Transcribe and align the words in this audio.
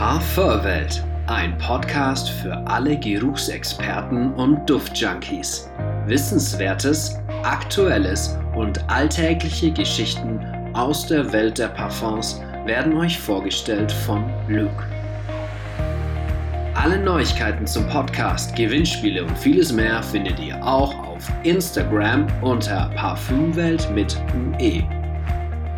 Parfumwelt, 0.00 1.04
ein 1.26 1.58
Podcast 1.58 2.30
für 2.30 2.56
alle 2.66 2.98
Geruchsexperten 2.98 4.32
und 4.32 4.64
Duftjunkies. 4.64 5.68
Wissenswertes, 6.06 7.18
aktuelles 7.42 8.38
und 8.56 8.82
alltägliche 8.88 9.70
Geschichten 9.70 10.40
aus 10.72 11.06
der 11.06 11.30
Welt 11.34 11.58
der 11.58 11.68
Parfums 11.68 12.40
werden 12.64 12.96
euch 12.96 13.18
vorgestellt 13.18 13.92
von 13.92 14.24
Luke. 14.48 14.86
Alle 16.72 16.98
Neuigkeiten 16.98 17.66
zum 17.66 17.86
Podcast, 17.86 18.56
Gewinnspiele 18.56 19.22
und 19.22 19.36
vieles 19.36 19.70
mehr 19.70 20.02
findet 20.02 20.40
ihr 20.40 20.66
auch 20.66 20.98
auf 21.08 21.30
Instagram 21.42 22.26
unter 22.40 22.90
Parfümwelt 22.96 23.86
mit 23.94 24.16
UE. 24.34 24.82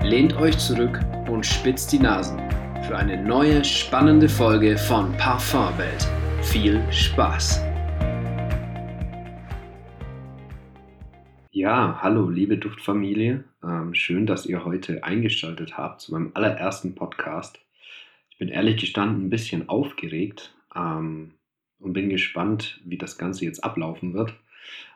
Lehnt 0.04 0.36
euch 0.36 0.56
zurück 0.58 1.00
und 1.28 1.44
spitzt 1.44 1.90
die 1.90 1.98
Nasen 1.98 2.51
für 2.92 2.98
eine 2.98 3.16
neue 3.16 3.64
spannende 3.64 4.28
Folge 4.28 4.76
von 4.76 5.16
Parfumwelt. 5.16 6.06
Viel 6.42 6.78
Spaß! 6.92 7.58
Ja, 11.52 11.98
hallo 12.02 12.28
liebe 12.28 12.58
Duftfamilie. 12.58 13.44
Ähm, 13.64 13.94
schön, 13.94 14.26
dass 14.26 14.44
ihr 14.44 14.66
heute 14.66 15.04
eingeschaltet 15.04 15.78
habt 15.78 16.02
zu 16.02 16.12
meinem 16.12 16.32
allerersten 16.34 16.94
Podcast. 16.94 17.60
Ich 18.28 18.36
bin 18.36 18.48
ehrlich 18.48 18.76
gestanden 18.76 19.24
ein 19.24 19.30
bisschen 19.30 19.70
aufgeregt 19.70 20.54
ähm, 20.76 21.32
und 21.78 21.94
bin 21.94 22.10
gespannt, 22.10 22.78
wie 22.84 22.98
das 22.98 23.16
Ganze 23.16 23.46
jetzt 23.46 23.64
ablaufen 23.64 24.12
wird. 24.12 24.34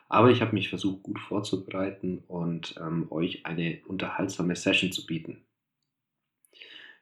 Aber 0.07 0.29
ich 0.29 0.41
habe 0.41 0.53
mich 0.53 0.69
versucht, 0.69 1.01
gut 1.01 1.17
vorzubereiten 1.19 2.23
und 2.27 2.75
ähm, 2.79 3.07
euch 3.09 3.47
eine 3.47 3.79
unterhaltsame 3.87 4.55
Session 4.55 4.91
zu 4.91 5.07
bieten. 5.07 5.41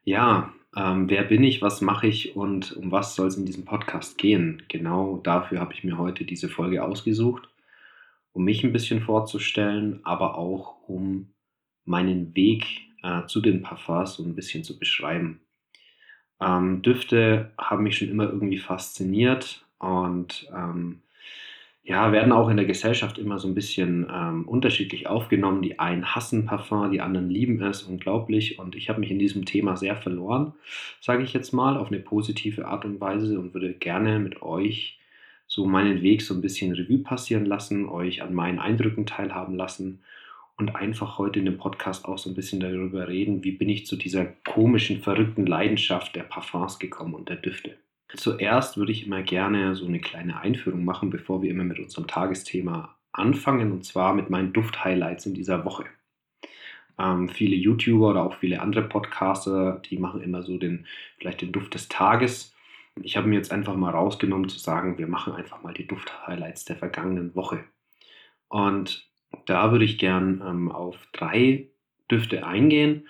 Ja, 0.05 0.53
ähm, 0.76 1.10
wer 1.10 1.24
bin 1.24 1.44
ich, 1.44 1.62
was 1.62 1.82
mache 1.82 2.08
ich 2.08 2.36
und 2.36 2.76
um 2.76 2.92
was 2.92 3.16
soll 3.16 3.28
es 3.28 3.38
in 3.38 3.46
diesem 3.46 3.66
Podcast 3.66 4.18
gehen? 4.18 4.64
Genau 4.68 5.17
dafür 5.17 5.59
habe 5.59 5.73
ich 5.73 5.84
mir 5.84 5.98
heute 5.98 6.26
diese 6.26 6.50
Folge 6.50 6.84
ausgesucht, 6.84 7.48
um 8.34 8.44
mich 8.44 8.64
ein 8.64 8.73
bisschen 8.73 9.02
vorzustellen, 9.02 10.02
aber 10.04 10.38
auch 10.38 10.78
um 10.88 11.34
meinen 11.86 12.36
Weg 12.36 12.66
äh, 13.04 13.26
zu 13.28 13.40
den 13.42 13.62
Parfums 13.62 14.16
so 14.16 14.23
ein 14.23 14.36
bisschen 14.36 14.64
zu 14.64 14.78
beschreiben. 14.78 15.40
Ähm, 16.42 16.82
Düfte 16.82 17.54
haben 17.58 17.84
mich 17.84 17.98
schon 17.98 18.10
immer 18.10 18.26
irgendwie 18.26 18.58
fasziniert 18.58 19.66
und 19.80 20.50
ähm, 20.54 21.02
ja, 21.88 22.11
werden 22.11 22.31
auch 22.31 22.50
in 22.50 22.58
der 22.58 22.66
Gesellschaft 22.66 23.19
immer 23.19 23.38
so 23.38 23.47
ein 23.47 23.53
bisschen 23.53 24.08
ähm, 24.11 24.47
unterschiedlich 24.47 25.05
aufgenommen. 25.05 25.61
Die 25.61 25.78
einen 25.78 26.16
hassen 26.16 26.47
Parfum, 26.47 26.92
die 26.92 27.00
anderen 27.00 27.30
lieben 27.30 27.61
es, 27.61 27.83
unglaublich. 27.83 28.58
Und 28.58 28.75
ich 28.75 28.89
habe 28.89 29.00
mich 29.00 29.11
in 29.11 29.19
diesem 29.19 29.45
Thema 29.45 29.77
sehr 29.77 29.95
verloren, 29.95 30.53
sage 31.00 31.23
ich 31.23 31.31
jetzt 31.33 31.53
mal, 31.53 31.77
auf 31.77 31.89
eine 31.89 32.00
positive 32.00 32.66
Art 32.66 32.86
und 32.86 33.00
Weise 33.00 33.39
und 33.39 33.53
würde 33.53 33.73
gerne 33.73 34.17
mit 34.17 34.42
euch 34.42 35.00
so 35.45 35.67
meinen 35.67 36.02
Weg 36.02 36.23
so 36.23 36.33
ein 36.33 36.42
bisschen 36.42 36.73
Revue 36.73 37.03
passieren 37.03 37.45
lassen, 37.45 37.88
euch 37.88 38.23
an 38.23 38.33
meinen 38.33 38.58
Eindrücken 38.58 39.05
teilhaben 39.05 39.55
lassen 39.55 40.02
und 40.58 40.75
einfach 40.75 41.20
heute 41.20 41.38
in 41.38 41.45
dem 41.45 41.59
Podcast 41.59 42.05
auch 42.05 42.17
so 42.17 42.31
ein 42.31 42.36
bisschen 42.36 42.61
darüber 42.61 43.08
reden, 43.08 43.44
wie 43.44 43.52
bin 43.52 43.70
ich 43.70 43.86
zu 43.86 43.95
dieser 43.95 44.25
komischen, 44.25 45.02
verrückten 45.02 45.45
Leidenschaft 45.45 46.16
der 46.16 46.23
Parfums 46.23 46.80
gekommen 46.80 47.14
und 47.14 47.30
der 47.30 47.36
Düfte. 47.36 47.75
Zuerst 48.16 48.77
würde 48.77 48.91
ich 48.91 49.05
immer 49.05 49.21
gerne 49.21 49.75
so 49.75 49.85
eine 49.85 49.99
kleine 49.99 50.39
Einführung 50.39 50.85
machen, 50.85 51.09
bevor 51.09 51.41
wir 51.41 51.49
immer 51.49 51.63
mit 51.63 51.80
unserem 51.80 52.08
Tagesthema 52.08 52.95
anfangen, 53.11 53.71
und 53.71 53.85
zwar 53.85 54.13
mit 54.13 54.30
meinen 54.30 54.53
Duft-Highlights 54.53 55.25
in 55.25 55.33
dieser 55.33 55.66
Woche. 55.66 55.85
Ähm, 56.97 57.30
viele 57.30 57.55
YouTuber 57.55 58.09
oder 58.09 58.23
auch 58.23 58.36
viele 58.36 58.61
andere 58.61 58.83
Podcaster, 58.83 59.81
die 59.89 59.97
machen 59.97 60.21
immer 60.21 60.43
so 60.43 60.58
den, 60.58 60.86
vielleicht 61.17 61.41
den 61.41 61.52
Duft 61.52 61.73
des 61.73 61.89
Tages. 61.89 62.53
Ich 63.02 63.17
habe 63.17 63.27
mir 63.27 63.36
jetzt 63.36 63.52
einfach 63.52 63.75
mal 63.75 63.91
rausgenommen 63.91 64.47
zu 64.47 64.59
sagen, 64.59 64.97
wir 64.97 65.08
machen 65.08 65.33
einfach 65.33 65.61
mal 65.61 65.73
die 65.73 65.88
Duft-Highlights 65.88 66.66
der 66.66 66.77
vergangenen 66.77 67.36
Woche. 67.36 67.63
Und 68.48 69.09
da 69.45 69.71
würde 69.71 69.86
ich 69.86 69.98
gern 69.98 70.42
ähm, 70.45 70.71
auf 70.71 70.95
drei 71.11 71.67
Düfte 72.09 72.45
eingehen 72.45 73.08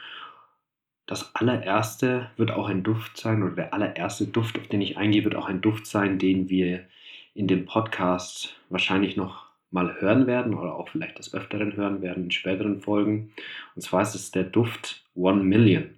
das 1.08 1.36
allererste 1.36 2.32
wird 2.38 2.52
auch 2.52 2.68
ein 2.68 2.84
Duft 2.84 3.18
sein, 3.18 3.44
oder 3.44 3.56
der 3.56 3.74
allererste 3.74 4.28
Duft, 4.28 4.58
auf 4.58 4.68
den 4.68 4.82
ich 4.82 4.98
eingehe, 4.98 5.24
wird 5.24 5.36
auch 5.36 5.48
ein 5.48 5.62
Duft 5.62 5.86
sein, 5.86 6.18
den 6.18 6.50
wir 6.50 6.86
in 7.34 7.48
dem 7.48 7.66
Podcast 7.66 8.56
wahrscheinlich 8.70 9.16
noch 9.16 9.46
mal 9.72 10.00
hören 10.00 10.26
werden 10.26 10.54
oder 10.54 10.76
auch 10.76 10.90
vielleicht 10.90 11.20
des 11.20 11.34
Öfteren 11.34 11.76
hören 11.76 12.02
werden 12.02 12.24
in 12.26 12.32
späteren 12.32 12.82
Folgen. 12.82 13.34
Und 13.76 13.82
zwar 13.82 14.02
ist 14.02 14.16
es 14.16 14.32
der 14.32 14.46
Duft 14.46 15.04
One 15.16 15.44
Million. 15.44 15.90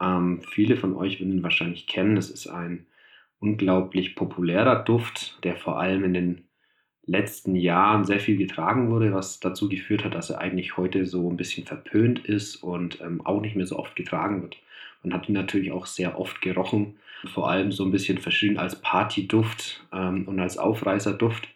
Ähm, 0.00 0.42
viele 0.42 0.76
von 0.76 0.96
euch 0.96 1.20
würden 1.20 1.34
ihn 1.34 1.42
wahrscheinlich 1.42 1.86
kennen. 1.86 2.16
Es 2.16 2.30
ist 2.30 2.46
ein 2.46 2.86
unglaublich 3.38 4.16
populärer 4.16 4.82
Duft, 4.82 5.38
der 5.44 5.56
vor 5.56 5.78
allem 5.78 6.02
in 6.04 6.14
den 6.14 6.44
letzten 7.06 7.54
Jahren 7.54 8.04
sehr 8.04 8.20
viel 8.20 8.36
getragen 8.36 8.90
wurde, 8.90 9.12
was 9.12 9.40
dazu 9.40 9.68
geführt 9.68 10.04
hat, 10.04 10.14
dass 10.14 10.30
er 10.30 10.40
eigentlich 10.40 10.76
heute 10.76 11.06
so 11.06 11.30
ein 11.30 11.36
bisschen 11.36 11.66
verpönt 11.66 12.24
ist 12.24 12.56
und 12.56 13.00
ähm, 13.00 13.24
auch 13.24 13.40
nicht 13.40 13.56
mehr 13.56 13.66
so 13.66 13.78
oft 13.78 13.96
getragen 13.96 14.42
wird. 14.42 14.56
Man 15.02 15.12
hat 15.12 15.28
ihn 15.28 15.34
natürlich 15.34 15.70
auch 15.72 15.86
sehr 15.86 16.18
oft 16.18 16.40
gerochen, 16.40 16.96
vor 17.32 17.50
allem 17.50 17.72
so 17.72 17.84
ein 17.84 17.90
bisschen 17.90 18.18
verschrien 18.18 18.58
als 18.58 18.80
Partyduft 18.80 19.84
ähm, 19.92 20.26
und 20.26 20.40
als 20.40 20.56
Aufreißerduft. 20.56 21.48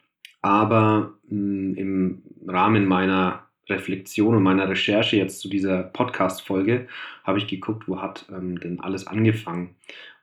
Aber 0.42 1.14
mh, 1.28 1.30
hm, 1.30 1.74
im 1.76 2.22
Rahmen 2.46 2.86
meiner 2.86 3.44
Reflexion 3.68 4.34
und 4.34 4.42
meiner 4.42 4.68
Recherche 4.68 5.16
jetzt 5.16 5.40
zu 5.40 5.48
dieser 5.48 5.82
Podcast-Folge 5.82 6.88
habe 7.24 7.38
ich 7.38 7.46
geguckt, 7.46 7.86
wo 7.86 8.00
hat 8.00 8.26
ähm, 8.30 8.58
denn 8.60 8.80
alles 8.80 9.06
angefangen. 9.06 9.76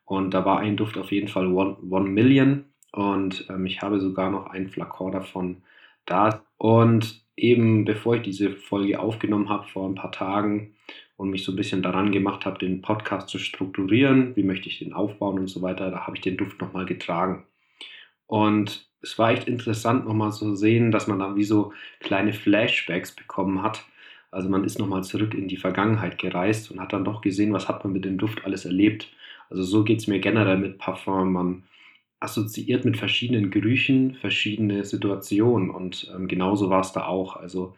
Und 0.06 0.34
da 0.34 0.46
war 0.46 0.60
ein 0.60 0.78
Duft 0.78 0.98
auf 0.98 1.12
jeden 1.12 1.28
Fall 1.28 1.48
One, 1.48 1.78
One 1.90 2.10
Million 2.10 2.66
und 2.96 3.46
ähm, 3.50 3.66
ich 3.66 3.82
habe 3.82 4.00
sogar 4.00 4.32
noch 4.32 4.48
einen 4.48 4.70
Flakon 4.70 5.12
davon 5.12 5.58
da. 6.06 6.42
Und 6.58 7.22
eben 7.36 7.84
bevor 7.84 8.16
ich 8.16 8.22
diese 8.22 8.52
Folge 8.52 9.02
aufgenommen 9.02 9.50
habe 9.50 9.68
vor 9.68 9.90
ein 9.90 9.96
paar 9.96 10.14
Tagen 10.14 10.76
und 11.18 11.30
mich 11.30 11.44
so 11.44 11.52
ein 11.52 11.58
bisschen 11.58 11.82
daran 11.82 12.14
gemacht 12.14 12.46
habe, 12.46 12.58
den 12.58 12.82
Podcast 12.82 13.28
zu 13.28 13.38
strukturieren, 13.38 14.34
wie 14.38 14.44
möchte 14.44 14.70
ich 14.70 14.80
den 14.80 14.94
aufbauen 14.94 15.40
und 15.40 15.48
so 15.48 15.62
weiter, 15.62 15.92
da 15.92 16.08
habe 16.08 16.16
ich 16.16 16.22
den 16.22 16.38
Duft 16.38 16.62
nochmal 16.62 16.86
getragen. 16.86 17.44
Und 18.28 18.88
es 19.02 19.20
war 19.20 19.32
echt 19.32 19.50
interessant 19.50 20.06
nochmal 20.06 20.32
zu 20.32 20.56
sehen, 20.56 20.92
dass 20.92 21.08
man 21.08 21.20
dann 21.20 21.36
wie 21.36 21.44
so 21.44 21.74
kleine 22.00 22.32
Flashbacks 22.32 23.14
bekommen 23.14 23.62
hat. 23.62 23.84
Also 24.32 24.48
man 24.48 24.64
ist 24.64 24.80
nochmal 24.80 25.04
zurück 25.04 25.34
in 25.34 25.50
die 25.50 25.58
Vergangenheit 25.58 26.18
gereist 26.18 26.72
und 26.72 26.80
hat 26.80 26.94
dann 26.94 27.04
doch 27.04 27.20
gesehen, 27.20 27.52
was 27.52 27.68
hat 27.68 27.84
man 27.84 27.92
mit 27.92 28.06
dem 28.06 28.18
Duft 28.18 28.46
alles 28.46 28.64
erlebt. 28.64 29.12
Also 29.50 29.64
so 29.64 29.84
geht 29.84 30.00
es 30.00 30.08
mir 30.08 30.20
generell 30.20 30.58
mit 30.58 30.78
Parfum. 30.78 31.34
Man 31.34 31.64
assoziiert 32.26 32.84
mit 32.84 32.98
verschiedenen 32.98 33.52
Gerüchen 33.52 34.16
verschiedene 34.16 34.84
Situationen 34.84 35.70
und 35.70 36.12
ähm, 36.14 36.28
genauso 36.28 36.70
war 36.70 36.82
es 36.82 36.92
da 36.92 37.06
auch. 37.06 37.38
Also 37.38 37.74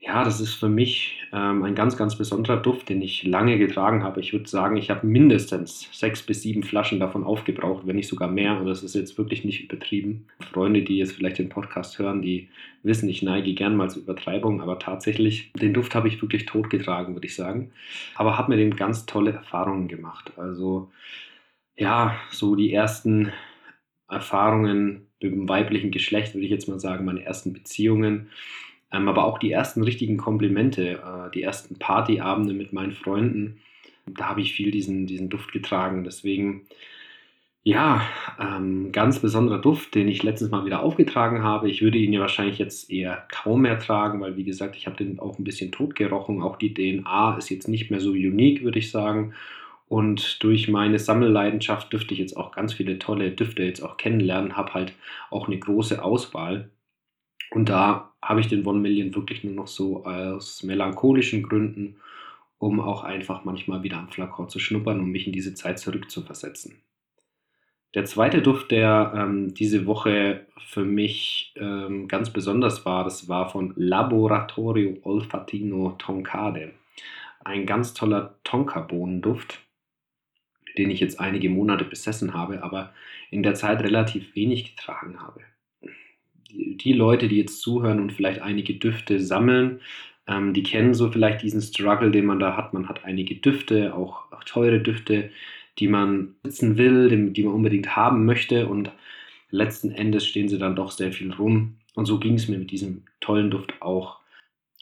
ja, 0.00 0.22
das 0.22 0.40
ist 0.40 0.54
für 0.54 0.68
mich 0.68 1.24
ähm, 1.32 1.64
ein 1.64 1.74
ganz, 1.74 1.96
ganz 1.96 2.16
besonderer 2.16 2.58
Duft, 2.58 2.88
den 2.88 3.02
ich 3.02 3.24
lange 3.24 3.58
getragen 3.58 4.04
habe. 4.04 4.20
Ich 4.20 4.32
würde 4.32 4.48
sagen, 4.48 4.76
ich 4.76 4.90
habe 4.90 5.04
mindestens 5.04 5.88
sechs 5.92 6.22
bis 6.22 6.42
sieben 6.42 6.62
Flaschen 6.62 7.00
davon 7.00 7.24
aufgebraucht, 7.24 7.84
wenn 7.84 7.96
nicht 7.96 8.06
sogar 8.06 8.30
mehr. 8.30 8.60
Und 8.60 8.66
das 8.66 8.84
ist 8.84 8.94
jetzt 8.94 9.18
wirklich 9.18 9.44
nicht 9.44 9.64
übertrieben. 9.64 10.28
Freunde, 10.52 10.82
die 10.82 10.98
jetzt 10.98 11.12
vielleicht 11.12 11.38
den 11.38 11.48
Podcast 11.48 11.98
hören, 11.98 12.22
die 12.22 12.48
wissen, 12.84 13.08
ich 13.08 13.22
neige 13.22 13.52
gern 13.54 13.76
mal 13.76 13.90
zu 13.90 13.98
Übertreibung, 13.98 14.62
aber 14.62 14.78
tatsächlich, 14.78 15.52
den 15.54 15.74
Duft 15.74 15.96
habe 15.96 16.06
ich 16.06 16.22
wirklich 16.22 16.46
totgetragen, 16.46 17.14
würde 17.14 17.26
ich 17.26 17.34
sagen. 17.34 17.72
Aber 18.14 18.38
habe 18.38 18.52
mir 18.52 18.58
dem 18.58 18.76
ganz 18.76 19.04
tolle 19.04 19.32
Erfahrungen 19.32 19.88
gemacht. 19.88 20.32
Also 20.36 20.92
ja, 21.76 22.16
so 22.30 22.54
die 22.54 22.72
ersten 22.72 23.32
Erfahrungen 24.08 25.06
mit 25.20 25.32
dem 25.32 25.48
weiblichen 25.48 25.90
Geschlecht, 25.90 26.34
würde 26.34 26.44
ich 26.44 26.50
jetzt 26.50 26.68
mal 26.68 26.80
sagen, 26.80 27.04
meine 27.04 27.24
ersten 27.24 27.52
Beziehungen, 27.52 28.28
ähm, 28.92 29.08
aber 29.08 29.24
auch 29.24 29.38
die 29.38 29.52
ersten 29.52 29.82
richtigen 29.82 30.16
Komplimente, 30.16 30.92
äh, 30.92 31.30
die 31.34 31.42
ersten 31.42 31.78
Partyabende 31.78 32.54
mit 32.54 32.72
meinen 32.72 32.92
Freunden. 32.92 33.60
Da 34.06 34.30
habe 34.30 34.40
ich 34.40 34.54
viel 34.54 34.70
diesen, 34.70 35.06
diesen 35.06 35.28
Duft 35.28 35.52
getragen. 35.52 36.04
Deswegen, 36.04 36.62
ja, 37.62 38.00
ähm, 38.40 38.92
ganz 38.92 39.18
besonderer 39.18 39.60
Duft, 39.60 39.94
den 39.94 40.08
ich 40.08 40.22
letztes 40.22 40.50
Mal 40.50 40.64
wieder 40.64 40.82
aufgetragen 40.82 41.42
habe. 41.42 41.68
Ich 41.68 41.82
würde 41.82 41.98
ihn 41.98 42.14
ja 42.14 42.20
wahrscheinlich 42.20 42.58
jetzt 42.58 42.90
eher 42.90 43.26
kaum 43.30 43.62
mehr 43.62 43.78
tragen, 43.78 44.20
weil, 44.20 44.36
wie 44.36 44.44
gesagt, 44.44 44.76
ich 44.76 44.86
habe 44.86 44.96
den 44.96 45.18
auch 45.18 45.38
ein 45.38 45.44
bisschen 45.44 45.70
tot 45.70 45.94
gerochen. 45.94 46.42
Auch 46.42 46.56
die 46.56 46.72
DNA 46.72 47.36
ist 47.36 47.50
jetzt 47.50 47.68
nicht 47.68 47.90
mehr 47.90 48.00
so 48.00 48.12
unique, 48.12 48.62
würde 48.64 48.78
ich 48.78 48.90
sagen. 48.90 49.34
Und 49.88 50.42
durch 50.42 50.68
meine 50.68 50.98
Sammelleidenschaft 50.98 51.92
dürfte 51.92 52.12
ich 52.12 52.20
jetzt 52.20 52.36
auch 52.36 52.52
ganz 52.52 52.74
viele 52.74 52.98
tolle 52.98 53.30
Düfte 53.30 53.62
jetzt 53.62 53.80
auch 53.80 53.96
kennenlernen, 53.96 54.56
habe 54.56 54.74
halt 54.74 54.92
auch 55.30 55.46
eine 55.46 55.58
große 55.58 56.02
Auswahl. 56.02 56.70
Und 57.50 57.70
da 57.70 58.12
habe 58.20 58.40
ich 58.40 58.48
den 58.48 58.66
One 58.66 58.80
Million 58.80 59.14
wirklich 59.14 59.44
nur 59.44 59.54
noch 59.54 59.66
so 59.66 60.04
aus 60.04 60.62
melancholischen 60.62 61.42
Gründen, 61.42 61.96
um 62.58 62.80
auch 62.80 63.02
einfach 63.02 63.44
manchmal 63.44 63.82
wieder 63.82 63.96
am 63.96 64.10
Flakon 64.10 64.50
zu 64.50 64.58
schnuppern, 64.58 65.00
um 65.00 65.10
mich 65.10 65.26
in 65.26 65.32
diese 65.32 65.54
Zeit 65.54 65.78
zurückzuversetzen. 65.78 66.74
Der 67.94 68.04
zweite 68.04 68.42
Duft, 68.42 68.70
der 68.70 69.14
ähm, 69.16 69.54
diese 69.54 69.86
Woche 69.86 70.44
für 70.66 70.84
mich 70.84 71.54
ähm, 71.56 72.06
ganz 72.08 72.30
besonders 72.30 72.84
war, 72.84 73.04
das 73.04 73.30
war 73.30 73.48
von 73.48 73.72
Laboratorio 73.76 74.98
Olfatino 75.02 75.94
Toncade. 75.98 76.72
Ein 77.42 77.64
ganz 77.64 77.94
toller 77.94 78.34
Tonka-Bohnenduft 78.44 79.62
den 80.78 80.90
ich 80.90 81.00
jetzt 81.00 81.20
einige 81.20 81.50
Monate 81.50 81.84
besessen 81.84 82.34
habe, 82.34 82.62
aber 82.62 82.92
in 83.30 83.42
der 83.42 83.54
Zeit 83.54 83.82
relativ 83.82 84.34
wenig 84.34 84.76
getragen 84.76 85.20
habe. 85.20 85.40
Die, 86.50 86.92
Leute, 86.94 87.28
die 87.28 87.36
jetzt 87.36 87.60
zuhören 87.60 88.00
und 88.00 88.12
vielleicht 88.12 88.40
einige 88.40 88.74
Düfte 88.74 89.20
sammeln, 89.20 89.80
ähm, 90.26 90.54
die 90.54 90.62
kennen 90.62 90.94
so 90.94 91.10
vielleicht 91.10 91.42
diesen 91.42 91.60
Struggle, 91.60 92.10
den 92.10 92.24
man 92.24 92.38
da 92.38 92.56
hat. 92.56 92.72
Man 92.72 92.88
hat 92.88 93.04
einige 93.04 93.34
Düfte, 93.34 93.94
auch, 93.94 94.32
auch 94.32 94.44
teure 94.44 94.80
Düfte, 94.80 95.30
die 95.78 95.88
man 95.88 96.36
sitzen 96.44 96.78
will, 96.78 97.30
die 97.30 97.42
man 97.42 97.54
unbedingt 97.54 97.96
haben 97.96 98.24
möchte 98.24 98.66
und 98.66 98.90
letzten 99.50 99.90
Endes 99.90 100.26
stehen 100.26 100.48
sie 100.48 100.58
dann 100.58 100.76
doch 100.76 100.90
sehr 100.90 101.12
viel 101.12 101.32
rum. 101.32 101.76
Und 101.94 102.06
so 102.06 102.18
ging 102.18 102.34
es 102.34 102.48
mir 102.48 102.58
mit 102.58 102.70
diesem 102.70 103.04
tollen 103.20 103.50
Duft 103.50 103.74
auch. 103.80 104.20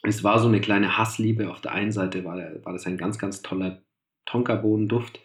Es 0.03 0.23
war 0.23 0.39
so 0.39 0.47
eine 0.47 0.61
kleine 0.61 0.97
Hassliebe. 0.97 1.49
Auf 1.49 1.61
der 1.61 1.71
einen 1.71 1.91
Seite 1.91 2.23
war, 2.23 2.37
war 2.63 2.73
das 2.73 2.85
ein 2.85 2.97
ganz, 2.97 3.17
ganz 3.17 3.41
toller 3.41 3.81
Tonkabohnenduft. 4.25 5.19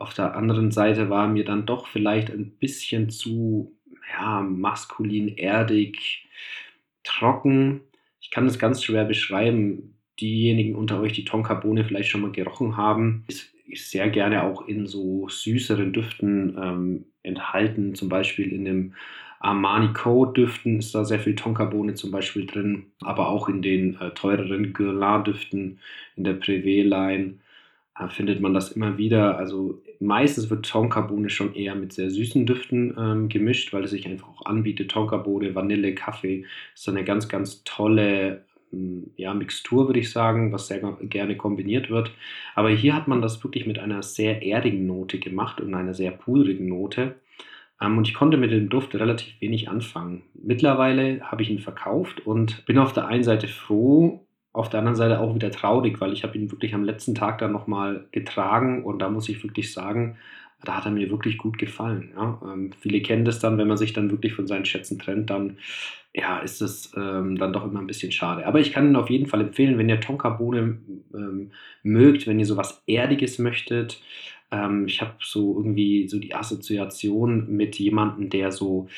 Auf 0.00 0.14
der 0.14 0.34
anderen 0.34 0.70
Seite 0.70 1.10
war 1.10 1.28
mir 1.28 1.44
dann 1.44 1.66
doch 1.66 1.86
vielleicht 1.86 2.30
ein 2.30 2.52
bisschen 2.58 3.10
zu 3.10 3.76
ja, 4.12 4.40
maskulin, 4.40 5.28
erdig, 5.36 6.26
trocken. 7.04 7.82
Ich 8.20 8.30
kann 8.30 8.46
das 8.46 8.58
ganz 8.58 8.82
schwer 8.82 9.04
beschreiben. 9.04 9.94
Diejenigen 10.18 10.74
unter 10.74 11.00
euch, 11.00 11.12
die 11.12 11.24
Tonkabohne 11.24 11.84
vielleicht 11.84 12.08
schon 12.08 12.22
mal 12.22 12.32
gerochen 12.32 12.76
haben, 12.76 13.24
ist, 13.28 13.54
sehr 13.72 14.08
gerne 14.08 14.42
auch 14.42 14.66
in 14.66 14.86
so 14.86 15.28
süßeren 15.28 15.92
Düften 15.92 16.58
ähm, 16.60 17.04
enthalten. 17.22 17.94
Zum 17.94 18.08
Beispiel 18.08 18.52
in 18.52 18.64
dem 18.64 18.94
Armani 19.38 19.92
Code 19.92 20.32
Düften 20.32 20.80
ist 20.80 20.94
da 20.94 21.04
sehr 21.04 21.20
viel 21.20 21.36
Tonkabohne 21.36 21.94
zum 21.94 22.10
Beispiel 22.10 22.46
drin, 22.46 22.86
aber 23.00 23.28
auch 23.28 23.48
in 23.48 23.62
den 23.62 23.94
äh, 24.00 24.10
teureren 24.10 24.72
Guerlain 24.72 25.24
Düften, 25.24 25.78
in 26.16 26.24
der 26.24 26.40
Privé 26.40 26.82
Line 26.82 27.38
findet 28.08 28.40
man 28.40 28.54
das 28.54 28.72
immer 28.72 28.98
wieder. 28.98 29.36
Also 29.36 29.82
meistens 29.98 30.50
wird 30.50 30.68
Tonkabohne 30.68 31.30
schon 31.30 31.54
eher 31.54 31.74
mit 31.74 31.92
sehr 31.92 32.10
süßen 32.10 32.46
Düften 32.46 32.96
ähm, 32.98 33.28
gemischt, 33.28 33.72
weil 33.72 33.84
es 33.84 33.90
sich 33.90 34.06
einfach 34.06 34.28
auch 34.28 34.46
anbietet. 34.46 34.90
Tonkabohne, 34.90 35.54
Vanille, 35.54 35.94
Kaffee 35.94 36.44
ist 36.74 36.88
eine 36.88 37.04
ganz, 37.04 37.28
ganz 37.28 37.62
tolle 37.64 38.44
hm, 38.70 39.10
ja, 39.16 39.34
Mixtur, 39.34 39.88
würde 39.88 40.00
ich 40.00 40.10
sagen, 40.10 40.52
was 40.52 40.68
sehr 40.68 40.80
gerne 41.02 41.36
kombiniert 41.36 41.90
wird. 41.90 42.12
Aber 42.54 42.70
hier 42.70 42.94
hat 42.94 43.08
man 43.08 43.20
das 43.20 43.42
wirklich 43.44 43.66
mit 43.66 43.78
einer 43.78 44.02
sehr 44.02 44.42
erdigen 44.42 44.86
Note 44.86 45.18
gemacht 45.18 45.60
und 45.60 45.74
einer 45.74 45.94
sehr 45.94 46.12
pudrigen 46.12 46.68
Note. 46.68 47.16
Ähm, 47.80 47.98
und 47.98 48.08
ich 48.08 48.14
konnte 48.14 48.36
mit 48.36 48.52
dem 48.52 48.68
Duft 48.68 48.94
relativ 48.94 49.40
wenig 49.40 49.68
anfangen. 49.68 50.22
Mittlerweile 50.34 51.20
habe 51.22 51.42
ich 51.42 51.50
ihn 51.50 51.58
verkauft 51.58 52.26
und 52.26 52.64
bin 52.66 52.78
auf 52.78 52.92
der 52.92 53.06
einen 53.08 53.24
Seite 53.24 53.48
froh, 53.48 54.24
auf 54.52 54.68
der 54.68 54.80
anderen 54.80 54.96
Seite 54.96 55.20
auch 55.20 55.34
wieder 55.34 55.50
traurig, 55.50 56.00
weil 56.00 56.12
ich 56.12 56.24
habe 56.24 56.36
ihn 56.36 56.50
wirklich 56.50 56.74
am 56.74 56.84
letzten 56.84 57.14
Tag 57.14 57.38
dann 57.38 57.52
nochmal 57.52 58.06
getragen 58.10 58.84
und 58.84 58.98
da 58.98 59.08
muss 59.08 59.28
ich 59.28 59.42
wirklich 59.44 59.72
sagen, 59.72 60.16
da 60.64 60.76
hat 60.76 60.84
er 60.84 60.90
mir 60.90 61.10
wirklich 61.10 61.38
gut 61.38 61.56
gefallen. 61.58 62.12
Ja. 62.14 62.40
Ähm, 62.44 62.72
viele 62.78 63.00
kennen 63.00 63.24
das 63.24 63.38
dann, 63.38 63.58
wenn 63.58 63.68
man 63.68 63.76
sich 63.76 63.92
dann 63.92 64.10
wirklich 64.10 64.34
von 64.34 64.46
seinen 64.46 64.64
Schätzen 64.64 64.98
trennt, 64.98 65.30
dann 65.30 65.58
ja, 66.12 66.40
ist 66.40 66.60
es 66.60 66.92
ähm, 66.96 67.38
dann 67.38 67.52
doch 67.52 67.64
immer 67.64 67.80
ein 67.80 67.86
bisschen 67.86 68.12
schade. 68.12 68.46
Aber 68.46 68.60
ich 68.60 68.72
kann 68.72 68.88
ihn 68.88 68.96
auf 68.96 69.10
jeden 69.10 69.26
Fall 69.26 69.40
empfehlen, 69.40 69.78
wenn 69.78 69.88
ihr 69.88 70.00
Tonkabohne 70.00 70.78
ähm, 71.14 71.52
mögt, 71.82 72.26
wenn 72.26 72.40
ihr 72.40 72.46
sowas 72.46 72.82
Erdiges 72.86 73.38
möchtet. 73.38 74.02
Ähm, 74.50 74.86
ich 74.86 75.00
habe 75.00 75.14
so 75.20 75.56
irgendwie 75.56 76.08
so 76.08 76.18
die 76.18 76.34
Assoziation 76.34 77.48
mit 77.56 77.78
jemandem, 77.78 78.28
der 78.28 78.50
so 78.50 78.88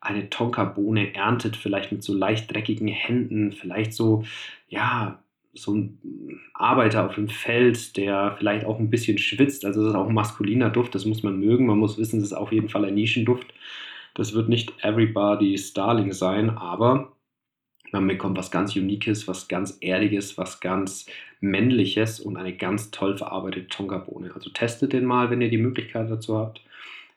eine 0.00 0.30
Tonkabohne 0.30 1.14
erntet, 1.14 1.56
vielleicht 1.56 1.92
mit 1.92 2.02
so 2.02 2.14
leicht 2.14 2.52
dreckigen 2.52 2.88
Händen, 2.88 3.52
vielleicht 3.52 3.92
so, 3.92 4.24
ja, 4.68 5.22
so 5.52 5.74
ein 5.74 6.40
Arbeiter 6.54 7.06
auf 7.06 7.16
dem 7.16 7.28
Feld, 7.28 7.96
der 7.96 8.36
vielleicht 8.38 8.64
auch 8.64 8.78
ein 8.78 8.90
bisschen 8.90 9.18
schwitzt. 9.18 9.64
Also 9.64 9.82
das 9.82 9.90
ist 9.90 9.96
auch 9.96 10.08
ein 10.08 10.14
maskuliner 10.14 10.70
Duft, 10.70 10.94
das 10.94 11.04
muss 11.04 11.22
man 11.22 11.38
mögen. 11.38 11.66
Man 11.66 11.78
muss 11.78 11.98
wissen, 11.98 12.20
es 12.20 12.26
ist 12.26 12.32
auf 12.32 12.52
jeden 12.52 12.68
Fall 12.68 12.84
ein 12.84 12.94
Nischenduft. 12.94 13.52
Das 14.14 14.32
wird 14.32 14.48
nicht 14.48 14.72
everybody's 14.82 15.72
Darling 15.72 16.12
sein, 16.12 16.50
aber 16.50 17.12
man 17.92 18.06
bekommt 18.06 18.38
was 18.38 18.50
ganz 18.50 18.76
Unikes, 18.76 19.26
was 19.26 19.48
ganz 19.48 19.78
Erdiges, 19.80 20.38
was 20.38 20.60
ganz 20.60 21.06
Männliches 21.40 22.20
und 22.20 22.36
eine 22.36 22.56
ganz 22.56 22.90
toll 22.90 23.16
verarbeitete 23.16 23.68
Tonkabohne. 23.68 24.32
Also 24.34 24.50
testet 24.50 24.92
den 24.92 25.04
mal, 25.04 25.30
wenn 25.30 25.40
ihr 25.40 25.50
die 25.50 25.58
Möglichkeit 25.58 26.10
dazu 26.10 26.38
habt, 26.38 26.62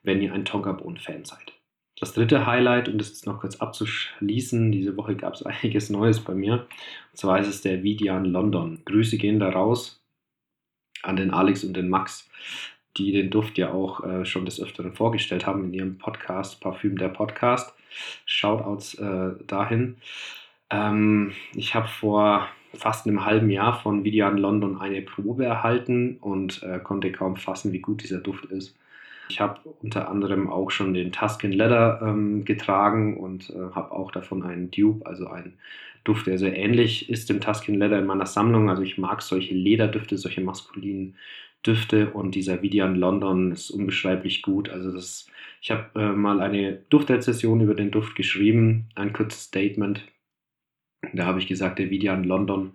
wenn 0.02 0.22
ihr 0.22 0.34
ein 0.34 0.46
Tonkabohnen-Fan 0.46 1.26
seid. 1.26 1.53
Das 2.04 2.12
dritte 2.12 2.46
Highlight, 2.46 2.90
um 2.90 2.98
das 2.98 3.08
jetzt 3.08 3.26
noch 3.26 3.40
kurz 3.40 3.62
abzuschließen, 3.62 4.74
diese 4.74 4.98
Woche 4.98 5.16
gab 5.16 5.36
es 5.36 5.44
einiges 5.46 5.90
Neues 5.90 6.20
bei 6.20 6.34
mir. 6.34 6.68
Und 7.12 7.18
zwar 7.18 7.40
ist 7.40 7.48
es 7.48 7.62
der 7.62 7.82
Vidian 7.82 8.26
London. 8.26 8.82
Grüße 8.84 9.18
gehen 9.18 9.40
da 9.40 9.50
raus 9.50 10.04
an 11.02 11.16
den 11.16 11.32
Alex 11.32 11.64
und 11.64 11.78
den 11.78 11.88
Max, 11.88 12.30
die 12.98 13.14
den 13.14 13.30
Duft 13.30 13.58
ja 13.58 13.72
auch 13.72 14.04
äh, 14.04 14.26
schon 14.26 14.44
des 14.44 14.62
Öfteren 14.62 14.92
vorgestellt 14.92 15.48
haben 15.48 15.64
in 15.64 15.74
ihrem 15.74 15.98
Podcast, 15.98 16.60
Parfüm 16.60 16.98
der 16.98 17.08
Podcast. 17.08 17.74
Shoutouts 18.26 18.96
äh, 18.96 19.32
dahin. 19.48 19.96
Ähm, 20.72 21.32
ich 21.56 21.74
habe 21.74 21.88
vor 21.88 22.50
fast 22.74 23.08
einem 23.08 23.24
halben 23.24 23.50
Jahr 23.50 23.80
von 23.80 24.04
Vidian 24.04 24.38
London 24.38 24.78
eine 24.78 25.04
Probe 25.04 25.46
erhalten 25.46 26.18
und 26.20 26.64
äh, 26.64 26.80
konnte 26.80 27.14
kaum 27.14 27.38
fassen, 27.38 27.72
wie 27.72 27.80
gut 27.80 28.04
dieser 28.04 28.20
Duft 28.20 28.44
ist. 28.44 28.76
Ich 29.34 29.40
habe 29.40 29.62
unter 29.82 30.10
anderem 30.10 30.48
auch 30.48 30.70
schon 30.70 30.94
den 30.94 31.12
Tuscan 31.12 31.52
Leather 31.52 32.04
ähm, 32.04 32.46
getragen 32.46 33.18
und 33.18 33.50
äh, 33.50 33.74
habe 33.74 33.92
auch 33.92 34.12
davon 34.12 34.44
einen 34.44 34.70
Dupe, 34.70 35.08
also 35.08 35.28
einen 35.28 35.58
Duft, 36.04 36.28
der 36.28 36.38
sehr 36.38 36.56
ähnlich 36.56 37.10
ist 37.10 37.32
dem 37.32 37.42
Tuscan 37.42 37.74
Leather 37.74 37.98
in 37.98 38.06
meiner 38.06 38.28
Sammlung. 38.28 38.70
Also 38.70 38.84
ich 38.84 39.00
mag 39.00 39.24
solche 39.24 39.56
Lederdüfte, 39.56 40.20
solche 40.20 40.42
maskulinen 40.42 41.16
Düfte 41.66 42.12
und 42.12 42.36
dieser 42.36 42.62
Vidian 42.62 42.96
London 42.96 43.54
ist 43.54 43.72
unbeschreiblich 43.72 44.44
gut. 44.44 44.70
Also 44.70 44.92
das, 44.92 45.28
ich 45.64 45.72
habe 45.72 46.00
äh, 46.00 46.12
mal 46.12 46.40
eine 46.40 46.84
Duftrezession 46.92 47.60
über 47.62 47.74
den 47.74 47.90
Duft 47.90 48.16
geschrieben, 48.16 48.86
ein 48.94 49.14
kurzes 49.14 49.46
Statement. 49.46 50.04
Da 51.12 51.26
habe 51.26 51.40
ich 51.40 51.48
gesagt, 51.48 51.80
der 51.80 51.90
Vidian 51.90 52.24
London, 52.24 52.74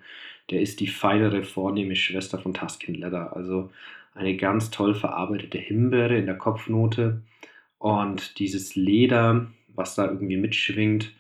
der 0.51 0.61
ist 0.61 0.81
die 0.81 0.89
feinere, 0.89 1.45
vornehme 1.45 1.95
Schwester 1.95 2.41
von 2.41 2.53
Tuscan 2.53 2.97
Leather. 2.97 3.37
Also 3.37 3.71
eine 4.19 4.37
ganz 4.37 4.71
toll 4.71 4.95
verarbeitete 4.95 5.59
Himbeere 5.59 6.19
in 6.19 6.27
der 6.27 6.39
Kopfnote 6.39 7.23
und 7.79 8.39
dieses 8.39 8.75
Leder, 8.75 9.47
was 9.75 9.95
da 9.95 10.07
irgendwie 10.07 10.37
mitschwingt, 10.37 11.13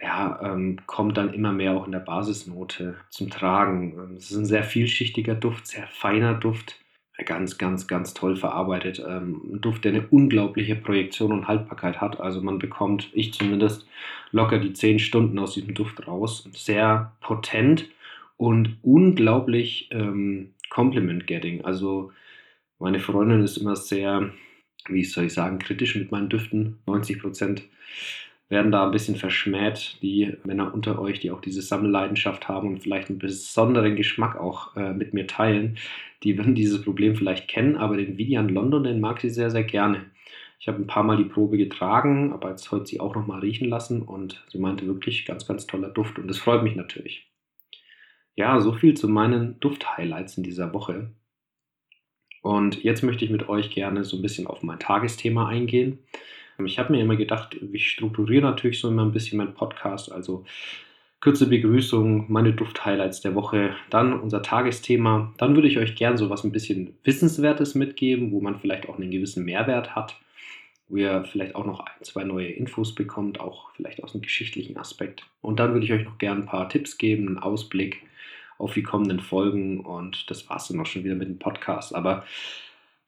ja, 0.00 0.38
ähm, 0.42 0.78
kommt 0.86 1.16
dann 1.16 1.34
immer 1.34 1.52
mehr 1.52 1.72
auch 1.72 1.86
in 1.86 1.92
der 1.92 1.98
Basisnote 1.98 2.96
zum 3.10 3.30
Tragen. 3.30 4.14
Es 4.16 4.30
ist 4.30 4.36
ein 4.36 4.46
sehr 4.46 4.62
vielschichtiger 4.62 5.34
Duft, 5.34 5.66
sehr 5.66 5.88
feiner 5.88 6.34
Duft, 6.34 6.76
ganz, 7.24 7.58
ganz, 7.58 7.88
ganz 7.88 8.14
toll 8.14 8.36
verarbeitet. 8.36 9.04
Ähm, 9.04 9.40
ein 9.54 9.60
Duft, 9.60 9.84
der 9.84 9.92
eine 9.92 10.06
unglaubliche 10.06 10.76
Projektion 10.76 11.32
und 11.32 11.48
Haltbarkeit 11.48 12.00
hat. 12.00 12.20
Also 12.20 12.40
man 12.40 12.60
bekommt, 12.60 13.10
ich 13.12 13.34
zumindest, 13.34 13.88
locker 14.30 14.58
die 14.58 14.72
10 14.72 15.00
Stunden 15.00 15.38
aus 15.40 15.54
diesem 15.54 15.74
Duft 15.74 16.06
raus. 16.06 16.48
Sehr 16.52 17.12
potent 17.20 17.88
und 18.36 18.78
unglaublich 18.82 19.88
ähm, 19.90 20.54
Compliment-Getting. 20.70 21.64
Also 21.64 22.12
meine 22.78 23.00
Freundin 23.00 23.42
ist 23.42 23.56
immer 23.56 23.76
sehr, 23.76 24.30
wie 24.88 25.04
soll 25.04 25.24
ich 25.24 25.34
sagen, 25.34 25.58
kritisch 25.58 25.96
mit 25.96 26.10
meinen 26.10 26.28
Düften. 26.28 26.78
90 26.86 27.20
Prozent 27.20 27.62
werden 28.48 28.72
da 28.72 28.84
ein 28.84 28.92
bisschen 28.92 29.16
verschmäht. 29.16 29.98
Die 30.02 30.34
Männer 30.44 30.72
unter 30.72 30.98
euch, 31.00 31.20
die 31.20 31.30
auch 31.30 31.40
diese 31.40 31.62
Sammelleidenschaft 31.62 32.48
haben 32.48 32.68
und 32.68 32.82
vielleicht 32.82 33.10
einen 33.10 33.18
besonderen 33.18 33.96
Geschmack 33.96 34.36
auch 34.36 34.76
äh, 34.76 34.92
mit 34.92 35.14
mir 35.14 35.26
teilen, 35.26 35.76
die 36.22 36.36
werden 36.36 36.54
dieses 36.54 36.82
Problem 36.82 37.14
vielleicht 37.14 37.48
kennen, 37.48 37.76
aber 37.76 37.96
den 37.96 38.18
Vidian 38.18 38.48
London, 38.48 38.84
den 38.84 39.00
mag 39.00 39.20
sie 39.20 39.30
sehr, 39.30 39.50
sehr 39.50 39.64
gerne. 39.64 40.06
Ich 40.60 40.66
habe 40.66 40.78
ein 40.78 40.88
paar 40.88 41.04
Mal 41.04 41.16
die 41.16 41.24
Probe 41.24 41.56
getragen, 41.56 42.32
aber 42.32 42.50
jetzt 42.50 42.70
heute 42.72 42.86
sie 42.86 43.00
auch 43.00 43.14
noch 43.14 43.26
mal 43.26 43.38
riechen 43.38 43.68
lassen 43.68 44.02
und 44.02 44.44
sie 44.48 44.58
meinte 44.58 44.86
wirklich 44.86 45.24
ganz, 45.24 45.46
ganz 45.46 45.66
toller 45.66 45.90
Duft 45.90 46.18
und 46.18 46.26
das 46.26 46.38
freut 46.38 46.64
mich 46.64 46.74
natürlich. 46.74 47.27
Ja, 48.38 48.60
so 48.60 48.72
viel 48.72 48.94
zu 48.94 49.08
meinen 49.08 49.58
Duft-Highlights 49.58 50.36
in 50.36 50.44
dieser 50.44 50.72
Woche. 50.72 51.10
Und 52.40 52.84
jetzt 52.84 53.02
möchte 53.02 53.24
ich 53.24 53.32
mit 53.32 53.48
euch 53.48 53.70
gerne 53.70 54.04
so 54.04 54.16
ein 54.16 54.22
bisschen 54.22 54.46
auf 54.46 54.62
mein 54.62 54.78
Tagesthema 54.78 55.48
eingehen. 55.48 55.98
Ich 56.64 56.78
habe 56.78 56.92
mir 56.92 57.02
immer 57.02 57.16
gedacht, 57.16 57.56
ich 57.72 57.90
strukturiere 57.90 58.42
natürlich 58.42 58.78
so 58.78 58.90
immer 58.90 59.04
ein 59.04 59.10
bisschen 59.10 59.38
meinen 59.38 59.54
Podcast, 59.54 60.12
also 60.12 60.44
kurze 61.20 61.48
Begrüßung, 61.48 62.30
meine 62.30 62.52
Duft-Highlights 62.52 63.22
der 63.22 63.34
Woche, 63.34 63.74
dann 63.90 64.12
unser 64.12 64.40
Tagesthema. 64.40 65.34
Dann 65.38 65.56
würde 65.56 65.66
ich 65.66 65.78
euch 65.78 65.96
gerne 65.96 66.16
so 66.16 66.30
was 66.30 66.44
ein 66.44 66.52
bisschen 66.52 66.94
Wissenswertes 67.02 67.74
mitgeben, 67.74 68.30
wo 68.30 68.40
man 68.40 68.60
vielleicht 68.60 68.88
auch 68.88 69.00
einen 69.00 69.10
gewissen 69.10 69.44
Mehrwert 69.44 69.96
hat, 69.96 70.16
wo 70.88 70.96
ihr 70.96 71.24
vielleicht 71.24 71.56
auch 71.56 71.66
noch 71.66 71.80
ein, 71.80 72.04
zwei 72.04 72.22
neue 72.22 72.50
Infos 72.50 72.94
bekommt, 72.94 73.40
auch 73.40 73.72
vielleicht 73.74 74.04
aus 74.04 74.14
einem 74.14 74.22
geschichtlichen 74.22 74.76
Aspekt. 74.76 75.26
Und 75.40 75.58
dann 75.58 75.72
würde 75.72 75.86
ich 75.86 75.92
euch 75.92 76.04
noch 76.04 76.18
gerne 76.18 76.42
ein 76.42 76.46
paar 76.46 76.68
Tipps 76.68 76.98
geben, 76.98 77.26
einen 77.26 77.38
Ausblick 77.38 78.04
auf 78.58 78.74
die 78.74 78.82
kommenden 78.82 79.20
Folgen. 79.20 79.80
Und 79.80 80.30
das 80.30 80.48
war 80.48 80.56
es 80.56 80.68
dann 80.68 80.80
auch 80.80 80.86
schon 80.86 81.04
wieder 81.04 81.14
mit 81.14 81.28
dem 81.28 81.38
Podcast. 81.38 81.94
Aber 81.94 82.24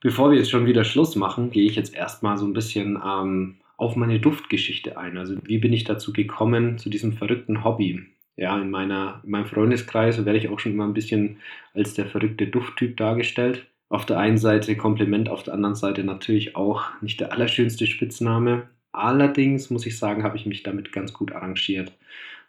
bevor 0.01 0.31
wir 0.31 0.39
jetzt 0.39 0.51
schon 0.51 0.67
wieder 0.67 0.85
Schluss 0.85 1.17
machen, 1.17 1.51
gehe 1.51 1.69
ich 1.69 1.77
jetzt 1.77 1.95
erstmal 1.95 2.39
so 2.39 2.47
ein 2.47 2.53
bisschen 2.53 3.01
ähm, 3.05 3.57
auf 3.77 3.97
meine 3.97 4.21
Duftgeschichte 4.21 4.99
ein. 4.99 5.19
Also 5.19 5.37
wie 5.43 5.59
bin 5.59 5.73
ich 5.73 5.85
dazu 5.85 6.13
gekommen, 6.13 6.79
zu 6.79 6.91
diesem 6.91 7.13
verrückten 7.15 7.65
Hobby? 7.65 8.07
Ja, 8.37 8.59
in, 8.59 8.71
meiner, 8.71 9.21
in 9.25 9.33
meinem 9.33 9.47
Freundeskreis 9.47 10.25
werde 10.25 10.39
ich 10.39 10.49
auch 10.49 10.59
schon 10.59 10.73
immer 10.73 10.85
ein 10.85 10.95
bisschen 10.95 11.39
als 11.75 11.95
der 11.95 12.07
verrückte 12.07 12.47
Dufttyp 12.47 12.97
dargestellt. 12.97 13.67
Auf 13.89 14.07
der 14.07 14.19
einen 14.19 14.39
Seite 14.39 14.77
Kompliment, 14.77 15.29
auf 15.29 15.43
der 15.43 15.55
anderen 15.55 15.75
Seite 15.75 16.05
natürlich 16.05 16.57
auch 16.57 16.85
nicht 17.01 17.21
der 17.21 17.33
allerschönste 17.33 17.87
Spitzname. 17.87 18.69
Allerdings 18.93 19.71
muss 19.71 19.87
ich 19.87 19.99
sagen, 19.99 20.23
habe 20.23 20.37
ich 20.37 20.47
mich 20.47 20.63
damit 20.63 20.93
ganz 20.93 21.13
gut 21.13 21.33
arrangiert. 21.33 21.93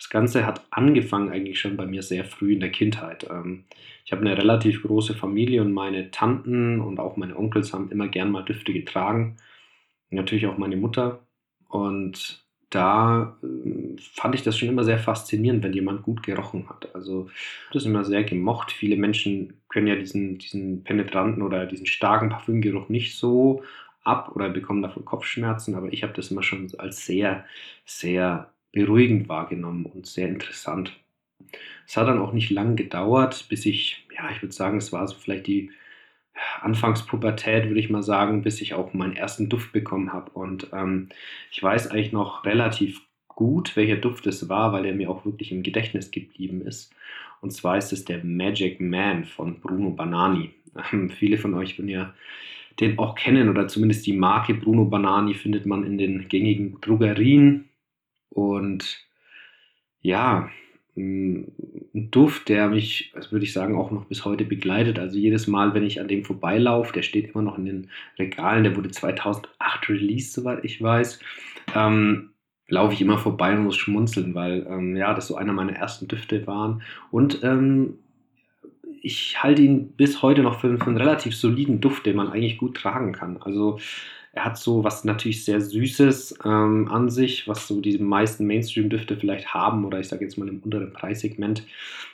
Das 0.01 0.09
Ganze 0.09 0.47
hat 0.47 0.65
angefangen 0.71 1.29
eigentlich 1.29 1.59
schon 1.59 1.77
bei 1.77 1.85
mir 1.85 2.01
sehr 2.01 2.25
früh 2.25 2.53
in 2.53 2.59
der 2.59 2.71
Kindheit. 2.71 3.27
Ähm, 3.29 3.65
ich 4.03 4.11
habe 4.11 4.21
eine 4.21 4.35
relativ 4.35 4.81
große 4.81 5.13
Familie 5.13 5.61
und 5.61 5.73
meine 5.73 6.09
Tanten 6.09 6.81
und 6.81 6.99
auch 6.99 7.17
meine 7.17 7.37
Onkels 7.37 7.71
haben 7.71 7.91
immer 7.91 8.07
gern 8.07 8.31
mal 8.31 8.41
Düfte 8.41 8.73
getragen. 8.73 9.37
Natürlich 10.09 10.47
auch 10.47 10.57
meine 10.57 10.75
Mutter. 10.75 11.19
Und 11.69 12.43
da 12.71 13.37
äh, 13.43 13.95
fand 14.01 14.33
ich 14.33 14.41
das 14.41 14.57
schon 14.57 14.69
immer 14.69 14.83
sehr 14.83 14.97
faszinierend, 14.97 15.63
wenn 15.63 15.73
jemand 15.73 16.01
gut 16.01 16.23
gerochen 16.23 16.67
hat. 16.67 16.95
Also 16.95 17.29
das 17.71 17.83
ist 17.83 17.87
immer 17.87 18.03
sehr 18.03 18.23
gemocht. 18.23 18.71
Viele 18.71 18.95
Menschen 18.95 19.61
können 19.69 19.85
ja 19.85 19.95
diesen, 19.95 20.39
diesen 20.39 20.83
penetranten 20.83 21.43
oder 21.43 21.67
diesen 21.67 21.85
starken 21.85 22.29
Parfümgeruch 22.29 22.89
nicht 22.89 23.17
so 23.17 23.61
ab 24.03 24.31
oder 24.33 24.49
bekommen 24.49 24.81
davon 24.81 25.05
Kopfschmerzen, 25.05 25.75
aber 25.75 25.93
ich 25.93 26.01
habe 26.01 26.13
das 26.13 26.31
immer 26.31 26.41
schon 26.41 26.71
als 26.79 27.05
sehr, 27.05 27.45
sehr 27.85 28.51
beruhigend 28.71 29.29
wahrgenommen 29.29 29.85
und 29.85 30.05
sehr 30.05 30.27
interessant. 30.29 30.97
Es 31.87 31.97
hat 31.97 32.07
dann 32.07 32.19
auch 32.19 32.33
nicht 32.33 32.49
lang 32.49 32.75
gedauert, 32.75 33.47
bis 33.49 33.65
ich, 33.65 34.07
ja, 34.15 34.29
ich 34.31 34.41
würde 34.41 34.53
sagen, 34.53 34.77
es 34.77 34.93
war 34.93 35.07
so 35.07 35.15
vielleicht 35.15 35.47
die 35.47 35.71
Anfangspubertät, 36.61 37.65
würde 37.67 37.79
ich 37.79 37.89
mal 37.89 38.03
sagen, 38.03 38.41
bis 38.41 38.61
ich 38.61 38.73
auch 38.73 38.93
meinen 38.93 39.15
ersten 39.15 39.49
Duft 39.49 39.73
bekommen 39.73 40.13
habe. 40.13 40.31
Und 40.31 40.67
ähm, 40.73 41.09
ich 41.51 41.61
weiß 41.61 41.87
eigentlich 41.87 42.13
noch 42.13 42.45
relativ 42.45 43.01
gut, 43.27 43.75
welcher 43.75 43.97
Duft 43.97 44.27
es 44.27 44.49
war, 44.49 44.71
weil 44.71 44.85
er 44.85 44.93
mir 44.93 45.09
auch 45.09 45.25
wirklich 45.25 45.51
im 45.51 45.63
Gedächtnis 45.63 46.11
geblieben 46.11 46.61
ist. 46.61 46.93
Und 47.41 47.51
zwar 47.51 47.77
ist 47.77 47.91
es 47.91 48.05
der 48.05 48.23
Magic 48.23 48.79
Man 48.79 49.25
von 49.25 49.59
Bruno 49.59 49.91
Banani. 49.91 50.51
Ähm, 50.93 51.09
viele 51.09 51.37
von 51.37 51.53
euch 51.53 51.77
würden 51.77 51.89
ja 51.89 52.13
den 52.79 52.97
auch 52.97 53.15
kennen 53.15 53.49
oder 53.49 53.67
zumindest 53.67 54.05
die 54.05 54.13
Marke 54.13 54.53
Bruno 54.53 54.85
Banani 54.85 55.33
findet 55.33 55.65
man 55.65 55.83
in 55.83 55.97
den 55.97 56.29
gängigen 56.29 56.79
Drogerien. 56.79 57.65
Und 58.31 59.05
ja, 60.01 60.49
mm, 60.95 61.43
ein 61.93 62.11
Duft, 62.11 62.49
der 62.49 62.69
mich, 62.69 63.11
das 63.13 63.31
würde 63.31 63.45
ich 63.45 63.53
sagen, 63.53 63.75
auch 63.75 63.91
noch 63.91 64.05
bis 64.05 64.25
heute 64.25 64.45
begleitet. 64.45 64.97
Also 64.97 65.17
jedes 65.17 65.47
Mal, 65.47 65.73
wenn 65.73 65.83
ich 65.83 65.99
an 65.99 66.07
dem 66.07 66.23
vorbeilaufe, 66.23 66.93
der 66.93 67.03
steht 67.03 67.31
immer 67.31 67.43
noch 67.43 67.57
in 67.57 67.65
den 67.65 67.89
Regalen, 68.17 68.63
der 68.63 68.75
wurde 68.75 68.91
2008 68.91 69.89
released, 69.89 70.33
soweit 70.33 70.63
ich 70.63 70.81
weiß, 70.81 71.19
ähm, 71.75 72.31
laufe 72.67 72.93
ich 72.93 73.01
immer 73.01 73.17
vorbei 73.17 73.55
und 73.55 73.65
muss 73.65 73.77
schmunzeln, 73.77 74.33
weil 74.33 74.65
ähm, 74.69 74.95
ja, 74.95 75.13
das 75.13 75.27
so 75.27 75.35
einer 75.35 75.53
meiner 75.53 75.73
ersten 75.73 76.07
Düfte 76.07 76.47
waren. 76.47 76.81
Und 77.11 77.43
ähm, 77.43 77.99
ich 79.01 79.41
halte 79.43 79.61
ihn 79.61 79.89
bis 79.93 80.21
heute 80.21 80.41
noch 80.41 80.59
für, 80.59 80.77
für 80.77 80.87
einen 80.87 80.97
relativ 80.97 81.35
soliden 81.35 81.81
Duft, 81.81 82.05
den 82.05 82.15
man 82.15 82.29
eigentlich 82.29 82.57
gut 82.57 82.77
tragen 82.77 83.11
kann. 83.11 83.37
Also 83.41 83.79
er 84.33 84.45
hat 84.45 84.57
so 84.57 84.83
was 84.83 85.03
natürlich 85.03 85.43
sehr 85.43 85.59
Süßes 85.59 86.39
ähm, 86.45 86.87
an 86.89 87.09
sich, 87.09 87.47
was 87.47 87.67
so 87.67 87.81
die 87.81 87.97
meisten 87.97 88.47
Mainstream-Düfte 88.47 89.17
vielleicht 89.17 89.53
haben 89.53 89.83
oder 89.83 89.99
ich 89.99 90.07
sage 90.07 90.23
jetzt 90.23 90.37
mal 90.37 90.47
im 90.47 90.59
unteren 90.59 90.93
Preissegment. 90.93 91.63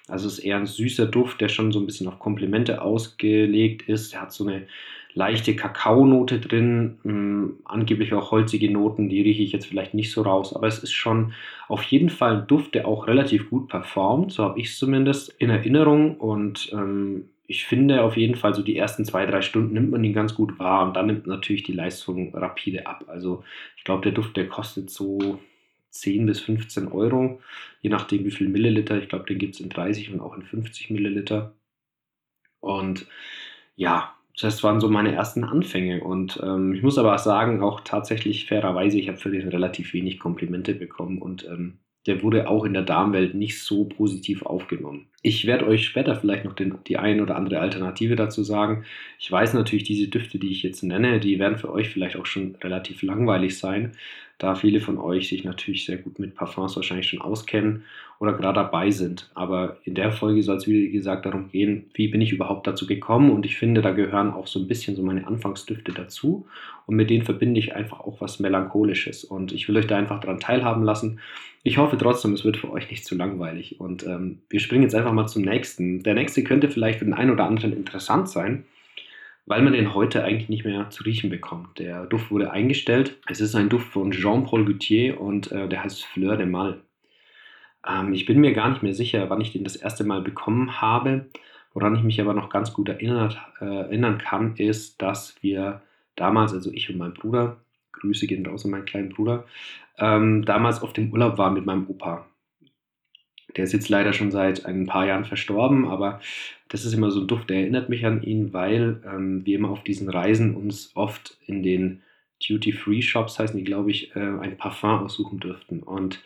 Also 0.07 0.27
es 0.27 0.39
ist 0.39 0.45
eher 0.45 0.57
ein 0.57 0.65
süßer 0.65 1.05
Duft, 1.05 1.41
der 1.41 1.49
schon 1.49 1.71
so 1.71 1.79
ein 1.79 1.85
bisschen 1.85 2.07
auf 2.07 2.17
Komplimente 2.17 2.81
ausgelegt 2.81 3.87
ist. 3.87 4.13
Er 4.13 4.21
hat 4.21 4.33
so 4.33 4.47
eine 4.47 4.65
leichte 5.13 5.55
Kakaonote 5.55 6.39
drin, 6.39 6.97
mh, 7.03 7.11
hm, 7.11 7.53
angeblich 7.65 8.13
auch 8.13 8.31
holzige 8.31 8.71
Noten, 8.71 9.09
die 9.09 9.21
rieche 9.21 9.43
ich 9.43 9.51
jetzt 9.51 9.67
vielleicht 9.67 9.93
nicht 9.93 10.11
so 10.11 10.21
raus, 10.21 10.55
aber 10.55 10.67
es 10.67 10.79
ist 10.79 10.93
schon 10.93 11.33
auf 11.67 11.83
jeden 11.83 12.09
Fall 12.09 12.37
ein 12.37 12.47
Duft, 12.47 12.75
der 12.75 12.87
auch 12.87 13.07
relativ 13.07 13.49
gut 13.49 13.67
performt, 13.67 14.31
so 14.31 14.43
habe 14.43 14.59
ich 14.59 14.67
es 14.67 14.77
zumindest 14.77 15.29
in 15.39 15.49
Erinnerung 15.49 16.17
und 16.17 16.71
ähm, 16.71 17.25
ich 17.47 17.65
finde 17.65 18.03
auf 18.03 18.17
jeden 18.17 18.35
Fall 18.35 18.53
so 18.53 18.61
die 18.61 18.77
ersten 18.77 19.05
zwei, 19.05 19.25
drei 19.25 19.41
Stunden 19.41 19.73
nimmt 19.73 19.91
man 19.91 20.03
ihn 20.03 20.13
ganz 20.13 20.35
gut 20.35 20.59
wahr 20.59 20.85
und 20.85 20.95
dann 20.95 21.07
nimmt 21.07 21.27
natürlich 21.27 21.63
die 21.63 21.73
Leistung 21.73 22.35
rapide 22.35 22.85
ab. 22.85 23.05
Also 23.07 23.43
ich 23.77 23.85
glaube, 23.85 24.03
der 24.03 24.11
Duft, 24.11 24.35
der 24.35 24.49
kostet 24.49 24.89
so 24.89 25.39
10 25.91 26.25
bis 26.25 26.41
15 26.41 26.89
Euro, 26.89 27.41
je 27.81 27.89
nachdem 27.89 28.25
wie 28.25 28.31
viel 28.31 28.49
Milliliter. 28.49 28.97
Ich 28.97 29.07
glaube, 29.07 29.25
den 29.25 29.39
gibt 29.39 29.55
es 29.55 29.61
in 29.61 29.69
30 29.69 30.11
und 30.11 30.19
auch 30.19 30.35
in 30.35 30.43
50 30.43 30.89
Milliliter. 30.89 31.53
Und 32.59 33.07
ja, 33.77 34.13
das 34.39 34.63
waren 34.63 34.81
so 34.81 34.89
meine 34.89 35.13
ersten 35.13 35.45
Anfänge. 35.45 36.03
Und 36.03 36.39
ähm, 36.43 36.73
ich 36.73 36.83
muss 36.83 36.97
aber 36.97 37.17
sagen, 37.17 37.63
auch 37.63 37.81
tatsächlich 37.81 38.45
fairerweise, 38.47 38.99
ich 38.99 39.07
habe 39.07 39.17
für 39.17 39.31
den 39.31 39.47
relativ 39.47 39.93
wenig 39.93 40.19
Komplimente 40.19 40.75
bekommen 40.75 41.21
und 41.21 41.45
ähm, 41.45 41.79
der 42.07 42.23
wurde 42.23 42.49
auch 42.49 42.63
in 42.63 42.73
der 42.73 42.83
Damenwelt 42.83 43.35
nicht 43.35 43.61
so 43.61 43.85
positiv 43.85 44.43
aufgenommen. 44.43 45.07
Ich 45.21 45.45
werde 45.45 45.67
euch 45.67 45.85
später 45.85 46.15
vielleicht 46.15 46.45
noch 46.45 46.53
den, 46.53 46.75
die 46.87 46.97
ein 46.97 47.21
oder 47.21 47.35
andere 47.35 47.59
Alternative 47.59 48.15
dazu 48.15 48.43
sagen. 48.43 48.85
Ich 49.19 49.31
weiß 49.31 49.53
natürlich, 49.53 49.83
diese 49.83 50.07
Düfte, 50.07 50.39
die 50.39 50.51
ich 50.51 50.63
jetzt 50.63 50.83
nenne, 50.83 51.19
die 51.19 51.37
werden 51.37 51.57
für 51.57 51.71
euch 51.71 51.89
vielleicht 51.89 52.15
auch 52.15 52.25
schon 52.25 52.55
relativ 52.63 53.01
langweilig 53.01 53.57
sein 53.57 53.91
da 54.37 54.53
viele 54.53 54.81
von 54.81 54.99
euch 54.99 55.29
sich 55.29 55.43
natürlich 55.43 55.85
sehr 55.85 55.97
gut 55.97 56.19
mit 56.19 56.35
Parfums 56.35 56.75
wahrscheinlich 56.75 57.07
schon 57.07 57.21
auskennen 57.21 57.83
oder 58.19 58.33
gerade 58.33 58.59
dabei 58.59 58.91
sind. 58.91 59.31
Aber 59.33 59.77
in 59.83 59.95
der 59.95 60.11
Folge 60.11 60.43
soll 60.43 60.57
es, 60.57 60.67
wie 60.67 60.91
gesagt, 60.91 61.25
darum 61.25 61.49
gehen, 61.49 61.89
wie 61.93 62.07
bin 62.07 62.21
ich 62.21 62.31
überhaupt 62.31 62.67
dazu 62.67 62.85
gekommen 62.85 63.31
und 63.31 63.45
ich 63.45 63.57
finde, 63.57 63.81
da 63.81 63.91
gehören 63.91 64.31
auch 64.31 64.47
so 64.47 64.59
ein 64.59 64.67
bisschen 64.67 64.95
so 64.95 65.01
meine 65.01 65.25
Anfangsdüfte 65.25 65.91
dazu 65.91 66.45
und 66.85 66.95
mit 66.95 67.09
denen 67.09 67.25
verbinde 67.25 67.59
ich 67.59 67.75
einfach 67.75 68.01
auch 68.01 68.21
was 68.21 68.39
Melancholisches 68.39 69.23
und 69.23 69.51
ich 69.51 69.67
will 69.67 69.77
euch 69.77 69.87
da 69.87 69.97
einfach 69.97 70.19
daran 70.19 70.39
teilhaben 70.39 70.83
lassen. 70.83 71.19
Ich 71.63 71.77
hoffe 71.79 71.97
trotzdem, 71.97 72.33
es 72.33 72.45
wird 72.45 72.57
für 72.57 72.71
euch 72.71 72.89
nicht 72.91 73.05
zu 73.05 73.15
langweilig 73.15 73.79
und 73.79 74.05
ähm, 74.05 74.39
wir 74.49 74.59
springen 74.59 74.83
jetzt 74.83 74.95
einfach 74.95 75.13
mal 75.13 75.27
zum 75.27 75.41
nächsten. 75.41 76.03
Der 76.03 76.13
nächste 76.13 76.43
könnte 76.43 76.69
vielleicht 76.69 76.99
für 76.99 77.05
den 77.05 77.13
einen 77.13 77.31
oder 77.31 77.45
anderen 77.45 77.73
interessant 77.73 78.29
sein 78.29 78.65
weil 79.47 79.61
man 79.61 79.73
den 79.73 79.95
heute 79.95 80.23
eigentlich 80.23 80.49
nicht 80.49 80.65
mehr 80.65 80.89
zu 80.89 81.03
riechen 81.03 81.29
bekommt. 81.29 81.79
Der 81.79 82.05
Duft 82.05 82.29
wurde 82.29 82.51
eingestellt. 82.51 83.17
Es 83.27 83.39
ist 83.39 83.55
ein 83.55 83.69
Duft 83.69 83.87
von 83.87 84.11
Jean-Paul 84.11 84.65
Gaultier 84.65 85.19
und 85.19 85.51
äh, 85.51 85.67
der 85.69 85.83
heißt 85.83 86.05
Fleur 86.05 86.35
de 86.35 86.45
Mal. 86.45 86.81
Ähm, 87.87 88.13
ich 88.13 88.25
bin 88.25 88.41
mir 88.41 88.53
gar 88.53 88.69
nicht 88.69 88.83
mehr 88.83 88.93
sicher, 88.93 89.29
wann 89.29 89.41
ich 89.41 89.53
den 89.53 89.63
das 89.63 89.77
erste 89.77 90.03
Mal 90.03 90.21
bekommen 90.21 90.81
habe. 90.81 91.27
Woran 91.73 91.95
ich 91.95 92.03
mich 92.03 92.19
aber 92.19 92.33
noch 92.33 92.49
ganz 92.49 92.73
gut 92.73 92.89
erinnert, 92.89 93.39
äh, 93.61 93.65
erinnern 93.65 94.17
kann, 94.17 94.55
ist, 94.57 95.01
dass 95.01 95.41
wir 95.41 95.81
damals, 96.15 96.53
also 96.53 96.71
ich 96.71 96.89
und 96.89 96.97
mein 96.97 97.13
Bruder, 97.13 97.57
Grüße 97.93 98.27
gehen 98.27 98.45
raus 98.45 98.65
an 98.65 98.71
meinen 98.71 98.85
kleinen 98.85 99.09
Bruder, 99.09 99.45
ähm, 99.97 100.43
damals 100.43 100.81
auf 100.81 100.91
dem 100.91 101.11
Urlaub 101.11 101.37
waren 101.37 101.53
mit 101.53 101.65
meinem 101.65 101.87
Opa. 101.87 102.25
Der 103.55 103.63
ist 103.63 103.73
jetzt 103.73 103.89
leider 103.89 104.13
schon 104.13 104.31
seit 104.31 104.65
ein 104.65 104.85
paar 104.85 105.05
Jahren 105.05 105.25
verstorben, 105.25 105.87
aber 105.87 106.19
das 106.69 106.85
ist 106.85 106.93
immer 106.93 107.11
so 107.11 107.21
ein 107.21 107.27
Duft, 107.27 107.49
der 107.49 107.61
erinnert 107.61 107.89
mich 107.89 108.05
an 108.05 108.21
ihn, 108.21 108.53
weil 108.53 109.01
ähm, 109.05 109.45
wir 109.45 109.57
immer 109.57 109.69
auf 109.69 109.83
diesen 109.83 110.09
Reisen 110.09 110.55
uns 110.55 110.91
oft 110.95 111.37
in 111.45 111.63
den 111.63 112.01
Duty-Free-Shops, 112.45 113.39
heißen 113.39 113.57
die, 113.57 113.63
glaube 113.63 113.91
ich, 113.91 114.15
äh, 114.15 114.19
ein 114.19 114.57
Parfum 114.57 114.99
aussuchen 114.99 115.39
dürften. 115.39 115.81
Und 115.81 116.21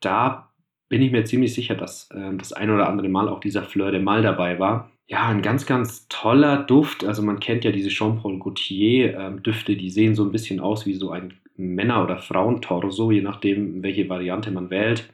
da 0.00 0.50
bin 0.88 1.02
ich 1.02 1.12
mir 1.12 1.24
ziemlich 1.24 1.54
sicher, 1.54 1.74
dass 1.74 2.10
äh, 2.10 2.36
das 2.36 2.52
ein 2.52 2.70
oder 2.70 2.88
andere 2.88 3.08
Mal 3.08 3.28
auch 3.28 3.40
dieser 3.40 3.62
Fleur 3.62 3.90
de 3.90 4.00
Mal 4.00 4.22
dabei 4.22 4.58
war. 4.58 4.90
Ja, 5.06 5.28
ein 5.28 5.42
ganz, 5.42 5.66
ganz 5.66 6.06
toller 6.08 6.58
Duft. 6.62 7.04
Also 7.04 7.22
man 7.22 7.40
kennt 7.40 7.64
ja 7.64 7.72
diese 7.72 7.90
Jean-Paul 7.90 8.38
Gaultier 8.38 9.18
ähm, 9.18 9.42
Düfte, 9.42 9.76
die 9.76 9.90
sehen 9.90 10.14
so 10.14 10.24
ein 10.24 10.32
bisschen 10.32 10.60
aus 10.60 10.86
wie 10.86 10.94
so 10.94 11.10
ein 11.10 11.34
Männer- 11.56 12.02
oder 12.02 12.18
Frauentorso, 12.18 13.10
je 13.10 13.20
nachdem, 13.20 13.82
welche 13.82 14.08
Variante 14.08 14.50
man 14.50 14.70
wählt. 14.70 15.08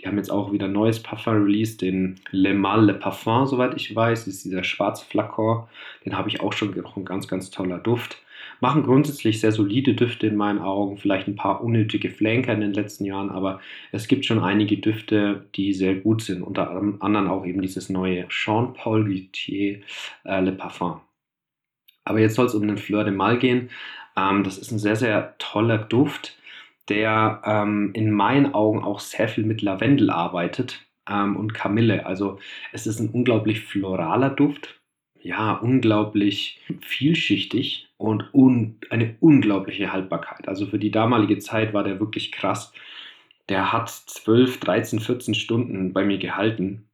Die 0.00 0.06
haben 0.06 0.16
jetzt 0.16 0.30
auch 0.30 0.52
wieder 0.52 0.66
ein 0.66 0.72
neues 0.72 1.02
Parfum 1.02 1.42
released, 1.42 1.82
den 1.82 2.20
Le 2.30 2.54
Mal 2.54 2.86
Le 2.86 2.94
Parfum, 2.94 3.46
soweit 3.46 3.74
ich 3.74 3.94
weiß. 3.94 4.26
Das 4.26 4.34
ist 4.34 4.44
dieser 4.44 4.62
schwarze 4.62 5.04
Flakon. 5.04 5.64
Den 6.04 6.16
habe 6.16 6.28
ich 6.28 6.40
auch 6.40 6.52
schon 6.52 6.72
gerochen. 6.72 7.04
Ganz, 7.04 7.26
ganz 7.26 7.50
toller 7.50 7.78
Duft. 7.78 8.18
Machen 8.60 8.84
grundsätzlich 8.84 9.40
sehr 9.40 9.52
solide 9.52 9.94
Düfte 9.94 10.28
in 10.28 10.36
meinen 10.36 10.60
Augen. 10.60 10.98
Vielleicht 10.98 11.26
ein 11.26 11.36
paar 11.36 11.62
unnötige 11.62 12.10
Flanker 12.10 12.52
in 12.52 12.60
den 12.60 12.72
letzten 12.72 13.04
Jahren, 13.04 13.30
aber 13.30 13.60
es 13.92 14.08
gibt 14.08 14.24
schon 14.24 14.40
einige 14.40 14.78
Düfte, 14.78 15.46
die 15.54 15.72
sehr 15.72 15.96
gut 15.96 16.22
sind. 16.22 16.42
Unter 16.42 16.70
anderem 16.70 17.28
auch 17.28 17.44
eben 17.44 17.62
dieses 17.62 17.88
neue 17.88 18.26
Jean-Paul 18.28 19.04
Gaultier 19.04 19.80
äh, 20.24 20.40
Le 20.40 20.52
Parfum. 20.52 21.00
Aber 22.04 22.20
jetzt 22.20 22.34
soll 22.36 22.46
es 22.46 22.54
um 22.54 22.66
den 22.66 22.78
Fleur 22.78 23.04
de 23.04 23.12
Mal 23.12 23.38
gehen. 23.38 23.70
Ähm, 24.16 24.44
das 24.44 24.58
ist 24.58 24.70
ein 24.70 24.78
sehr, 24.78 24.96
sehr 24.96 25.34
toller 25.38 25.78
Duft 25.78 26.38
der 26.88 27.42
ähm, 27.44 27.90
in 27.94 28.10
meinen 28.10 28.54
Augen 28.54 28.82
auch 28.82 29.00
sehr 29.00 29.28
viel 29.28 29.44
mit 29.44 29.62
Lavendel 29.62 30.10
arbeitet 30.10 30.86
ähm, 31.08 31.36
und 31.36 31.54
Kamille. 31.54 32.06
Also 32.06 32.38
es 32.72 32.86
ist 32.86 33.00
ein 33.00 33.10
unglaublich 33.10 33.60
floraler 33.60 34.30
Duft, 34.30 34.80
ja, 35.20 35.52
unglaublich 35.52 36.60
vielschichtig 36.80 37.88
und 37.96 38.32
un 38.32 38.78
eine 38.90 39.16
unglaubliche 39.20 39.92
Haltbarkeit. 39.92 40.48
Also 40.48 40.66
für 40.66 40.78
die 40.78 40.90
damalige 40.90 41.38
Zeit 41.38 41.74
war 41.74 41.84
der 41.84 42.00
wirklich 42.00 42.32
krass. 42.32 42.72
Der 43.48 43.72
hat 43.72 43.88
12, 43.88 44.60
13, 44.60 45.00
14 45.00 45.34
Stunden 45.34 45.92
bei 45.92 46.04
mir 46.04 46.18
gehalten. 46.18 46.88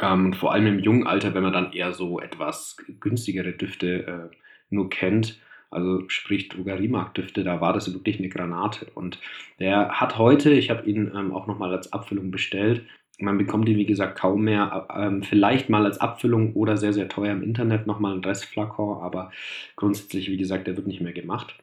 Ähm, 0.00 0.32
vor 0.32 0.52
allem 0.52 0.66
im 0.66 0.78
jungen 0.78 1.06
Alter, 1.06 1.34
wenn 1.34 1.42
man 1.42 1.52
dann 1.52 1.72
eher 1.72 1.92
so 1.92 2.20
etwas 2.20 2.76
günstigere 3.00 3.52
Düfte 3.52 4.30
äh, 4.32 4.36
nur 4.70 4.90
kennt 4.90 5.40
also 5.70 6.08
sprich 6.08 6.48
Drogeriemarktdüfte, 6.48 7.44
da 7.44 7.60
war 7.60 7.72
das 7.72 7.92
wirklich 7.92 8.18
eine 8.18 8.28
Granate. 8.28 8.86
Und 8.94 9.20
der 9.58 10.00
hat 10.00 10.18
heute, 10.18 10.50
ich 10.52 10.70
habe 10.70 10.88
ihn 10.88 11.10
ähm, 11.14 11.32
auch 11.32 11.46
nochmal 11.46 11.72
als 11.72 11.92
Abfüllung 11.92 12.30
bestellt, 12.30 12.86
Man 13.22 13.36
bekommt 13.38 13.68
ihn, 13.68 13.76
wie 13.76 13.86
gesagt, 13.86 14.18
kaum 14.18 14.44
mehr. 14.44 14.86
Ähm, 14.94 15.22
vielleicht 15.22 15.68
mal 15.68 15.84
als 15.84 15.98
Abfüllung 16.00 16.54
oder 16.54 16.76
sehr, 16.78 16.92
sehr 16.94 17.08
teuer 17.08 17.32
im 17.32 17.42
Internet 17.42 17.86
nochmal 17.86 18.14
ein 18.14 18.24
Restflakon, 18.24 19.02
aber 19.02 19.30
grundsätzlich, 19.76 20.30
wie 20.30 20.38
gesagt, 20.38 20.66
der 20.66 20.76
wird 20.76 20.86
nicht 20.86 21.02
mehr 21.02 21.12
gemacht. 21.12 21.54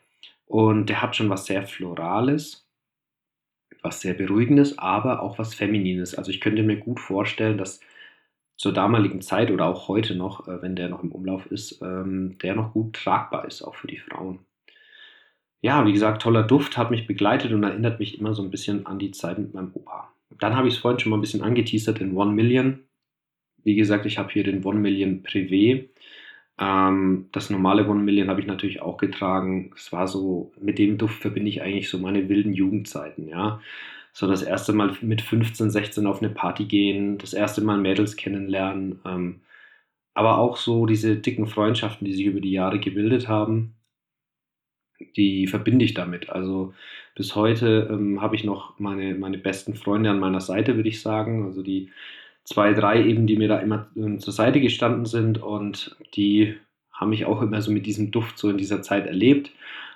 Und 0.46 0.88
der 0.90 1.02
hat 1.02 1.16
schon 1.16 1.30
was 1.30 1.46
sehr 1.48 1.66
Florales, 1.68 2.68
was 3.82 4.02
sehr 4.02 4.14
Beruhigendes, 4.14 4.78
aber 4.78 5.22
auch 5.22 5.40
was 5.40 5.54
Feminines. 5.56 6.16
Also 6.16 6.32
ich 6.32 6.42
könnte 6.42 6.64
mir 6.64 6.78
gut 6.78 7.00
vorstellen, 7.00 7.58
dass 7.58 7.80
zur 8.58 8.74
damaligen 8.74 9.22
Zeit 9.22 9.52
oder 9.52 9.68
auch 9.68 9.88
heute 9.88 10.16
noch, 10.16 10.48
äh, 10.48 10.62
wenn 10.62 10.76
der 10.76 10.90
noch 10.90 11.04
im 11.04 11.12
Umlauf 11.12 11.46
ist, 11.46 11.82
ähm, 11.82 12.38
der 12.40 12.56
noch 12.56 12.74
gut 12.74 12.94
tragbar 12.94 13.46
ist, 13.46 13.62
auch 13.62 13.76
für 13.76 13.88
die 13.88 14.00
Frauen. 14.00 14.40
Ja, 15.62 15.86
wie 15.86 15.94
gesagt, 15.94 16.22
toller 16.22 16.44
Duft 16.44 16.78
hat 16.78 16.92
mich 16.92 17.08
begleitet 17.08 17.52
und 17.52 17.64
erinnert 17.64 18.00
mich 18.00 18.20
immer 18.20 18.34
so 18.34 18.44
ein 18.44 18.52
bisschen 18.52 18.86
an 18.86 19.00
die 19.00 19.12
Zeit 19.12 19.40
mit 19.40 19.54
meinem 19.54 19.72
Opa. 19.74 20.12
Dann 20.40 20.56
habe 20.56 20.68
ich 20.68 20.76
es 20.76 20.80
vorhin 20.80 21.00
schon 21.00 21.10
mal 21.12 21.18
ein 21.18 21.22
bisschen 21.22 21.42
angeteasert 21.42 22.00
in 22.00 22.16
One 22.16 22.32
Million. 22.32 22.80
Wie 23.64 23.76
gesagt, 23.76 24.06
ich 24.06 24.18
habe 24.18 24.32
hier 24.32 24.44
den 24.44 24.64
One 24.64 24.80
Million 24.80 25.24
Privé. 25.24 25.90
Ähm, 26.60 27.30
das 27.32 27.50
normale 27.50 27.88
One 27.88 28.04
Million 28.04 28.30
habe 28.30 28.42
ich 28.42 28.48
natürlich 28.48 28.82
auch 28.82 28.98
getragen. 28.98 29.72
Es 29.76 29.92
war 29.92 30.08
so, 30.08 30.52
mit 30.60 30.80
dem 30.80 30.98
Duft 30.98 31.22
verbinde 31.22 31.50
ich 31.50 31.62
eigentlich 31.62 31.90
so 31.90 31.98
meine 31.98 32.30
wilden 32.30 32.54
Jugendzeiten, 32.54 33.28
ja. 33.28 33.62
So 34.18 34.26
das 34.26 34.42
erste 34.42 34.74
Mal 34.74 34.98
mit 35.02 35.22
15, 35.22 35.70
16 35.70 36.08
auf 36.08 36.24
eine 36.24 36.32
Party 36.32 36.66
gehen, 36.66 37.20
das 37.20 37.34
erste 37.34 37.62
Mal 37.62 37.78
Mädels 37.78 38.16
kennenlernen, 38.16 39.00
ähm, 39.06 39.42
aber 40.16 40.40
auch 40.40 40.58
so 40.58 40.88
diese 40.88 41.18
dicken 41.18 41.46
Freundschaften, 41.46 42.04
die 42.04 42.14
sich 42.14 42.26
über 42.26 42.42
die 42.42 42.52
Jahre 42.52 42.80
gebildet 42.80 43.28
haben, 43.28 43.76
die 45.16 45.46
verbinde 45.46 45.86
ich 45.86 45.94
damit. 45.94 46.32
Also 46.32 46.74
bis 47.14 47.36
heute 47.36 47.90
ähm, 47.92 48.20
habe 48.20 48.36
ich 48.36 48.44
noch 48.44 48.80
meine, 48.80 49.14
meine 49.14 49.38
besten 49.38 49.76
Freunde 49.76 50.10
an 50.10 50.20
meiner 50.20 50.42
Seite, 50.42 50.76
würde 50.78 50.90
ich 50.90 51.00
sagen. 51.00 51.46
Also 51.46 51.62
die 51.62 51.92
zwei, 52.44 52.74
drei 52.74 53.06
eben, 53.06 53.28
die 53.28 53.38
mir 53.38 53.48
da 53.48 53.60
immer 53.60 53.86
ähm, 53.96 54.20
zur 54.20 54.34
Seite 54.34 54.60
gestanden 54.62 55.06
sind 55.06 55.44
und 55.44 55.96
die 56.16 56.56
haben 56.92 57.12
mich 57.12 57.26
auch 57.26 57.44
immer 57.44 57.62
so 57.62 57.72
mit 57.72 57.86
diesem 57.86 58.10
Duft 58.10 58.40
so 58.40 58.50
in 58.50 58.58
dieser 58.58 58.82
Zeit 58.82 59.06
erlebt, 59.06 59.52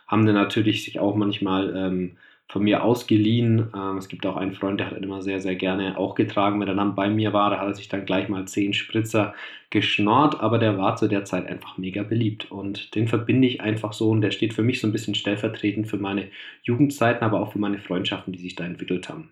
haben 0.06 0.28
dann 0.28 0.36
natürlich 0.36 0.84
sich 0.84 1.00
auch 1.00 1.16
manchmal 1.16 1.76
ähm, 1.76 2.18
von 2.52 2.64
mir 2.64 2.84
ausgeliehen. 2.84 3.72
Ähm, 3.74 3.98
es 3.98 4.10
gibt 4.10 4.26
auch 4.26 4.36
einen 4.36 4.54
Freund, 4.54 4.80
der 4.80 4.92
hat 4.92 4.98
immer 4.98 5.22
sehr, 5.22 5.40
sehr 5.40 5.56
gerne 5.56 5.98
auch 5.98 6.16
getragen, 6.16 6.60
wenn 6.60 6.68
er 6.68 6.76
dann 6.76 6.96
bei 6.96 7.10
mir 7.10 7.32
war. 7.32 7.50
Da 7.50 7.60
hat 7.60 7.68
er 7.68 7.74
sich 7.74 7.88
dann 7.88 8.06
gleich 8.06 8.28
mal 8.28 8.46
zehn 8.46 8.74
Spritzer 8.74 9.34
geschnort, 9.70 10.42
aber 10.42 10.60
der 10.60 10.78
war 10.78 10.98
zu 10.98 11.08
der 11.08 11.24
Zeit 11.24 11.48
einfach 11.48 11.78
mega 11.78 12.04
beliebt. 12.04 12.52
Und 12.52 12.94
den 12.94 13.08
verbinde 13.08 13.48
ich 13.48 13.62
einfach 13.62 13.94
so 13.94 14.10
und 14.10 14.20
der 14.20 14.32
steht 14.32 14.54
für 14.54 14.64
mich 14.64 14.82
so 14.82 14.88
ein 14.88 14.92
bisschen 14.92 15.16
stellvertretend 15.16 15.88
für 15.88 15.98
meine 15.98 16.28
Jugendzeiten, 16.64 17.24
aber 17.24 17.40
auch 17.40 17.54
für 17.54 17.60
meine 17.60 17.80
Freundschaften, 17.80 18.34
die 18.34 18.40
sich 18.40 18.56
da 18.56 18.66
entwickelt 18.66 19.08
haben 19.08 19.32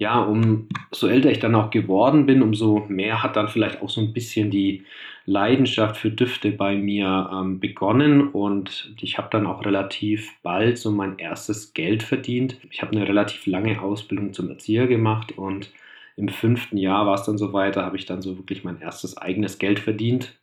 ja, 0.00 0.18
um 0.18 0.66
so 0.92 1.08
älter 1.08 1.30
ich 1.30 1.40
dann 1.40 1.54
auch 1.54 1.68
geworden 1.68 2.24
bin, 2.24 2.40
umso 2.40 2.86
mehr 2.88 3.22
hat 3.22 3.36
dann 3.36 3.48
vielleicht 3.48 3.82
auch 3.82 3.90
so 3.90 4.00
ein 4.00 4.14
bisschen 4.14 4.50
die 4.50 4.84
Leidenschaft 5.30 5.96
für 5.96 6.10
Düfte 6.10 6.50
bei 6.50 6.74
mir 6.76 7.30
ähm, 7.32 7.60
begonnen 7.60 8.28
und 8.28 8.94
ich 9.00 9.16
habe 9.16 9.28
dann 9.30 9.46
auch 9.46 9.64
relativ 9.64 10.34
bald 10.42 10.76
so 10.76 10.90
mein 10.90 11.18
erstes 11.18 11.72
Geld 11.72 12.02
verdient. 12.02 12.58
Ich 12.70 12.82
habe 12.82 12.96
eine 12.96 13.06
relativ 13.06 13.46
lange 13.46 13.80
Ausbildung 13.80 14.32
zum 14.32 14.50
Erzieher 14.50 14.88
gemacht 14.88 15.38
und 15.38 15.70
im 16.16 16.28
fünften 16.28 16.76
Jahr 16.76 17.06
war 17.06 17.14
es 17.14 17.22
dann 17.22 17.38
so 17.38 17.52
weiter, 17.52 17.84
habe 17.84 17.96
ich 17.96 18.06
dann 18.06 18.22
so 18.22 18.36
wirklich 18.38 18.64
mein 18.64 18.80
erstes 18.80 19.16
eigenes 19.16 19.58
Geld 19.58 19.78
verdient 19.78 20.40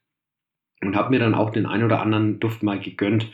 und 0.82 0.96
habe 0.96 1.10
mir 1.10 1.20
dann 1.20 1.36
auch 1.36 1.50
den 1.50 1.65
ein 1.65 1.84
oder 1.84 2.01
anderen 2.01 2.39
Duft 2.39 2.63
mal 2.63 2.79
gegönnt, 2.79 3.27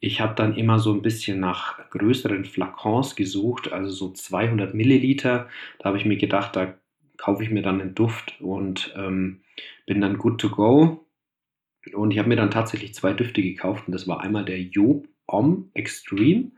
ich 0.00 0.20
habe 0.20 0.34
dann 0.34 0.56
immer 0.56 0.78
so 0.78 0.92
ein 0.92 1.02
bisschen 1.02 1.40
nach 1.40 1.78
größeren 1.90 2.44
Flakons 2.44 3.16
gesucht, 3.16 3.72
also 3.72 3.90
so 3.90 4.12
200 4.12 4.72
Milliliter. 4.72 5.48
Da 5.78 5.86
habe 5.86 5.98
ich 5.98 6.04
mir 6.04 6.16
gedacht, 6.16 6.54
da 6.54 6.74
kaufe 7.16 7.42
ich 7.42 7.50
mir 7.50 7.62
dann 7.62 7.80
einen 7.80 7.96
Duft 7.96 8.40
und 8.40 8.94
ähm, 8.96 9.40
bin 9.88 10.00
dann 10.00 10.18
good 10.18 10.40
to 10.40 10.50
go. 10.50 11.04
Und 11.92 12.12
ich 12.12 12.18
habe 12.18 12.28
mir 12.28 12.36
dann 12.36 12.50
tatsächlich 12.50 12.94
zwei 12.94 13.12
Düfte 13.12 13.42
gekauft 13.42 13.84
und 13.86 13.92
das 13.92 14.06
war 14.06 14.20
einmal 14.20 14.44
der 14.44 14.60
Job 14.60 15.08
Om 15.26 15.70
Extreme. 15.74 16.52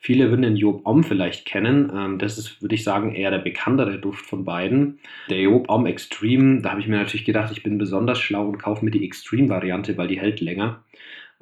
Viele 0.00 0.30
würden 0.30 0.42
den 0.42 0.56
Job 0.56 0.82
Om 0.84 1.04
vielleicht 1.04 1.46
kennen. 1.46 1.90
Ähm, 1.94 2.18
das 2.18 2.38
ist, 2.38 2.62
würde 2.62 2.74
ich 2.74 2.84
sagen, 2.84 3.14
eher 3.14 3.30
der 3.30 3.38
bekanntere 3.38 3.98
Duft 3.98 4.26
von 4.26 4.44
beiden. 4.44 4.98
Der 5.28 5.40
Job 5.40 5.68
Om 5.68 5.86
Extreme, 5.86 6.62
da 6.62 6.70
habe 6.70 6.80
ich 6.80 6.88
mir 6.88 6.96
natürlich 6.96 7.26
gedacht, 7.26 7.52
ich 7.52 7.62
bin 7.62 7.78
besonders 7.78 8.18
schlau 8.18 8.46
und 8.48 8.58
kaufe 8.58 8.84
mir 8.84 8.90
die 8.90 9.04
Extreme-Variante, 9.04 9.96
weil 9.96 10.08
die 10.08 10.20
hält 10.20 10.40
länger. 10.40 10.84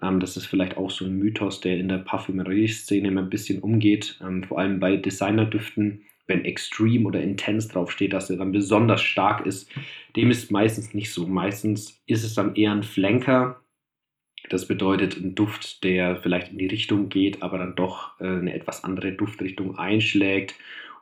Ähm, 0.03 0.21
das 0.21 0.37
ist 0.37 0.47
vielleicht 0.47 0.77
auch 0.77 0.91
so 0.91 1.05
ein 1.05 1.17
Mythos, 1.17 1.61
der 1.61 1.79
in 1.79 1.89
der 1.89 1.99
Parfümerie-Szene 1.99 3.09
immer 3.09 3.23
ein 3.23 3.31
bisschen 3.31 3.61
umgeht, 3.61 4.19
ähm, 4.23 4.43
vor 4.43 4.59
allem 4.59 4.81
bei 4.81 4.97
Designerdüften. 4.97 6.03
Wenn 6.27 6.45
Extreme 6.45 7.07
oder 7.07 7.21
Intense 7.21 7.69
draufsteht, 7.69 8.13
dass 8.13 8.31
er 8.31 8.37
dann 8.37 8.53
besonders 8.53 9.03
stark 9.03 9.45
ist. 9.45 9.71
Dem 10.17 10.31
ist 10.31 10.51
meistens 10.51 10.95
nicht 10.95 11.13
so. 11.13 11.27
Meistens 11.27 12.03
ist 12.07 12.25
es 12.25 12.35
dann 12.35 12.55
eher 12.55 12.73
ein 12.73 12.83
Flanker. 12.83 13.61
Das 14.51 14.67
bedeutet 14.67 15.17
ein 15.17 15.35
Duft, 15.35 15.85
der 15.85 16.17
vielleicht 16.17 16.53
in 16.53 16.59
die 16.59 16.67
Richtung 16.67 17.09
geht, 17.09 17.43
aber 17.43 17.59
dann 17.59 17.77
doch 17.77 18.21
äh, 18.21 18.27
eine 18.27 18.55
etwas 18.55 18.85
andere 18.85 19.13
Duftrichtung 19.13 19.79
einschlägt 19.79 20.55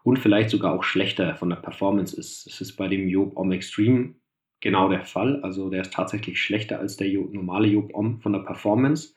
und 0.03 0.19
vielleicht 0.19 0.51
sogar 0.51 0.73
auch 0.73 0.85
schlechter 0.85 1.35
von 1.37 1.51
der 1.51 1.57
Performance 1.57 2.17
ist. 2.17 2.47
Das 2.47 2.61
ist 2.61 2.77
bei 2.77 2.89
dem 2.89 3.09
Job 3.09 3.37
Om 3.37 3.53
Extreme 3.53 4.15
genau 4.61 4.89
der 4.89 5.05
Fall. 5.05 5.41
Also 5.43 5.71
der 5.71 5.83
ist 5.83 5.93
tatsächlich 5.93 6.41
schlechter 6.41 6.79
als 6.79 6.97
der 6.97 7.09
normale 7.13 7.69
Job 7.69 7.91
Om 7.95 8.21
von 8.21 8.33
der 8.33 8.41
Performance. 8.41 9.15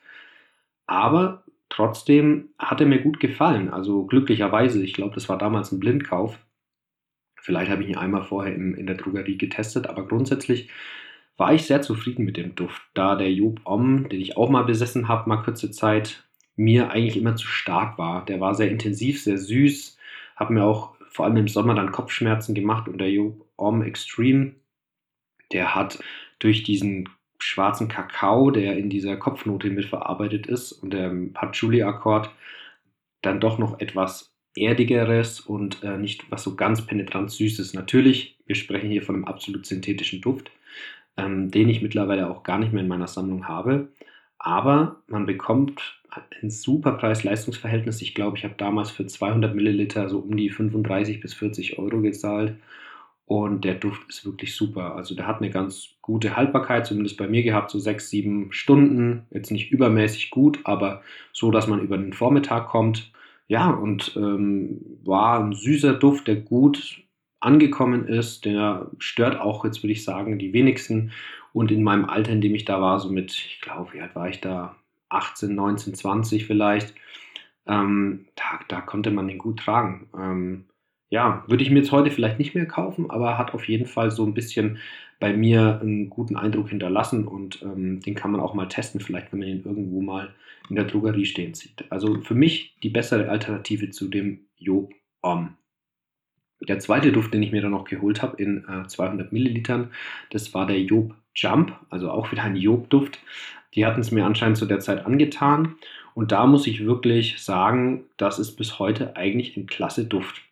Aber 0.86 1.43
trotzdem 1.74 2.50
hat 2.58 2.80
er 2.80 2.86
mir 2.86 3.00
gut 3.00 3.20
gefallen. 3.20 3.70
Also 3.70 4.04
glücklicherweise, 4.06 4.82
ich 4.82 4.94
glaube, 4.94 5.14
das 5.14 5.28
war 5.28 5.38
damals 5.38 5.72
ein 5.72 5.80
Blindkauf. 5.80 6.38
Vielleicht 7.40 7.70
habe 7.70 7.82
ich 7.82 7.90
ihn 7.90 7.98
einmal 7.98 8.24
vorher 8.24 8.54
in, 8.54 8.74
in 8.74 8.86
der 8.86 8.96
Drogerie 8.96 9.36
getestet, 9.36 9.86
aber 9.86 10.06
grundsätzlich 10.06 10.70
war 11.36 11.52
ich 11.52 11.64
sehr 11.64 11.82
zufrieden 11.82 12.24
mit 12.24 12.36
dem 12.36 12.54
Duft, 12.54 12.80
da 12.94 13.16
der 13.16 13.32
Job 13.32 13.60
Om, 13.64 14.08
den 14.08 14.20
ich 14.20 14.36
auch 14.36 14.48
mal 14.48 14.62
besessen 14.62 15.08
habe, 15.08 15.28
mal 15.28 15.42
kurze 15.42 15.70
Zeit, 15.72 16.24
mir 16.56 16.92
eigentlich 16.92 17.16
immer 17.16 17.34
zu 17.34 17.48
stark 17.48 17.98
war. 17.98 18.24
Der 18.24 18.40
war 18.40 18.54
sehr 18.54 18.70
intensiv, 18.70 19.20
sehr 19.22 19.38
süß, 19.38 19.98
hat 20.36 20.50
mir 20.50 20.62
auch 20.62 20.94
vor 21.10 21.26
allem 21.26 21.36
im 21.36 21.48
Sommer 21.48 21.74
dann 21.74 21.90
Kopfschmerzen 21.90 22.54
gemacht 22.54 22.88
und 22.88 22.98
der 22.98 23.10
Job 23.10 23.44
Om 23.56 23.82
Extreme 23.82 24.52
der 25.52 25.74
hat 25.74 25.98
durch 26.38 26.62
diesen 26.62 27.08
schwarzen 27.44 27.88
Kakao, 27.88 28.50
der 28.50 28.78
in 28.78 28.88
dieser 28.88 29.16
Kopfnote 29.16 29.68
mitverarbeitet 29.68 30.46
ist 30.46 30.72
und 30.72 30.94
der 30.94 31.12
Patchouli-Akkord, 31.34 32.30
dann 33.20 33.38
doch 33.38 33.58
noch 33.58 33.80
etwas 33.80 34.34
erdigeres 34.56 35.40
und 35.40 35.82
äh, 35.82 35.98
nicht 35.98 36.30
was 36.30 36.42
so 36.42 36.56
ganz 36.56 36.86
penetrant 36.86 37.30
süßes. 37.30 37.74
Natürlich, 37.74 38.38
wir 38.46 38.54
sprechen 38.54 38.90
hier 38.90 39.02
von 39.02 39.16
einem 39.16 39.24
absolut 39.24 39.66
synthetischen 39.66 40.22
Duft, 40.22 40.50
ähm, 41.18 41.50
den 41.50 41.68
ich 41.68 41.82
mittlerweile 41.82 42.30
auch 42.30 42.44
gar 42.44 42.58
nicht 42.58 42.72
mehr 42.72 42.82
in 42.82 42.88
meiner 42.88 43.08
Sammlung 43.08 43.46
habe. 43.46 43.88
Aber 44.38 45.02
man 45.06 45.26
bekommt 45.26 46.00
ein 46.42 46.50
super 46.50 46.92
Preis-Leistungs-Verhältnis. 46.92 48.00
Ich 48.00 48.14
glaube, 48.14 48.38
ich 48.38 48.44
habe 48.44 48.54
damals 48.56 48.90
für 48.90 49.06
200 49.06 49.54
Milliliter 49.54 50.08
so 50.08 50.20
um 50.20 50.36
die 50.36 50.48
35 50.48 51.20
bis 51.20 51.34
40 51.34 51.78
Euro 51.78 52.00
gezahlt. 52.00 52.56
Und 53.26 53.64
der 53.64 53.74
Duft 53.74 54.02
ist 54.08 54.26
wirklich 54.26 54.54
super. 54.54 54.96
Also 54.96 55.14
der 55.14 55.26
hat 55.26 55.38
eine 55.38 55.50
ganz 55.50 55.90
gute 56.02 56.36
Haltbarkeit, 56.36 56.86
zumindest 56.86 57.16
bei 57.16 57.26
mir 57.26 57.42
gehabt, 57.42 57.70
so 57.70 57.78
sechs, 57.78 58.10
sieben 58.10 58.52
Stunden. 58.52 59.26
Jetzt 59.30 59.50
nicht 59.50 59.70
übermäßig 59.70 60.30
gut, 60.30 60.60
aber 60.64 61.02
so, 61.32 61.50
dass 61.50 61.66
man 61.66 61.80
über 61.80 61.96
den 61.96 62.12
Vormittag 62.12 62.68
kommt. 62.68 63.12
Ja, 63.48 63.70
und 63.70 64.14
ähm, 64.16 64.80
war 65.04 65.40
ein 65.40 65.52
süßer 65.52 65.94
Duft, 65.94 66.28
der 66.28 66.36
gut 66.36 67.02
angekommen 67.40 68.06
ist. 68.08 68.44
Der 68.44 68.90
stört 68.98 69.40
auch, 69.40 69.64
jetzt 69.64 69.82
würde 69.82 69.92
ich 69.92 70.04
sagen, 70.04 70.38
die 70.38 70.52
wenigsten. 70.52 71.12
Und 71.52 71.70
in 71.70 71.82
meinem 71.82 72.06
Alter, 72.06 72.32
in 72.32 72.40
dem 72.40 72.54
ich 72.54 72.64
da 72.64 72.80
war, 72.80 73.00
so 73.00 73.10
mit, 73.10 73.32
ich 73.32 73.60
glaube, 73.60 73.92
wie 73.92 74.00
alt 74.00 74.14
war 74.14 74.28
ich 74.28 74.40
da? 74.40 74.76
18, 75.08 75.54
19, 75.54 75.94
20 75.94 76.46
vielleicht. 76.46 76.94
Ähm, 77.66 78.26
da, 78.34 78.60
da 78.68 78.80
konnte 78.80 79.10
man 79.10 79.28
den 79.28 79.38
gut 79.38 79.60
tragen. 79.60 80.08
Ähm, 80.18 80.64
ja, 81.14 81.44
würde 81.46 81.62
ich 81.62 81.70
mir 81.70 81.78
jetzt 81.78 81.92
heute 81.92 82.10
vielleicht 82.10 82.40
nicht 82.40 82.56
mehr 82.56 82.66
kaufen, 82.66 83.08
aber 83.08 83.38
hat 83.38 83.54
auf 83.54 83.68
jeden 83.68 83.86
Fall 83.86 84.10
so 84.10 84.26
ein 84.26 84.34
bisschen 84.34 84.78
bei 85.20 85.32
mir 85.32 85.78
einen 85.80 86.10
guten 86.10 86.34
Eindruck 86.34 86.70
hinterlassen 86.70 87.28
und 87.28 87.62
ähm, 87.62 88.00
den 88.00 88.16
kann 88.16 88.32
man 88.32 88.40
auch 88.40 88.52
mal 88.52 88.66
testen, 88.66 89.00
vielleicht 89.00 89.30
wenn 89.30 89.38
man 89.38 89.46
ihn 89.46 89.62
irgendwo 89.64 90.00
mal 90.00 90.34
in 90.68 90.74
der 90.74 90.86
Drogerie 90.86 91.24
stehen 91.24 91.54
sieht. 91.54 91.84
Also 91.88 92.20
für 92.20 92.34
mich 92.34 92.74
die 92.82 92.88
bessere 92.88 93.28
Alternative 93.28 93.90
zu 93.90 94.08
dem 94.08 94.40
Job 94.58 94.92
Om. 95.22 95.54
Der 96.66 96.80
zweite 96.80 97.12
Duft, 97.12 97.32
den 97.32 97.44
ich 97.44 97.52
mir 97.52 97.62
dann 97.62 97.70
noch 97.70 97.84
geholt 97.84 98.20
habe 98.20 98.42
in 98.42 98.64
äh, 98.68 98.88
200 98.88 99.30
Millilitern, 99.30 99.92
das 100.30 100.52
war 100.52 100.66
der 100.66 100.80
Job 100.80 101.14
Jump, 101.32 101.78
also 101.90 102.10
auch 102.10 102.32
wieder 102.32 102.42
ein 102.42 102.56
Job-Duft. 102.56 103.20
Die 103.76 103.86
hatten 103.86 104.00
es 104.00 104.10
mir 104.10 104.26
anscheinend 104.26 104.56
zu 104.56 104.66
der 104.66 104.80
Zeit 104.80 105.06
angetan 105.06 105.76
und 106.14 106.32
da 106.32 106.44
muss 106.44 106.66
ich 106.66 106.84
wirklich 106.84 107.40
sagen, 107.40 108.06
das 108.16 108.40
ist 108.40 108.56
bis 108.56 108.80
heute 108.80 109.14
eigentlich 109.14 109.56
ein 109.56 109.66
klasse 109.66 110.06
Duft. 110.06 110.42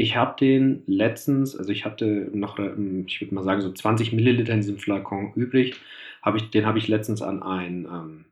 Ich 0.00 0.16
habe 0.16 0.34
den 0.40 0.82
letztens, 0.86 1.54
also 1.54 1.70
ich 1.70 1.84
hatte 1.84 2.30
noch, 2.32 2.58
ähm, 2.58 3.04
ich 3.06 3.20
würde 3.20 3.34
mal 3.34 3.44
sagen, 3.44 3.60
so 3.60 3.70
20 3.70 4.14
Milliliter 4.14 4.54
in 4.54 4.60
diesem 4.60 4.78
Flakon 4.78 5.34
übrig. 5.34 5.74
Hab 6.22 6.36
ich, 6.36 6.48
den 6.48 6.64
habe 6.64 6.78
ich 6.78 6.88
letztens 6.88 7.20
an 7.20 7.42
ein, 7.42 7.84
ähm, 7.84 8.24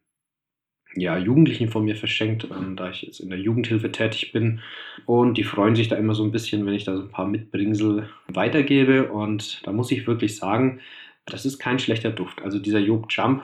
ja, 0.95 1.19
Jugendlichen 1.19 1.69
von 1.69 1.85
mir 1.85 1.95
verschenkt, 1.95 2.49
ähm, 2.51 2.75
da 2.75 2.89
ich 2.89 3.03
jetzt 3.03 3.21
in 3.21 3.29
der 3.29 3.39
Jugendhilfe 3.39 3.93
tätig 3.93 4.33
bin. 4.33 4.61
Und 5.05 5.37
die 5.37 5.45
freuen 5.45 5.77
sich 5.77 5.89
da 5.89 5.97
immer 5.97 6.15
so 6.15 6.25
ein 6.25 6.33
bisschen, 6.33 6.65
wenn 6.65 6.73
ich 6.73 6.85
da 6.85 6.97
so 6.97 7.03
ein 7.03 7.11
paar 7.11 7.29
Mitbringsel 7.29 8.09
weitergebe. 8.29 9.13
Und 9.13 9.61
da 9.67 9.73
muss 9.73 9.91
ich 9.91 10.07
wirklich 10.07 10.37
sagen, 10.37 10.81
das 11.27 11.45
ist 11.45 11.59
kein 11.59 11.79
schlechter 11.79 12.11
Duft. 12.11 12.41
Also 12.41 12.59
dieser 12.59 12.81
Job 12.81 13.09
Jump, 13.11 13.43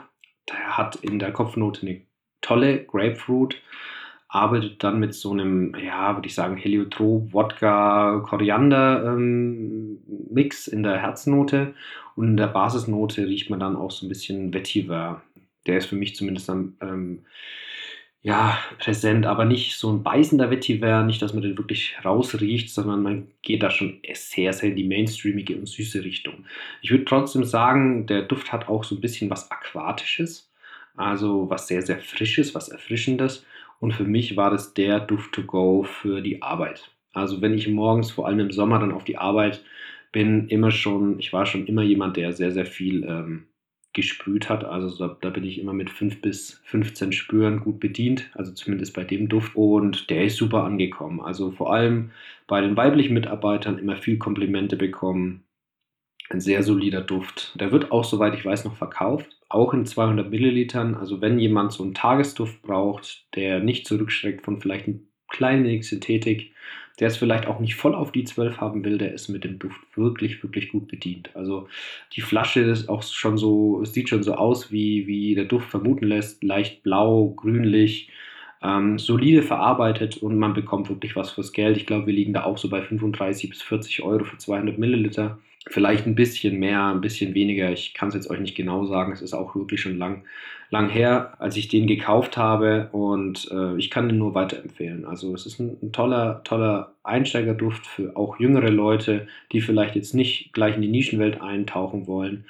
der 0.49 0.79
hat 0.79 0.97
in 0.97 1.19
der 1.19 1.31
Kopfnote 1.31 1.83
eine 1.83 2.01
tolle 2.41 2.85
Grapefruit, 2.85 3.61
arbeitet 4.35 4.83
dann 4.83 4.99
mit 4.99 5.15
so 5.15 5.31
einem, 5.31 5.75
ja, 5.77 6.17
würde 6.17 6.27
ich 6.27 6.35
sagen, 6.35 6.57
Heliotrop, 6.57 7.33
Wodka, 7.33 8.21
Koriander 8.27 9.05
ähm, 9.07 9.99
Mix 10.31 10.67
in 10.67 10.83
der 10.83 10.99
Herznote 10.99 11.75
und 12.17 12.29
in 12.29 12.37
der 12.37 12.49
Basisnote 12.49 13.27
riecht 13.27 13.49
man 13.49 13.61
dann 13.61 13.77
auch 13.77 13.93
so 13.93 14.05
ein 14.05 14.09
bisschen 14.09 14.53
Vetiver. 14.53 15.23
Der 15.67 15.79
ist 15.79 15.87
für 15.87 15.95
mich 15.95 16.17
zumindest 16.17 16.51
am 16.51 16.75
ähm, 16.81 17.21
ja, 18.23 18.59
präsent, 18.79 19.25
aber 19.25 19.45
nicht 19.45 19.77
so 19.77 19.93
ein 19.93 20.03
beißender 20.03 20.51
Vetiver, 20.51 21.05
nicht, 21.05 21.23
dass 21.23 21.33
man 21.33 21.43
den 21.43 21.57
wirklich 21.57 21.95
rausriecht, 22.05 22.71
sondern 22.71 23.03
man 23.03 23.29
geht 23.43 23.63
da 23.63 23.71
schon 23.71 24.01
sehr, 24.15 24.53
sehr 24.53 24.71
in 24.71 24.77
die 24.77 24.89
mainstreamige 24.89 25.57
und 25.57 25.69
süße 25.69 26.03
Richtung. 26.03 26.45
Ich 26.83 26.91
würde 26.91 27.05
trotzdem 27.05 27.45
sagen, 27.45 28.07
der 28.07 28.23
Duft 28.23 28.53
hat 28.53 28.67
auch 28.69 28.83
so 28.83 28.97
ein 28.97 29.01
bisschen 29.01 29.31
was 29.31 29.51
Aquatisches, 29.51 30.51
also 30.97 31.49
was 31.51 31.69
sehr, 31.69 31.83
sehr 31.83 32.01
Frisches, 32.01 32.55
was 32.55 32.69
Erfrischendes. 32.69 33.45
Und 33.81 33.93
für 33.93 34.05
mich 34.05 34.37
war 34.37 34.51
das 34.51 34.75
der 34.75 35.01
Duft 35.01 35.33
to 35.33 35.43
go 35.43 35.83
für 35.83 36.21
die 36.21 36.43
Arbeit. 36.43 36.91
Also 37.13 37.41
wenn 37.41 37.55
ich 37.55 37.69
morgens, 37.69 38.11
vor 38.11 38.27
allem 38.27 38.41
im 38.41 38.51
Sommer, 38.51 38.79
dann 38.79 38.93
auf 38.93 39.05
die 39.05 39.19
Arbeit 39.19 39.63
bin, 40.13 40.49
immer 40.49 40.71
schon, 40.71 41.19
ich 41.19 41.33
war 41.33 41.47
schon 41.47 41.67
immer 41.67 41.83
jemand, 41.83 42.17
der 42.17 42.33
sehr, 42.33 42.51
sehr 42.51 42.67
viel 42.67 43.05
ähm, 43.05 43.47
gesprüht 43.93 44.49
hat. 44.49 44.65
Also 44.65 45.09
da, 45.09 45.17
da, 45.21 45.31
bin 45.31 45.45
ich 45.45 45.59
immer 45.59 45.73
mit 45.73 45.89
5 45.89 46.21
bis 46.21 46.61
15 46.65 47.13
Spüren 47.13 47.61
gut 47.61 47.81
bedient, 47.81 48.31
also 48.35 48.53
zumindest 48.53 48.95
bei 48.95 49.05
dem 49.05 49.29
Duft. 49.29 49.55
Und 49.55 50.11
der 50.11 50.25
ist 50.25 50.37
super 50.37 50.65
angekommen. 50.65 51.21
Also 51.21 51.53
vor 51.53 51.73
allem 51.73 52.11
bei 52.47 52.61
den 52.61 52.77
weiblichen 52.77 53.15
Mitarbeitern 53.15 53.79
immer 53.79 53.97
viel 53.97 54.19
Komplimente 54.19 54.77
bekommen. 54.77 55.44
Ein 56.31 56.41
sehr 56.41 56.63
solider 56.63 57.03
Duft. 57.03 57.53
Der 57.61 57.71
wird 57.71 57.93
auch, 57.93 58.05
soweit 58.05 58.35
ich 58.35 58.45
weiß, 58.45 58.65
noch 58.65 58.77
verkauft. 58.77 59.37
Auch 59.49 59.75
in 59.75 59.87
200 59.87 60.31
Millilitern. 60.31 60.95
Also 60.95 61.21
wenn 61.21 61.39
jemand 61.39 61.73
so 61.73 61.83
einen 61.83 61.95
Tagesduft 61.95 62.63
braucht, 62.63 63.27
der 63.35 63.61
nicht 63.61 63.87
zurückschreckt 63.87 64.43
von 64.43 64.61
vielleicht 64.61 64.89
ein 64.89 65.09
klein 65.29 65.65
wenig 65.65 65.89
Synthetik, 65.89 66.53
der 67.01 67.09
es 67.09 67.17
vielleicht 67.17 67.47
auch 67.47 67.61
nicht 67.61 67.75
voll 67.75 67.95
auf 67.95 68.13
die 68.13 68.25
12 68.25 68.59
haben 68.59 68.85
will, 68.85 68.99
der 68.99 69.13
ist 69.13 69.29
mit 69.29 69.45
dem 69.45 69.59
Duft 69.59 69.81
wirklich, 69.97 70.43
wirklich 70.43 70.71
gut 70.71 70.87
bedient. 70.89 71.31
Also 71.35 71.69
die 72.15 72.21
Flasche 72.21 72.61
ist 72.61 72.89
auch 72.89 73.03
schon 73.03 73.37
so, 73.37 73.83
es 73.83 73.93
sieht 73.93 74.09
schon 74.09 74.23
so 74.23 74.35
aus, 74.35 74.71
wie, 74.71 75.07
wie 75.07 75.35
der 75.35 75.47
Duft 75.47 75.69
vermuten 75.71 76.07
lässt, 76.07 76.45
leicht 76.45 76.83
blau, 76.85 77.31
grünlich, 77.31 78.11
ähm, 78.65 78.99
solide 78.99 79.43
verarbeitet 79.43 80.17
und 80.17 80.39
man 80.39 80.55
bekommt 80.55 80.89
wirklich 80.89 81.15
was 81.17 81.31
fürs 81.31 81.53
Geld. 81.53 81.77
Ich 81.77 81.87
glaube, 81.87 82.07
wir 82.07 82.15
liegen 82.15 82.33
da 82.33 82.45
auch 82.45 82.57
so 82.57 82.71
bei 82.71 82.81
35 82.81 83.51
bis 83.51 83.63
40 83.63 84.03
Euro 84.03 84.25
für 84.25 84.39
200 84.39 84.79
Milliliter. 84.79 85.39
Vielleicht 85.67 86.07
ein 86.07 86.15
bisschen 86.15 86.59
mehr, 86.59 86.87
ein 86.87 87.01
bisschen 87.01 87.35
weniger. 87.35 87.71
Ich 87.73 87.95
kann 87.95 88.09
es 88.09 88.15
jetzt 88.15 88.31
euch 88.31 88.41
nicht 88.41 88.55
genau 88.55 88.87
sagen. 88.87 89.13
Es 89.13 89.23
ist 89.23 89.35
auch 89.35 89.55
wirklich 89.55 89.81
schon 89.81 89.99
lang, 89.99 90.25
lang 90.71 90.89
her, 90.89 91.35
als 91.39 91.57
ich 91.57 91.69
den 91.69 91.87
gekauft 91.87 92.37
habe 92.37 92.89
und 92.93 93.51
äh, 93.51 93.77
ich 93.77 93.91
kann 93.91 94.09
den 94.09 94.19
nur 94.19 94.35
weiterempfehlen. 94.35 95.05
Also 95.05 95.35
es 95.35 95.47
ist 95.47 95.61
ein, 95.61 95.77
ein, 95.83 95.93
toller, 95.93 96.43
toller 96.45 96.93
Einsteigerduft 97.03 97.87
für 97.87 98.17
auch 98.17 98.39
jüngere 98.39 98.71
Leute, 98.71 99.27
die 99.53 99.61
vielleicht 99.61 99.95
jetzt 99.95 100.15
nicht 100.15 100.53
gleich 100.53 100.77
in 100.77 100.83
die 100.83 100.89
Nischenwelt 100.89 101.41
eintauchen 101.41 102.07
wollen. 102.07 102.47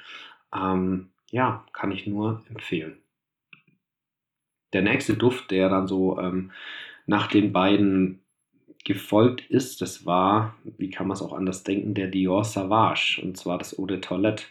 Ähm, 0.55 1.07
ja, 1.31 1.65
kann 1.73 1.91
ich 1.91 2.07
nur 2.07 2.41
empfehlen. 2.49 2.97
Der 4.73 4.81
nächste 4.81 5.15
Duft, 5.15 5.51
der 5.51 5.69
dann 5.69 5.87
so 5.87 6.19
ähm, 6.19 6.51
nach 7.05 7.27
den 7.27 7.53
beiden 7.53 8.21
gefolgt 8.83 9.41
ist, 9.49 9.81
das 9.81 10.05
war, 10.05 10.55
wie 10.77 10.89
kann 10.89 11.07
man 11.07 11.15
es 11.15 11.21
auch 11.21 11.33
anders 11.33 11.63
denken, 11.63 11.93
der 11.93 12.07
Dior 12.07 12.43
Savage 12.43 13.19
und 13.21 13.35
zwar 13.35 13.57
das 13.57 13.77
Eau 13.77 13.85
de 13.85 13.99
Toilette. 13.99 14.45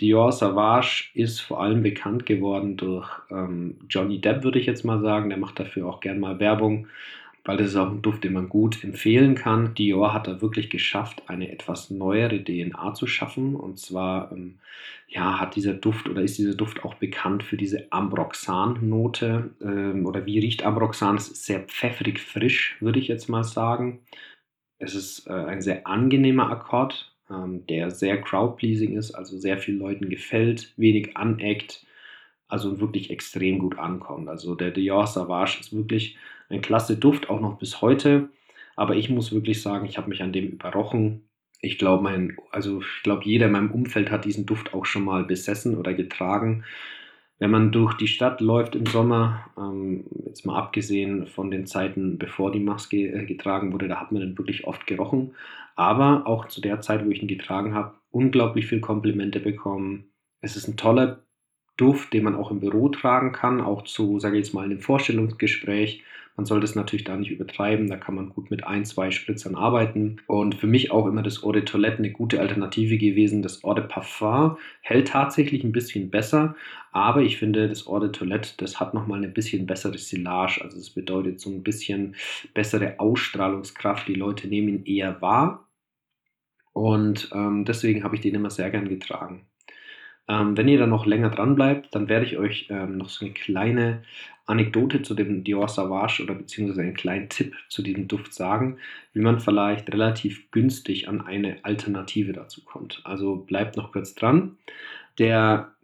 Dior 0.00 0.32
Savage 0.32 1.10
ist 1.14 1.40
vor 1.40 1.60
allem 1.60 1.82
bekannt 1.82 2.24
geworden 2.24 2.76
durch 2.76 3.10
ähm, 3.30 3.78
Johnny 3.88 4.20
Depp, 4.20 4.44
würde 4.44 4.58
ich 4.58 4.66
jetzt 4.66 4.84
mal 4.84 5.00
sagen. 5.00 5.28
Der 5.28 5.38
macht 5.38 5.58
dafür 5.58 5.86
auch 5.86 6.00
gern 6.00 6.20
mal 6.20 6.38
Werbung 6.38 6.86
weil 7.48 7.56
das 7.56 7.68
ist 7.68 7.76
auch 7.76 7.90
ein 7.90 8.02
Duft, 8.02 8.24
den 8.24 8.34
man 8.34 8.50
gut 8.50 8.84
empfehlen 8.84 9.34
kann. 9.34 9.72
Dior 9.72 10.12
hat 10.12 10.26
da 10.26 10.42
wirklich 10.42 10.68
geschafft, 10.68 11.22
eine 11.28 11.50
etwas 11.50 11.88
neuere 11.88 12.44
DNA 12.44 12.92
zu 12.92 13.06
schaffen. 13.06 13.56
Und 13.56 13.78
zwar 13.78 14.30
ähm, 14.32 14.58
ja, 15.06 15.40
hat 15.40 15.56
dieser 15.56 15.72
Duft 15.72 16.10
oder 16.10 16.20
ist 16.20 16.36
dieser 16.36 16.52
Duft 16.52 16.84
auch 16.84 16.96
bekannt 16.96 17.42
für 17.42 17.56
diese 17.56 17.90
Ambroxan-Note. 17.90 19.50
Ähm, 19.62 20.04
oder 20.04 20.26
wie 20.26 20.40
riecht 20.40 20.62
Ambroxan? 20.62 21.16
Es 21.16 21.28
ist 21.28 21.46
sehr 21.46 21.60
pfeffrig 21.60 22.20
frisch, 22.20 22.76
würde 22.80 22.98
ich 22.98 23.08
jetzt 23.08 23.30
mal 23.30 23.44
sagen. 23.44 24.00
Es 24.78 24.94
ist 24.94 25.26
äh, 25.26 25.32
ein 25.32 25.62
sehr 25.62 25.86
angenehmer 25.86 26.50
Akkord, 26.50 27.16
ähm, 27.30 27.66
der 27.66 27.90
sehr 27.90 28.20
crowd-pleasing 28.20 28.94
ist, 28.94 29.12
also 29.12 29.38
sehr 29.38 29.56
vielen 29.56 29.78
Leuten 29.78 30.10
gefällt, 30.10 30.74
wenig 30.76 31.16
aneckt, 31.16 31.86
also 32.46 32.78
wirklich 32.78 33.08
extrem 33.08 33.58
gut 33.58 33.78
ankommt. 33.78 34.28
Also 34.28 34.54
der 34.54 34.70
Dior 34.70 35.06
Savage 35.06 35.60
ist 35.60 35.74
wirklich 35.74 36.18
ein 36.48 36.60
klasse 36.60 36.96
Duft, 36.96 37.30
auch 37.30 37.40
noch 37.40 37.58
bis 37.58 37.80
heute. 37.80 38.30
Aber 38.76 38.96
ich 38.96 39.10
muss 39.10 39.32
wirklich 39.32 39.60
sagen, 39.62 39.86
ich 39.86 39.98
habe 39.98 40.08
mich 40.08 40.22
an 40.22 40.32
dem 40.32 40.48
überrochen. 40.48 41.28
Ich 41.60 41.78
glaube, 41.78 42.04
mein, 42.04 42.36
also 42.52 42.80
ich 42.80 43.02
glaube, 43.02 43.24
jeder 43.24 43.46
in 43.46 43.52
meinem 43.52 43.72
Umfeld 43.72 44.10
hat 44.10 44.24
diesen 44.24 44.46
Duft 44.46 44.72
auch 44.72 44.86
schon 44.86 45.04
mal 45.04 45.24
besessen 45.24 45.76
oder 45.76 45.94
getragen. 45.94 46.64
Wenn 47.40 47.50
man 47.50 47.72
durch 47.72 47.94
die 47.94 48.08
Stadt 48.08 48.40
läuft 48.40 48.74
im 48.74 48.86
Sommer, 48.86 49.50
ähm, 49.56 50.04
jetzt 50.26 50.44
mal 50.46 50.58
abgesehen 50.58 51.26
von 51.26 51.50
den 51.50 51.66
Zeiten, 51.66 52.18
bevor 52.18 52.50
die 52.50 52.60
Maske 52.60 53.08
äh, 53.08 53.26
getragen 53.26 53.72
wurde, 53.72 53.88
da 53.88 54.00
hat 54.00 54.12
man 54.12 54.22
den 54.22 54.38
wirklich 54.38 54.66
oft 54.66 54.86
gerochen. 54.86 55.34
Aber 55.76 56.26
auch 56.26 56.46
zu 56.48 56.60
der 56.60 56.80
Zeit, 56.80 57.04
wo 57.04 57.10
ich 57.10 57.22
ihn 57.22 57.28
getragen 57.28 57.74
habe, 57.74 57.94
unglaublich 58.10 58.66
viel 58.66 58.80
Komplimente 58.80 59.38
bekommen. 59.40 60.10
Es 60.40 60.56
ist 60.56 60.66
ein 60.66 60.76
toller 60.76 61.24
Duft, 61.78 62.12
den 62.12 62.24
man 62.24 62.34
auch 62.34 62.50
im 62.50 62.60
Büro 62.60 62.90
tragen 62.90 63.32
kann, 63.32 63.62
auch 63.62 63.84
zu, 63.84 64.18
sage 64.18 64.36
ich 64.36 64.44
jetzt 64.44 64.54
mal, 64.54 64.64
einem 64.64 64.80
Vorstellungsgespräch. 64.80 66.02
Man 66.36 66.44
sollte 66.44 66.66
es 66.66 66.76
natürlich 66.76 67.04
da 67.04 67.16
nicht 67.16 67.32
übertreiben, 67.32 67.88
da 67.88 67.96
kann 67.96 68.14
man 68.14 68.28
gut 68.28 68.50
mit 68.50 68.64
ein, 68.64 68.84
zwei 68.84 69.10
Spritzern 69.10 69.56
arbeiten. 69.56 70.18
Und 70.28 70.54
für 70.54 70.68
mich 70.68 70.92
auch 70.92 71.06
immer 71.06 71.22
das 71.22 71.42
Eau 71.42 71.50
de 71.50 71.62
Toilette 71.64 71.98
eine 71.98 72.12
gute 72.12 72.40
Alternative 72.40 72.96
gewesen. 72.96 73.42
Das 73.42 73.64
Eau 73.64 73.74
de 73.74 73.84
Parfum 73.84 74.56
hält 74.82 75.08
tatsächlich 75.08 75.64
ein 75.64 75.72
bisschen 75.72 76.10
besser, 76.10 76.54
aber 76.92 77.22
ich 77.22 77.38
finde, 77.38 77.68
das 77.68 77.88
Eau 77.88 77.98
de 77.98 78.12
Toilette, 78.12 78.50
das 78.58 78.78
hat 78.78 78.94
nochmal 78.94 79.24
ein 79.24 79.34
bisschen 79.34 79.66
besseres 79.66 80.08
Silage. 80.08 80.60
Also 80.62 80.78
das 80.78 80.90
bedeutet 80.90 81.40
so 81.40 81.50
ein 81.50 81.64
bisschen 81.64 82.14
bessere 82.54 83.00
Ausstrahlungskraft. 83.00 84.06
Die 84.06 84.14
Leute 84.14 84.46
nehmen 84.46 84.68
ihn 84.68 84.84
eher 84.84 85.20
wahr. 85.20 85.68
Und 86.72 87.30
ähm, 87.34 87.64
deswegen 87.64 88.04
habe 88.04 88.14
ich 88.14 88.20
den 88.20 88.36
immer 88.36 88.50
sehr 88.50 88.70
gern 88.70 88.88
getragen. 88.88 89.47
Ähm, 90.28 90.56
wenn 90.56 90.68
ihr 90.68 90.78
dann 90.78 90.90
noch 90.90 91.06
länger 91.06 91.30
dran 91.30 91.54
bleibt, 91.54 91.94
dann 91.94 92.08
werde 92.08 92.26
ich 92.26 92.38
euch 92.38 92.66
ähm, 92.70 92.98
noch 92.98 93.08
so 93.08 93.24
eine 93.24 93.34
kleine 93.34 94.02
Anekdote 94.46 95.02
zu 95.02 95.14
dem 95.14 95.44
Dior 95.44 95.68
Sauvage 95.68 96.22
oder 96.22 96.34
beziehungsweise 96.34 96.82
einen 96.82 96.94
kleinen 96.94 97.28
Tipp 97.28 97.54
zu 97.68 97.82
diesem 97.82 98.08
Duft 98.08 98.34
sagen, 98.34 98.78
wie 99.12 99.20
man 99.20 99.40
vielleicht 99.40 99.92
relativ 99.92 100.50
günstig 100.50 101.08
an 101.08 101.20
eine 101.20 101.64
Alternative 101.64 102.32
dazu 102.32 102.64
kommt. 102.64 103.02
Also 103.04 103.36
bleibt 103.36 103.76
noch 103.76 103.92
kurz 103.92 104.14
dran. 104.14 104.56
Der 105.18 105.74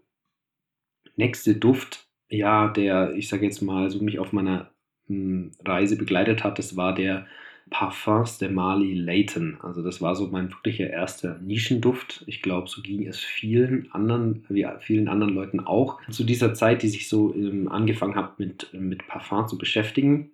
nächste 1.16 1.54
Duft, 1.54 2.06
ja, 2.28 2.68
der, 2.68 3.14
ich 3.14 3.28
sage 3.28 3.44
jetzt 3.44 3.62
mal, 3.62 3.90
so 3.90 4.02
mich 4.02 4.18
auf 4.18 4.32
meiner 4.32 4.70
mh, 5.08 5.16
hm, 5.16 5.52
Reise 5.64 5.96
begleitet 5.96 6.44
hat, 6.44 6.58
das 6.58 6.76
war 6.76 6.94
der 6.94 7.26
Parfums 7.70 8.38
de 8.38 8.50
Marley 8.50 8.94
Layton. 8.94 9.58
Also 9.62 9.82
das 9.82 10.00
war 10.00 10.14
so 10.14 10.28
mein 10.28 10.50
wirklicher 10.50 10.90
erster 10.90 11.38
Nischenduft. 11.38 12.22
Ich 12.26 12.42
glaube, 12.42 12.68
so 12.68 12.82
ging 12.82 13.06
es 13.06 13.18
vielen 13.20 13.90
anderen, 13.92 14.44
wie 14.48 14.66
vielen 14.80 15.08
anderen 15.08 15.34
Leuten 15.34 15.60
auch. 15.60 16.00
Zu 16.10 16.24
dieser 16.24 16.54
Zeit, 16.54 16.82
die 16.82 16.88
sich 16.88 17.08
so 17.08 17.34
ähm, 17.34 17.68
angefangen 17.68 18.16
hat, 18.16 18.38
mit, 18.38 18.72
mit 18.74 19.06
Parfum 19.06 19.48
zu 19.48 19.58
beschäftigen. 19.58 20.30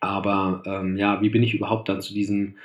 Aber 0.00 0.62
ähm, 0.66 0.96
ja, 0.96 1.22
wie 1.22 1.30
bin 1.30 1.42
ich 1.42 1.54
überhaupt 1.54 1.88
dann 1.88 2.02
zu 2.02 2.12
diesem 2.12 2.56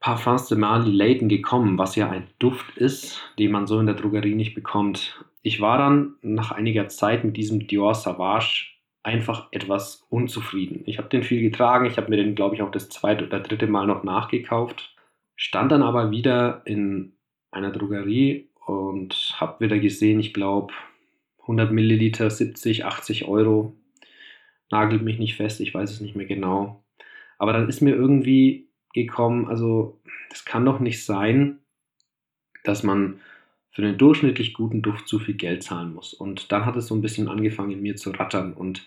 Parfums 0.00 0.48
de 0.48 0.56
Marley 0.56 0.90
Layton 0.90 1.28
gekommen, 1.28 1.76
was 1.76 1.94
ja 1.94 2.08
ein 2.08 2.26
Duft 2.38 2.78
ist, 2.78 3.20
den 3.38 3.52
man 3.52 3.66
so 3.66 3.78
in 3.78 3.86
der 3.86 3.94
Drogerie 3.94 4.34
nicht 4.34 4.54
bekommt. 4.54 5.22
Ich 5.42 5.60
war 5.60 5.76
dann 5.76 6.14
nach 6.22 6.52
einiger 6.52 6.88
Zeit 6.88 7.22
mit 7.22 7.36
diesem 7.36 7.66
Dior 7.66 7.94
Savage 7.94 8.69
einfach 9.02 9.48
etwas 9.52 10.06
unzufrieden. 10.10 10.82
Ich 10.86 10.98
habe 10.98 11.08
den 11.08 11.22
viel 11.22 11.40
getragen, 11.40 11.86
ich 11.86 11.96
habe 11.96 12.10
mir 12.10 12.16
den, 12.16 12.34
glaube 12.34 12.54
ich, 12.54 12.62
auch 12.62 12.70
das 12.70 12.88
zweite 12.88 13.26
oder 13.26 13.40
dritte 13.40 13.66
Mal 13.66 13.86
noch 13.86 14.04
nachgekauft, 14.04 14.94
stand 15.36 15.72
dann 15.72 15.82
aber 15.82 16.10
wieder 16.10 16.62
in 16.66 17.12
einer 17.50 17.70
Drogerie 17.70 18.50
und 18.66 19.34
habe 19.38 19.64
wieder 19.64 19.78
gesehen, 19.78 20.20
ich 20.20 20.34
glaube, 20.34 20.74
100 21.42 21.72
Milliliter, 21.72 22.30
70, 22.30 22.84
80 22.84 23.26
Euro. 23.26 23.76
Nagelt 24.70 25.02
mich 25.02 25.18
nicht 25.18 25.34
fest, 25.34 25.60
ich 25.60 25.74
weiß 25.74 25.90
es 25.90 26.00
nicht 26.00 26.14
mehr 26.14 26.26
genau. 26.26 26.84
Aber 27.38 27.52
dann 27.52 27.68
ist 27.68 27.80
mir 27.80 27.94
irgendwie 27.94 28.68
gekommen, 28.92 29.48
also 29.48 30.00
das 30.28 30.44
kann 30.44 30.64
doch 30.64 30.78
nicht 30.78 31.04
sein, 31.04 31.58
dass 32.64 32.82
man 32.82 33.20
für 33.70 33.82
einen 33.82 33.98
durchschnittlich 33.98 34.54
guten 34.54 34.82
Duft 34.82 35.08
zu 35.08 35.18
viel 35.18 35.34
Geld 35.34 35.62
zahlen 35.62 35.94
muss. 35.94 36.12
Und 36.12 36.52
dann 36.52 36.66
hat 36.66 36.76
es 36.76 36.86
so 36.86 36.94
ein 36.94 37.02
bisschen 37.02 37.28
angefangen 37.28 37.70
in 37.70 37.82
mir 37.82 37.96
zu 37.96 38.10
rattern 38.10 38.52
und 38.52 38.84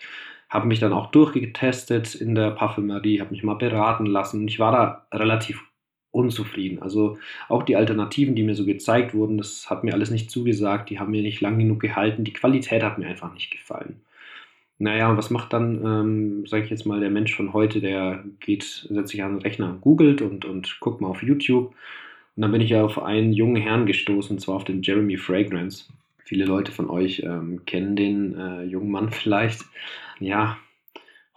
habe 0.49 0.67
mich 0.67 0.79
dann 0.79 0.93
auch 0.93 1.11
durchgetestet 1.11 2.15
in 2.15 2.35
der 2.35 2.51
Parfümerie, 2.51 3.19
habe 3.19 3.31
mich 3.31 3.43
mal 3.43 3.55
beraten 3.55 4.05
lassen 4.05 4.41
und 4.41 4.47
ich 4.47 4.59
war 4.59 4.71
da 4.71 5.17
relativ 5.17 5.63
unzufrieden. 6.11 6.81
Also 6.81 7.17
auch 7.49 7.63
die 7.63 7.75
Alternativen, 7.75 8.35
die 8.35 8.43
mir 8.43 8.53
so 8.53 8.65
gezeigt 8.65 9.15
wurden, 9.15 9.37
das 9.37 9.69
hat 9.69 9.83
mir 9.83 9.93
alles 9.93 10.11
nicht 10.11 10.29
zugesagt, 10.29 10.89
die 10.89 10.99
haben 10.99 11.11
mir 11.11 11.23
nicht 11.23 11.41
lang 11.41 11.57
genug 11.57 11.79
gehalten, 11.79 12.23
die 12.23 12.33
Qualität 12.33 12.83
hat 12.83 12.99
mir 12.99 13.07
einfach 13.07 13.33
nicht 13.33 13.51
gefallen. 13.51 14.01
Naja, 14.77 15.09
und 15.09 15.17
was 15.17 15.29
macht 15.29 15.53
dann, 15.53 15.83
ähm, 15.83 16.45
sage 16.45 16.65
ich 16.65 16.69
jetzt 16.69 16.85
mal, 16.85 16.99
der 16.99 17.09
Mensch 17.09 17.35
von 17.35 17.53
heute, 17.53 17.79
der 17.79 18.23
geht, 18.39 18.63
setzt 18.89 19.11
sich 19.11 19.23
an 19.23 19.35
den 19.35 19.41
Rechner, 19.41 19.77
googelt 19.81 20.21
und, 20.21 20.45
und 20.45 20.77
guckt 20.79 21.01
mal 21.01 21.07
auf 21.07 21.23
YouTube 21.23 21.73
und 22.35 22.41
dann 22.41 22.51
bin 22.51 22.61
ich 22.61 22.75
auf 22.75 23.01
einen 23.01 23.33
jungen 23.33 23.61
Herrn 23.61 23.85
gestoßen, 23.85 24.35
und 24.35 24.39
zwar 24.39 24.55
auf 24.55 24.63
den 24.63 24.81
Jeremy 24.81 25.17
Fragrance. 25.17 25.85
Viele 26.25 26.45
Leute 26.45 26.71
von 26.71 26.89
euch 26.89 27.21
ähm, 27.23 27.65
kennen 27.65 27.95
den 27.95 28.37
äh, 28.37 28.63
jungen 28.63 28.91
Mann 28.91 29.09
vielleicht. 29.11 29.61
Ja, 30.19 30.57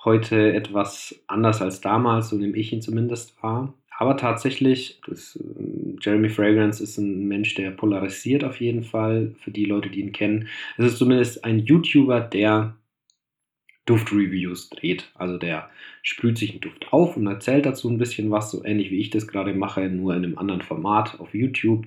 heute 0.04 0.54
etwas 0.54 1.20
anders 1.26 1.60
als 1.60 1.80
damals, 1.80 2.30
so 2.30 2.36
nehme 2.36 2.56
ich 2.56 2.72
ihn 2.72 2.82
zumindest 2.82 3.42
wahr. 3.42 3.74
Aber 3.98 4.16
tatsächlich, 4.16 5.00
das, 5.06 5.36
äh, 5.36 5.96
Jeremy 6.00 6.28
Fragrance 6.28 6.82
ist 6.82 6.98
ein 6.98 7.26
Mensch, 7.26 7.54
der 7.54 7.70
polarisiert 7.70 8.44
auf 8.44 8.60
jeden 8.60 8.82
Fall, 8.82 9.34
für 9.38 9.50
die 9.50 9.64
Leute, 9.64 9.90
die 9.90 10.00
ihn 10.00 10.12
kennen. 10.12 10.48
Es 10.78 10.86
ist 10.86 10.98
zumindest 10.98 11.44
ein 11.44 11.58
YouTuber, 11.58 12.20
der 12.20 12.76
Duftreviews 13.86 14.68
dreht. 14.70 15.10
Also 15.14 15.38
der 15.38 15.70
sprüht 16.02 16.38
sich 16.38 16.50
einen 16.50 16.60
Duft 16.60 16.92
auf 16.92 17.16
und 17.16 17.26
erzählt 17.26 17.66
dazu 17.66 17.88
ein 17.88 17.98
bisschen 17.98 18.30
was, 18.30 18.50
so 18.50 18.64
ähnlich 18.64 18.90
wie 18.90 19.00
ich 19.00 19.10
das 19.10 19.26
gerade 19.26 19.54
mache, 19.54 19.88
nur 19.88 20.14
in 20.14 20.24
einem 20.24 20.38
anderen 20.38 20.62
Format 20.62 21.18
auf 21.20 21.34
YouTube. 21.34 21.86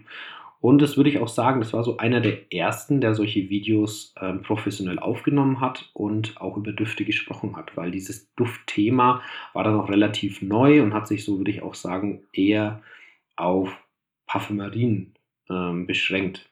Und 0.62 0.82
das 0.82 0.98
würde 0.98 1.10
ich 1.10 1.20
auch 1.20 1.30
sagen, 1.30 1.62
das 1.62 1.72
war 1.72 1.84
so 1.84 1.98
einer 1.98 2.20
der 2.20 2.52
ersten, 2.52 3.00
der 3.00 3.16
solche 3.16 3.50
Videos 3.50 4.14
ähm, 4.20 4.42
professionell 4.42 5.00
aufgenommen 5.00 5.62
hat 5.62 5.90
und 5.94 6.40
auch 6.42 6.58
über 6.58 6.74
Düfte 6.74 7.06
gesprochen 7.06 7.56
hat, 7.56 7.78
weil 7.78 7.92
dieses 7.92 8.34
Duftthema 8.36 9.22
war 9.54 9.64
dann 9.64 9.80
auch 9.80 9.90
relativ 9.90 10.42
neu 10.42 10.82
und 10.84 10.94
hat 10.94 11.08
sich, 11.08 11.24
so 11.24 11.38
würde 11.38 11.52
ich 11.52 11.62
auch 11.62 11.76
sagen, 11.76 12.24
eher 12.34 12.82
auf 13.38 13.70
Parfümerien 14.26 15.14
ähm, 15.50 15.88
beschränkt. 15.88 16.50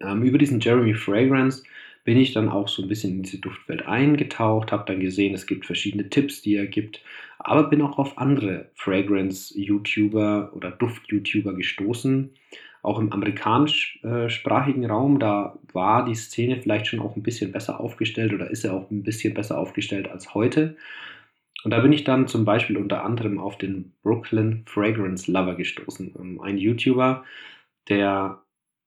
Ähm, 0.00 0.22
über 0.22 0.38
diesen 0.38 0.60
Jeremy 0.60 0.94
Fragrance 0.94 1.62
bin 2.10 2.18
ich 2.18 2.32
dann 2.32 2.48
auch 2.48 2.66
so 2.66 2.82
ein 2.82 2.88
bisschen 2.88 3.12
in 3.12 3.22
diese 3.22 3.38
Duftwelt 3.38 3.86
eingetaucht, 3.86 4.72
habe 4.72 4.82
dann 4.84 4.98
gesehen, 4.98 5.32
es 5.32 5.46
gibt 5.46 5.64
verschiedene 5.64 6.10
Tipps, 6.10 6.42
die 6.42 6.56
er 6.56 6.66
gibt, 6.66 7.04
aber 7.38 7.70
bin 7.70 7.80
auch 7.82 7.98
auf 7.98 8.18
andere 8.18 8.68
Fragrance-YouTuber 8.74 10.50
oder 10.52 10.72
Duft-YouTuber 10.72 11.54
gestoßen. 11.54 12.34
Auch 12.82 12.98
im 12.98 13.12
amerikanischsprachigen 13.12 14.86
Raum, 14.86 15.20
da 15.20 15.56
war 15.72 16.04
die 16.04 16.16
Szene 16.16 16.60
vielleicht 16.60 16.88
schon 16.88 16.98
auch 16.98 17.14
ein 17.14 17.22
bisschen 17.22 17.52
besser 17.52 17.78
aufgestellt 17.78 18.32
oder 18.32 18.50
ist 18.50 18.64
er 18.64 18.74
auch 18.74 18.90
ein 18.90 19.04
bisschen 19.04 19.32
besser 19.32 19.56
aufgestellt 19.56 20.10
als 20.10 20.34
heute. 20.34 20.76
Und 21.62 21.70
da 21.70 21.78
bin 21.78 21.92
ich 21.92 22.02
dann 22.02 22.26
zum 22.26 22.44
Beispiel 22.44 22.76
unter 22.76 23.04
anderem 23.04 23.38
auf 23.38 23.56
den 23.56 23.92
Brooklyn 24.02 24.64
Fragrance 24.66 25.30
Lover 25.30 25.54
gestoßen. 25.54 26.12
Ähm, 26.18 26.40
ein 26.40 26.58
YouTuber, 26.58 27.22
der 27.88 28.42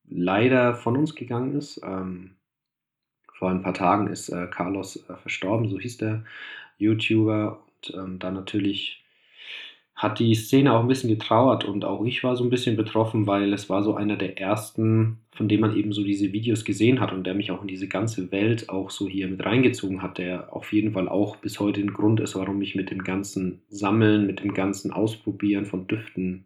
leider 0.10 0.76
von 0.76 0.98
uns 0.98 1.16
gegangen 1.16 1.56
ist. 1.56 1.80
Ähm, 1.86 2.36
vor 3.44 3.52
ein 3.52 3.62
paar 3.62 3.74
Tagen 3.74 4.08
ist 4.08 4.30
äh, 4.30 4.48
Carlos 4.48 4.96
äh, 5.10 5.16
verstorben, 5.18 5.68
so 5.68 5.78
hieß 5.78 5.98
der 5.98 6.24
YouTuber. 6.78 7.60
Und 7.60 7.94
ähm, 7.94 8.18
dann 8.18 8.36
natürlich 8.36 9.04
hat 9.96 10.20
die 10.20 10.34
Szene 10.34 10.72
auch 10.72 10.80
ein 10.80 10.88
bisschen 10.88 11.10
getrauert 11.10 11.66
und 11.66 11.84
auch 11.84 12.06
ich 12.06 12.24
war 12.24 12.38
so 12.38 12.46
ein 12.46 12.50
bisschen 12.50 12.78
betroffen, 12.78 13.28
weil 13.28 13.52
es 13.52 13.70
war 13.70 13.84
so 13.84 13.96
einer 13.96 14.16
der 14.16 14.40
ersten, 14.40 15.18
von 15.34 15.50
dem 15.50 15.60
man 15.60 15.76
eben 15.76 15.92
so 15.92 16.06
diese 16.06 16.32
Videos 16.32 16.64
gesehen 16.64 17.02
hat 17.02 17.12
und 17.12 17.26
der 17.26 17.34
mich 17.34 17.52
auch 17.52 17.62
in 17.62 17.68
diese 17.68 17.90
ganze 17.90 18.32
Welt 18.32 18.70
auch 18.70 18.90
so 18.90 19.10
hier 19.10 19.28
mit 19.28 19.46
reingezogen 19.46 20.02
hat, 20.02 20.20
der 20.20 20.56
auf 20.56 20.72
jeden 20.72 20.94
Fall 20.94 21.10
auch 21.10 21.36
bis 21.36 21.60
heute 21.60 21.82
ein 21.82 21.92
Grund 21.92 22.22
ist, 22.22 22.36
warum 22.36 22.62
ich 22.62 22.76
mit 22.76 22.92
dem 22.92 23.04
ganzen 23.04 23.62
Sammeln, 23.68 24.26
mit 24.26 24.40
dem 24.40 24.54
ganzen 24.54 24.94
Ausprobieren 24.94 25.66
von 25.66 25.86
Düften 25.86 26.46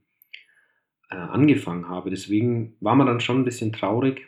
äh, 1.12 1.16
angefangen 1.16 1.90
habe. 1.90 2.10
Deswegen 2.10 2.76
war 2.80 2.96
man 2.96 3.06
dann 3.06 3.20
schon 3.20 3.42
ein 3.42 3.46
bisschen 3.46 3.72
traurig, 3.72 4.26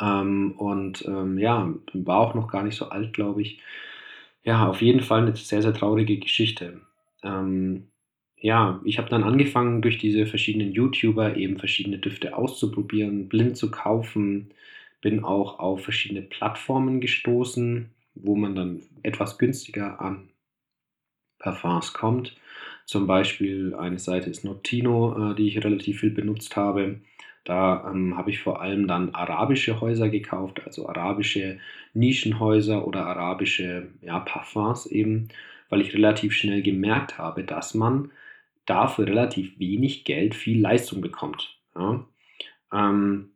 ähm, 0.00 0.52
und 0.52 1.04
ähm, 1.06 1.38
ja, 1.38 1.72
war 1.92 2.18
auch 2.18 2.34
noch 2.34 2.48
gar 2.48 2.62
nicht 2.62 2.76
so 2.76 2.88
alt, 2.88 3.12
glaube 3.12 3.42
ich. 3.42 3.60
Ja, 4.44 4.68
auf 4.68 4.82
jeden 4.82 5.00
Fall 5.00 5.22
eine 5.22 5.36
sehr, 5.36 5.62
sehr 5.62 5.74
traurige 5.74 6.18
Geschichte. 6.18 6.80
Ähm, 7.22 7.88
ja, 8.36 8.80
ich 8.84 8.98
habe 8.98 9.08
dann 9.08 9.24
angefangen, 9.24 9.80
durch 9.80 9.98
diese 9.98 10.26
verschiedenen 10.26 10.72
YouTuber 10.72 11.36
eben 11.36 11.58
verschiedene 11.58 11.98
Düfte 11.98 12.36
auszuprobieren, 12.36 13.28
blind 13.28 13.56
zu 13.56 13.70
kaufen, 13.70 14.50
bin 15.00 15.24
auch 15.24 15.58
auf 15.58 15.82
verschiedene 15.82 16.22
Plattformen 16.22 17.00
gestoßen, 17.00 17.90
wo 18.14 18.36
man 18.36 18.54
dann 18.54 18.82
etwas 19.02 19.38
günstiger 19.38 20.00
an 20.00 20.28
Parfums 21.38 21.92
kommt. 21.92 22.36
Zum 22.86 23.06
Beispiel 23.06 23.74
eine 23.74 23.98
Seite 23.98 24.30
ist 24.30 24.44
Notino, 24.44 25.32
äh, 25.32 25.34
die 25.34 25.48
ich 25.48 25.64
relativ 25.64 26.00
viel 26.00 26.10
benutzt 26.10 26.56
habe. 26.56 27.00
Da 27.44 27.90
ähm, 27.90 28.16
habe 28.16 28.30
ich 28.30 28.40
vor 28.40 28.62
allem 28.62 28.88
dann 28.88 29.14
arabische 29.14 29.80
Häuser 29.80 30.08
gekauft, 30.08 30.62
also 30.64 30.88
arabische 30.88 31.58
Nischenhäuser 31.92 32.86
oder 32.86 33.06
arabische 33.06 33.88
ja, 34.00 34.18
Parfums 34.20 34.86
eben, 34.86 35.28
weil 35.68 35.82
ich 35.82 35.94
relativ 35.94 36.32
schnell 36.32 36.62
gemerkt 36.62 37.18
habe, 37.18 37.44
dass 37.44 37.74
man 37.74 38.10
dafür 38.64 39.06
relativ 39.06 39.58
wenig 39.58 40.04
Geld 40.04 40.34
viel 40.34 40.60
Leistung 40.60 41.02
bekommt. 41.02 41.58
Ja. 41.76 42.06
Ähm, 42.72 43.30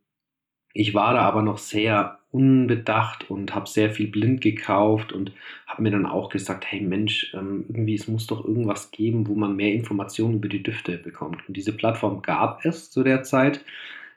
ich 0.73 0.93
war 0.93 1.13
da 1.13 1.21
aber 1.21 1.41
noch 1.41 1.57
sehr 1.57 2.19
unbedacht 2.31 3.29
und 3.29 3.55
habe 3.55 3.67
sehr 3.67 3.89
viel 3.89 4.07
blind 4.07 4.41
gekauft 4.41 5.13
und 5.13 5.31
habe 5.65 5.81
mir 5.81 5.91
dann 5.91 6.05
auch 6.05 6.29
gesagt, 6.29 6.65
hey 6.67 6.81
Mensch, 6.81 7.33
ähm, 7.33 7.65
irgendwie 7.67 7.95
es 7.95 8.07
muss 8.07 8.27
doch 8.27 8.45
irgendwas 8.45 8.91
geben, 8.91 9.27
wo 9.27 9.35
man 9.35 9.55
mehr 9.55 9.73
Informationen 9.73 10.35
über 10.35 10.47
die 10.47 10.61
Düfte 10.61 10.97
bekommt. 10.97 11.47
Und 11.47 11.57
diese 11.57 11.73
Plattform 11.75 12.21
gab 12.21 12.63
es 12.65 12.91
zu 12.91 13.03
der 13.03 13.23
Zeit. 13.23 13.63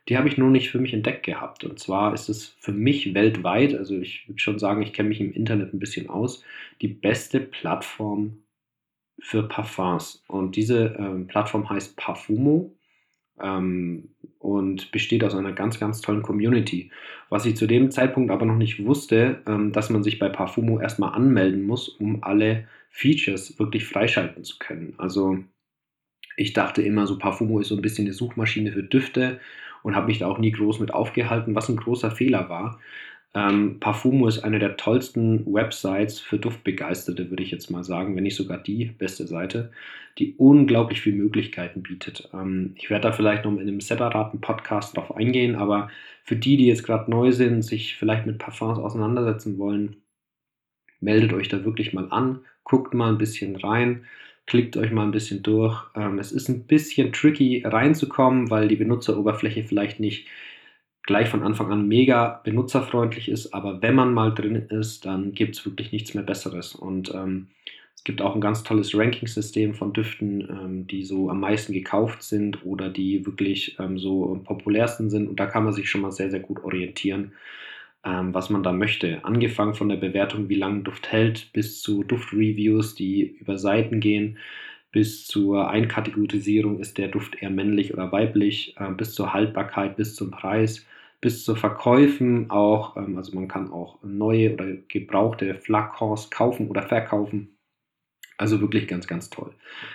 Die 0.08 0.16
habe 0.16 0.28
ich 0.28 0.36
nur 0.36 0.50
nicht 0.50 0.70
für 0.70 0.78
mich 0.78 0.92
entdeckt 0.92 1.24
gehabt. 1.24 1.64
Und 1.64 1.78
zwar 1.78 2.12
ist 2.12 2.28
es 2.28 2.56
für 2.58 2.72
mich 2.72 3.14
weltweit, 3.14 3.74
also 3.74 3.98
ich 3.98 4.28
würde 4.28 4.40
schon 4.40 4.58
sagen, 4.58 4.82
ich 4.82 4.92
kenne 4.92 5.08
mich 5.08 5.20
im 5.20 5.32
Internet 5.32 5.72
ein 5.72 5.78
bisschen 5.78 6.08
aus, 6.08 6.42
die 6.80 6.88
beste 6.88 7.40
Plattform 7.40 8.42
für 9.20 9.44
Parfums. 9.44 10.24
Und 10.26 10.56
diese 10.56 10.96
ähm, 10.98 11.28
Plattform 11.28 11.70
heißt 11.70 11.96
Parfumo 11.96 12.74
ähm, 13.40 14.08
und 14.40 14.90
besteht 14.90 15.22
aus 15.22 15.34
einer 15.34 15.52
ganz, 15.52 15.78
ganz 15.78 16.00
tollen 16.00 16.22
Community. 16.22 16.90
Was 17.28 17.46
ich 17.46 17.56
zu 17.56 17.66
dem 17.66 17.90
Zeitpunkt 17.92 18.30
aber 18.30 18.44
noch 18.46 18.56
nicht 18.56 18.84
wusste, 18.84 19.40
ähm, 19.46 19.72
dass 19.72 19.90
man 19.90 20.02
sich 20.02 20.18
bei 20.18 20.28
Parfumo 20.28 20.80
erstmal 20.80 21.14
anmelden 21.14 21.62
muss, 21.62 21.88
um 21.88 22.24
alle 22.24 22.66
Features 22.90 23.58
wirklich 23.58 23.86
freischalten 23.86 24.42
zu 24.44 24.58
können. 24.58 24.94
Also 24.98 25.38
ich 26.36 26.52
dachte 26.52 26.82
immer, 26.82 27.06
so 27.06 27.18
Parfumo 27.18 27.60
ist 27.60 27.68
so 27.68 27.76
ein 27.76 27.82
bisschen 27.82 28.06
eine 28.06 28.14
Suchmaschine 28.14 28.72
für 28.72 28.82
Düfte 28.82 29.40
und 29.82 29.96
habe 29.96 30.06
mich 30.06 30.18
da 30.18 30.26
auch 30.26 30.38
nie 30.38 30.52
groß 30.52 30.80
mit 30.80 30.94
aufgehalten, 30.94 31.54
was 31.54 31.68
ein 31.68 31.76
großer 31.76 32.10
Fehler 32.10 32.48
war. 32.48 32.78
Ähm, 33.34 33.80
Parfumo 33.80 34.28
ist 34.28 34.40
eine 34.40 34.58
der 34.58 34.76
tollsten 34.76 35.46
Websites 35.46 36.20
für 36.20 36.38
Duftbegeisterte, 36.38 37.30
würde 37.30 37.42
ich 37.42 37.50
jetzt 37.50 37.70
mal 37.70 37.82
sagen, 37.82 38.14
wenn 38.14 38.24
nicht 38.24 38.36
sogar 38.36 38.58
die 38.58 38.84
beste 38.84 39.26
Seite, 39.26 39.72
die 40.18 40.34
unglaublich 40.36 41.00
viele 41.00 41.16
Möglichkeiten 41.16 41.82
bietet. 41.82 42.28
Ähm, 42.34 42.74
ich 42.76 42.90
werde 42.90 43.08
da 43.08 43.12
vielleicht 43.12 43.44
noch 43.44 43.52
in 43.52 43.60
einem 43.60 43.80
separaten 43.80 44.40
Podcast 44.40 44.96
drauf 44.96 45.16
eingehen, 45.16 45.56
aber 45.56 45.88
für 46.24 46.36
die, 46.36 46.58
die 46.58 46.66
jetzt 46.66 46.84
gerade 46.84 47.10
neu 47.10 47.32
sind, 47.32 47.62
sich 47.62 47.96
vielleicht 47.96 48.26
mit 48.26 48.38
Parfums 48.38 48.78
auseinandersetzen 48.78 49.58
wollen, 49.58 49.96
meldet 51.00 51.32
euch 51.32 51.48
da 51.48 51.64
wirklich 51.64 51.94
mal 51.94 52.08
an, 52.10 52.40
guckt 52.64 52.92
mal 52.92 53.08
ein 53.08 53.18
bisschen 53.18 53.56
rein 53.56 54.04
klickt 54.46 54.76
euch 54.76 54.90
mal 54.90 55.04
ein 55.04 55.12
bisschen 55.12 55.42
durch. 55.42 55.84
Ähm, 55.94 56.18
es 56.18 56.32
ist 56.32 56.48
ein 56.48 56.66
bisschen 56.66 57.12
tricky 57.12 57.62
reinzukommen, 57.64 58.50
weil 58.50 58.68
die 58.68 58.76
Benutzeroberfläche 58.76 59.64
vielleicht 59.64 60.00
nicht 60.00 60.26
gleich 61.04 61.28
von 61.28 61.42
Anfang 61.42 61.72
an 61.72 61.88
mega 61.88 62.40
benutzerfreundlich 62.44 63.28
ist, 63.28 63.52
aber 63.54 63.82
wenn 63.82 63.94
man 63.94 64.14
mal 64.14 64.32
drin 64.32 64.54
ist, 64.54 65.04
dann 65.04 65.32
gibt 65.32 65.56
es 65.56 65.64
wirklich 65.64 65.90
nichts 65.92 66.14
mehr 66.14 66.22
Besseres. 66.22 66.74
Und 66.74 67.12
ähm, 67.14 67.48
es 67.96 68.04
gibt 68.04 68.22
auch 68.22 68.34
ein 68.34 68.40
ganz 68.40 68.62
tolles 68.62 68.96
Ranking-System 68.96 69.74
von 69.74 69.92
Düften, 69.92 70.48
ähm, 70.48 70.86
die 70.86 71.04
so 71.04 71.28
am 71.28 71.40
meisten 71.40 71.72
gekauft 71.72 72.22
sind 72.22 72.64
oder 72.64 72.88
die 72.88 73.26
wirklich 73.26 73.78
ähm, 73.80 73.98
so 73.98 74.32
am 74.32 74.44
populärsten 74.44 75.10
sind. 75.10 75.28
Und 75.28 75.40
da 75.40 75.46
kann 75.46 75.64
man 75.64 75.72
sich 75.72 75.90
schon 75.90 76.02
mal 76.02 76.12
sehr, 76.12 76.30
sehr 76.30 76.40
gut 76.40 76.62
orientieren 76.62 77.32
ähm, 78.04 78.34
was 78.34 78.50
man 78.50 78.62
da 78.62 78.72
möchte. 78.72 79.24
Angefangen 79.24 79.74
von 79.74 79.88
der 79.88 79.96
Bewertung, 79.96 80.48
wie 80.48 80.56
lange 80.56 80.82
Duft 80.82 81.10
hält, 81.12 81.52
bis 81.52 81.80
zu 81.82 82.04
Duftreviews, 82.04 82.94
die 82.94 83.22
über 83.40 83.58
Seiten 83.58 84.00
gehen, 84.00 84.38
bis 84.92 85.26
zur 85.26 85.70
Einkategorisierung, 85.70 86.78
ist 86.80 86.98
der 86.98 87.08
Duft 87.08 87.36
eher 87.42 87.50
männlich 87.50 87.92
oder 87.94 88.12
weiblich, 88.12 88.76
äh, 88.78 88.90
bis 88.92 89.14
zur 89.14 89.32
Haltbarkeit, 89.32 89.96
bis 89.96 90.14
zum 90.16 90.30
Preis, 90.30 90.86
bis 91.20 91.44
zu 91.44 91.54
Verkäufen 91.54 92.50
auch. 92.50 92.96
Ähm, 92.96 93.16
also 93.16 93.34
man 93.34 93.48
kann 93.48 93.70
auch 93.72 94.02
neue 94.02 94.52
oder 94.54 94.66
gebrauchte 94.88 95.54
Flakons 95.54 96.30
kaufen 96.30 96.68
oder 96.68 96.82
verkaufen. 96.82 97.56
Also 98.42 98.60
wirklich 98.60 98.88
ganz, 98.88 99.06
ganz 99.06 99.30
toll. 99.30 99.52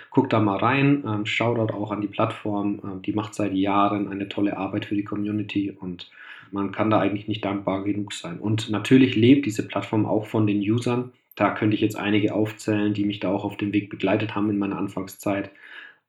Guckt 0.08 0.32
da 0.32 0.40
mal 0.40 0.56
rein, 0.56 1.04
ähm, 1.06 1.26
Shoutout 1.26 1.74
auch 1.74 1.90
an 1.90 2.00
die 2.00 2.06
Plattform, 2.08 2.80
ähm, 2.82 3.02
die 3.02 3.12
macht 3.12 3.34
seit 3.34 3.52
Jahren 3.52 4.08
eine 4.08 4.30
tolle 4.30 4.56
Arbeit 4.56 4.86
für 4.86 4.94
die 4.94 5.04
Community 5.04 5.70
und 5.70 6.10
man 6.50 6.72
kann 6.72 6.88
da 6.88 6.98
eigentlich 6.98 7.28
nicht 7.28 7.44
dankbar 7.44 7.84
genug 7.84 8.14
sein. 8.14 8.38
Und 8.38 8.70
natürlich 8.70 9.16
lebt 9.16 9.44
diese 9.44 9.68
Plattform 9.68 10.06
auch 10.06 10.24
von 10.24 10.46
den 10.46 10.60
Usern. 10.60 11.12
Da 11.36 11.50
könnte 11.50 11.74
ich 11.74 11.82
jetzt 11.82 11.98
einige 11.98 12.34
aufzählen, 12.34 12.94
die 12.94 13.04
mich 13.04 13.20
da 13.20 13.28
auch 13.28 13.44
auf 13.44 13.58
dem 13.58 13.74
Weg 13.74 13.90
begleitet 13.90 14.34
haben 14.34 14.48
in 14.48 14.56
meiner 14.56 14.78
Anfangszeit. 14.78 15.50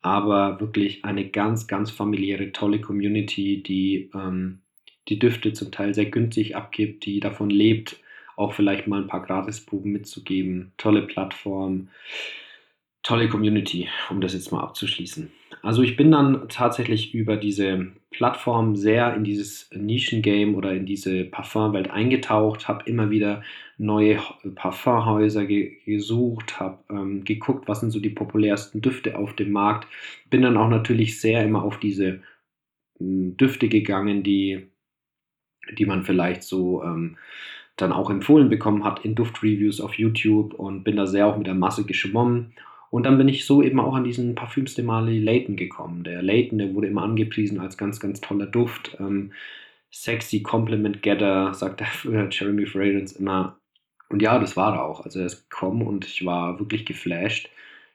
Aber 0.01 0.61
wirklich 0.61 1.03
eine 1.03 1.27
ganz, 1.27 1.67
ganz 1.67 1.91
familiäre, 1.91 2.53
tolle 2.53 2.79
Community, 2.79 3.61
die 3.61 4.09
ähm, 4.13 4.59
die 5.09 5.19
Düfte 5.19 5.51
zum 5.51 5.71
Teil 5.71 5.93
sehr 5.93 6.05
günstig 6.05 6.55
abgibt, 6.55 7.05
die 7.05 7.19
davon 7.19 7.49
lebt, 7.49 7.99
auch 8.39 8.53
vielleicht 8.53 8.87
mal 8.87 9.01
ein 9.01 9.07
paar 9.07 9.21
Gratisproben 9.21 9.91
mitzugeben. 9.91 10.71
Tolle 10.77 11.01
Plattform, 11.03 11.89
tolle 13.03 13.27
Community, 13.27 13.89
um 14.09 14.21
das 14.21 14.33
jetzt 14.33 14.51
mal 14.51 14.61
abzuschließen. 14.61 15.31
Also 15.61 15.81
ich 15.81 15.97
bin 15.97 16.11
dann 16.11 16.47
tatsächlich 16.47 17.13
über 17.13 17.35
diese 17.35 17.91
Plattform 18.11 18.75
sehr 18.75 19.13
in 19.13 19.23
dieses 19.23 19.69
Nischengame 19.73 20.55
oder 20.55 20.73
in 20.73 20.85
diese 20.85 21.25
Parfumwelt 21.25 21.91
eingetaucht, 21.91 22.67
habe 22.67 22.89
immer 22.89 23.09
wieder 23.09 23.43
neue 23.77 24.19
Parfumhäuser 24.55 25.45
ge 25.45 25.77
gesucht, 25.85 26.59
habe 26.59 26.79
ähm, 26.89 27.23
geguckt, 27.25 27.67
was 27.67 27.81
sind 27.81 27.91
so 27.91 27.99
die 27.99 28.09
populärsten 28.09 28.81
Düfte 28.81 29.17
auf 29.17 29.35
dem 29.35 29.51
Markt. 29.51 29.87
Bin 30.29 30.41
dann 30.41 30.57
auch 30.57 30.69
natürlich 30.69 31.19
sehr 31.19 31.43
immer 31.43 31.63
auf 31.63 31.77
diese 31.77 32.21
ähm, 33.01 33.35
Düfte 33.37 33.67
gegangen, 33.67 34.23
die, 34.23 34.67
die 35.77 35.85
man 35.85 36.03
vielleicht 36.03 36.43
so 36.43 36.83
ähm, 36.83 37.17
dann 37.81 37.91
auch 37.91 38.09
empfohlen 38.09 38.49
bekommen 38.49 38.83
hat 38.83 39.05
in 39.05 39.15
Duftreviews 39.15 39.81
auf 39.81 39.95
YouTube 39.95 40.53
und 40.53 40.83
bin 40.83 40.95
da 40.95 41.05
sehr 41.05 41.27
auch 41.27 41.37
mit 41.37 41.47
der 41.47 41.55
Masse 41.55 41.85
geschwommen. 41.85 42.53
Und 42.91 43.03
dann 43.05 43.17
bin 43.17 43.27
ich 43.27 43.45
so 43.45 43.61
eben 43.61 43.79
auch 43.79 43.93
an 43.93 44.03
diesen 44.03 44.35
Parfüms 44.35 44.73
de 44.73 44.83
Marley 44.83 45.19
Layton 45.19 45.55
gekommen. 45.55 46.03
Der 46.03 46.21
Layton, 46.23 46.57
der 46.57 46.73
wurde 46.73 46.87
immer 46.87 47.03
angepriesen 47.03 47.59
als 47.59 47.77
ganz, 47.77 47.99
ganz 47.99 48.19
toller 48.19 48.47
Duft. 48.47 48.97
Ähm, 48.99 49.31
sexy 49.91 50.41
Compliment 50.41 51.01
Getter, 51.01 51.53
sagt 51.53 51.81
der 52.05 52.29
Jeremy 52.31 52.65
Fragrance 52.65 53.17
immer. 53.17 53.57
Und 54.09 54.21
ja, 54.21 54.39
das 54.39 54.57
war 54.57 54.75
er 54.75 54.85
auch. 54.85 55.05
Also 55.05 55.19
er 55.19 55.27
ist 55.27 55.49
gekommen 55.49 55.83
und 55.83 56.05
ich 56.05 56.25
war 56.25 56.59
wirklich 56.59 56.85
geflasht. 56.85 57.49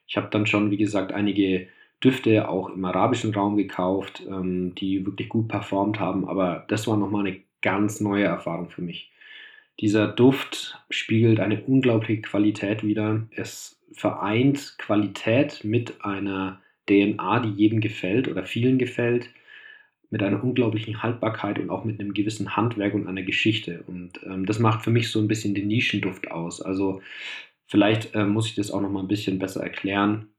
Ich 0.07 0.17
habe 0.17 0.29
dann 0.31 0.45
schon, 0.45 0.71
wie 0.71 0.77
gesagt, 0.77 1.11
einige 1.11 1.67
Düfte 2.03 2.47
auch 2.47 2.69
im 2.69 2.85
arabischen 2.85 3.33
Raum 3.33 3.57
gekauft, 3.57 4.23
ähm, 4.29 4.75
die 4.75 5.05
wirklich 5.05 5.27
gut 5.27 5.47
performt 5.49 5.99
haben. 5.99 6.27
Aber 6.27 6.65
das 6.69 6.87
war 6.87 6.95
nochmal 6.95 7.27
eine 7.27 7.41
ganz 7.61 7.99
neue 7.99 8.25
Erfahrung 8.25 8.69
für 8.69 8.81
mich. 8.81 9.11
Dieser 9.79 10.07
Duft 10.07 10.81
spiegelt 10.89 11.39
eine 11.39 11.61
unglaubliche 11.63 12.21
Qualität 12.21 12.83
wider. 12.83 13.27
Es 13.31 13.81
vereint 13.91 14.75
Qualität 14.77 15.63
mit 15.63 16.03
einer 16.03 16.61
DNA, 16.87 17.39
die 17.41 17.49
jedem 17.49 17.81
gefällt 17.81 18.27
oder 18.27 18.45
vielen 18.45 18.77
gefällt, 18.77 19.29
mit 20.09 20.23
einer 20.23 20.43
unglaublichen 20.43 21.03
Haltbarkeit 21.03 21.59
und 21.59 21.69
auch 21.69 21.83
mit 21.83 21.99
einem 21.99 22.13
gewissen 22.13 22.55
Handwerk 22.55 22.93
und 22.93 23.07
einer 23.07 23.23
Geschichte. 23.23 23.83
Und 23.87 24.21
ähm, 24.23 24.45
das 24.45 24.59
macht 24.59 24.83
für 24.83 24.91
mich 24.91 25.11
so 25.11 25.19
ein 25.19 25.27
bisschen 25.27 25.55
den 25.55 25.67
Nischenduft 25.67 26.31
aus. 26.31 26.61
Also 26.61 27.01
vielleicht 27.67 28.13
äh, 28.15 28.25
muss 28.25 28.47
ich 28.47 28.55
das 28.55 28.71
auch 28.71 28.81
noch 28.81 28.91
mal 28.91 29.01
ein 29.01 29.07
bisschen 29.07 29.39
besser 29.39 29.63
erklären. 29.63 30.29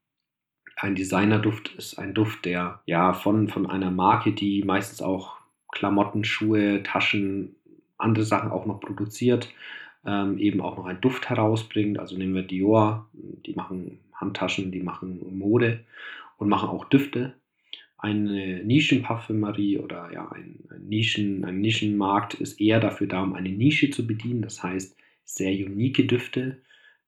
Ein 0.77 0.94
Designerduft 0.94 1.75
ist 1.77 1.99
ein 1.99 2.14
Duft, 2.14 2.44
der 2.44 2.83
ja 2.87 3.12
von, 3.12 3.49
von 3.49 3.66
einer 3.66 3.90
Marke, 3.90 4.33
die 4.33 4.62
meistens 4.62 5.03
auch 5.03 5.37
Klamotten, 5.72 6.25
Schuhe, 6.25 6.83
Taschen, 6.83 7.56
andere 7.99 8.25
Sachen 8.25 8.51
auch 8.51 8.67
noch 8.67 8.81
produziert, 8.81 9.53
ähm, 10.05 10.39
eben 10.39 10.61
auch 10.61 10.77
noch 10.77 10.87
einen 10.87 11.01
Duft 11.01 11.29
herausbringt. 11.29 11.99
Also 11.99 12.17
nehmen 12.17 12.35
wir 12.35 12.43
Dior, 12.43 13.09
die 13.13 13.55
machen 13.55 13.99
Handtaschen, 14.15 14.73
die 14.73 14.83
machen 14.83 15.39
Mode 15.39 15.85
und 16.39 16.49
machen 16.49 16.69
auch 16.69 16.85
Düfte. 16.85 17.35
Eine 17.99 18.63
Nischenparfümerie 18.63 19.79
oder 19.79 20.13
ja, 20.13 20.31
ein, 20.31 20.61
ein, 20.71 20.87
Nischen, 20.87 21.45
ein 21.45 21.61
Nischenmarkt 21.61 22.35
ist 22.35 22.61
eher 22.61 22.79
dafür 22.79 23.07
da, 23.07 23.23
um 23.23 23.35
eine 23.35 23.49
Nische 23.49 23.91
zu 23.91 24.07
bedienen. 24.07 24.43
Das 24.43 24.63
heißt, 24.63 24.97
sehr 25.25 25.53
unique 25.53 26.07
Düfte, 26.07 26.59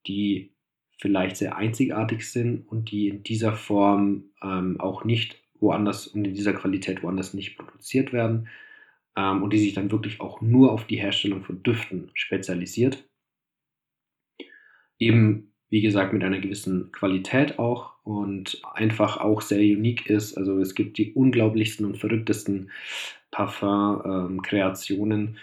die 0.07 0.51
vielleicht 0.97 1.37
sehr 1.37 1.57
einzigartig 1.57 2.29
sind 2.29 2.67
und 2.69 2.91
die 2.91 3.09
in 3.09 3.23
dieser 3.23 3.53
Form 3.53 4.25
ähm, 4.43 4.81
auch 4.81 5.05
nicht 5.05 5.41
woanders 5.61 6.09
und 6.09 6.27
in 6.27 6.35
dieser 6.35 6.55
Qualität 6.55 7.03
woanders 7.03 7.35
nicht 7.35 7.57
produziert 7.57 8.13
werden 8.13 8.49
ähm, 9.19 9.43
und 9.43 9.53
die 9.53 9.59
sich 9.59 9.75
dann 9.75 9.91
wirklich 9.91 10.21
auch 10.21 10.41
nur 10.41 10.71
auf 10.73 10.87
die 10.87 11.01
Herstellung 11.01 11.43
von 11.43 11.63
Düften 11.65 12.11
spezialisiert. 12.15 13.05
Eben, 14.99 15.53
wie 15.71 15.81
gesagt, 15.81 16.13
mit 16.13 16.23
einer 16.23 16.39
gewissen 16.39 16.93
Qualität 16.93 17.59
auch 17.59 17.95
und 18.05 18.63
einfach 18.75 19.17
auch 19.19 19.41
sehr 19.43 19.59
unique 19.59 20.07
ist. 20.07 20.37
Also 20.37 20.61
es 20.61 20.75
gibt 20.77 20.99
die 20.99 21.13
unglaublichsten 21.15 21.85
und 21.85 21.99
verrücktesten 21.99 22.71
Parfum-Kreationen. 23.33 25.21
Ähm, 25.21 25.37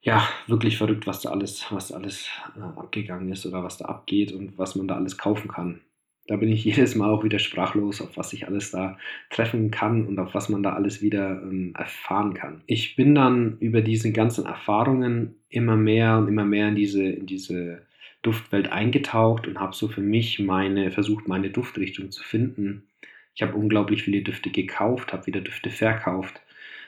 ja, 0.00 0.26
wirklich 0.46 0.78
verrückt, 0.78 1.06
was 1.06 1.20
da 1.20 1.30
alles, 1.30 1.66
was 1.70 1.92
alles 1.92 2.30
äh, 2.56 2.60
abgegangen 2.60 3.30
ist 3.30 3.44
oder 3.44 3.62
was 3.62 3.76
da 3.76 3.84
abgeht 3.86 4.32
und 4.32 4.56
was 4.56 4.76
man 4.76 4.88
da 4.88 4.96
alles 4.96 5.18
kaufen 5.18 5.48
kann 5.48 5.80
da 6.28 6.36
bin 6.36 6.50
ich 6.50 6.64
jedes 6.64 6.94
Mal 6.94 7.10
auch 7.10 7.24
wieder 7.24 7.40
sprachlos, 7.40 8.00
auf 8.00 8.16
was 8.16 8.32
ich 8.32 8.46
alles 8.46 8.70
da 8.70 8.96
treffen 9.30 9.72
kann 9.72 10.06
und 10.06 10.20
auf 10.20 10.34
was 10.34 10.48
man 10.48 10.62
da 10.62 10.74
alles 10.74 11.02
wieder 11.02 11.42
ähm, 11.42 11.74
erfahren 11.76 12.34
kann. 12.34 12.62
Ich 12.66 12.94
bin 12.94 13.16
dann 13.16 13.58
über 13.58 13.80
diese 13.80 14.12
ganzen 14.12 14.46
Erfahrungen 14.46 15.34
immer 15.48 15.76
mehr 15.76 16.18
und 16.18 16.28
immer 16.28 16.44
mehr 16.44 16.68
in 16.68 16.76
diese, 16.76 17.02
in 17.02 17.26
diese 17.26 17.82
Duftwelt 18.22 18.70
eingetaucht 18.70 19.48
und 19.48 19.58
habe 19.58 19.74
so 19.74 19.88
für 19.88 20.00
mich 20.00 20.38
meine, 20.38 20.92
versucht, 20.92 21.26
meine 21.26 21.50
Duftrichtung 21.50 22.10
zu 22.10 22.22
finden. 22.22 22.84
Ich 23.34 23.42
habe 23.42 23.54
unglaublich 23.54 24.02
viele 24.02 24.22
Düfte 24.22 24.50
gekauft, 24.50 25.12
habe 25.12 25.26
wieder 25.26 25.40
Düfte 25.40 25.70
verkauft, 25.70 26.40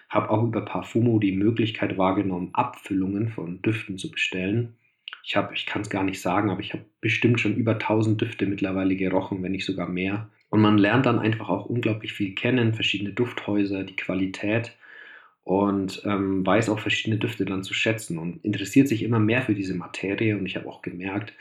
habe 0.09 0.31
auch 0.31 0.43
über 0.43 0.65
Parfumo 0.65 1.19
die 1.19 1.33
Möglichkeit 1.33 1.97
wahrgenommen, 1.97 2.51
Abfüllungen 2.53 3.29
von 3.29 3.63
Düften 3.63 3.97
zu 3.97 4.11
bestellen 4.11 4.75
ich 5.25 5.37
habe, 5.37 5.55
ich 5.55 5.67
kann 5.67 5.83
es 5.83 5.91
gar 5.91 6.05
nicht 6.05 6.21
sagen, 6.21 6.51
aber 6.51 6.61
ich 6.61 6.73
habe 6.73 6.85
bestimmt 7.01 7.41
schon 7.41 7.57
über 7.57 7.73
1000 7.73 8.21
Düfte 8.21 8.47
mittlerweile 8.47 8.97
gerochen, 8.97 9.43
wenn 9.43 9.53
nicht 9.53 9.67
sogar 9.67 9.89
mehr. 9.89 10.29
Und 10.51 10.61
man 10.61 10.79
lernt 10.79 11.07
dann 11.07 11.19
einfach 11.19 11.49
auch 11.49 11.67
unglaublich 11.67 12.13
viel 12.13 12.35
kennen, 12.35 12.75
verschiedene 12.75 13.13
Dufthäuser, 13.13 13.85
die 13.85 13.97
Qualität 13.97 14.77
und 15.45 16.03
ähm, 16.05 16.47
weiß 16.47 16.69
auch 16.69 16.79
verschiedene 16.79 17.19
Düfte 17.19 17.45
dann 17.45 17.63
zu 17.63 17.75
schätzen 17.75 18.19
und 18.19 18.45
interessiert 18.45 18.89
sich 18.89 19.03
immer 19.03 19.19
mehr 19.19 19.43
für 19.43 19.55
diese 19.55 19.75
Materie. 19.75 20.37
Und 20.37 20.47
ich 20.47 20.57
habe 20.57 20.69
auch 20.69 20.83
gemerkt, 20.83 21.33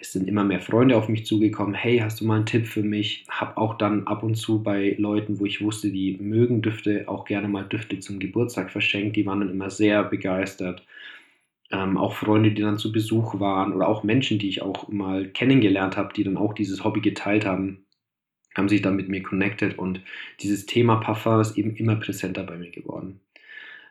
es 0.00 0.12
sind 0.12 0.28
immer 0.28 0.44
mehr 0.44 0.60
Freunde 0.60 0.96
auf 0.96 1.08
mich 1.08 1.24
zugekommen. 1.24 1.74
Hey, 1.74 1.98
hast 1.98 2.20
du 2.20 2.26
mal 2.26 2.36
einen 2.36 2.46
Tipp 2.46 2.66
für 2.66 2.82
mich? 2.82 3.24
Habe 3.28 3.56
auch 3.56 3.78
dann 3.78 4.06
ab 4.06 4.22
und 4.22 4.34
zu 4.34 4.62
bei 4.62 4.96
Leuten, 4.98 5.38
wo 5.38 5.46
ich 5.46 5.62
wusste, 5.62 5.90
die 5.90 6.18
mögen 6.20 6.62
Düfte, 6.62 7.04
auch 7.06 7.24
gerne 7.24 7.48
mal 7.48 7.64
Düfte 7.64 8.00
zum 8.00 8.18
Geburtstag 8.18 8.70
verschenkt. 8.70 9.16
Die 9.16 9.24
waren 9.24 9.40
dann 9.40 9.50
immer 9.50 9.70
sehr 9.70 10.02
begeistert 10.02 10.84
ähm, 11.74 11.96
auch 11.96 12.14
Freunde, 12.14 12.52
die 12.52 12.62
dann 12.62 12.78
zu 12.78 12.92
Besuch 12.92 13.40
waren 13.40 13.72
oder 13.72 13.88
auch 13.88 14.04
Menschen, 14.04 14.38
die 14.38 14.48
ich 14.48 14.62
auch 14.62 14.88
mal 14.88 15.28
kennengelernt 15.28 15.96
habe, 15.96 16.14
die 16.14 16.24
dann 16.24 16.36
auch 16.36 16.54
dieses 16.54 16.84
Hobby 16.84 17.00
geteilt 17.00 17.44
haben, 17.44 17.84
haben 18.54 18.68
sich 18.68 18.82
dann 18.82 18.96
mit 18.96 19.08
mir 19.08 19.22
connected 19.22 19.78
und 19.78 20.00
dieses 20.40 20.66
Thema 20.66 20.96
Parfum 20.96 21.40
ist 21.40 21.58
eben 21.58 21.74
immer 21.74 21.96
präsenter 21.96 22.44
bei 22.44 22.56
mir 22.56 22.70
geworden. 22.70 23.20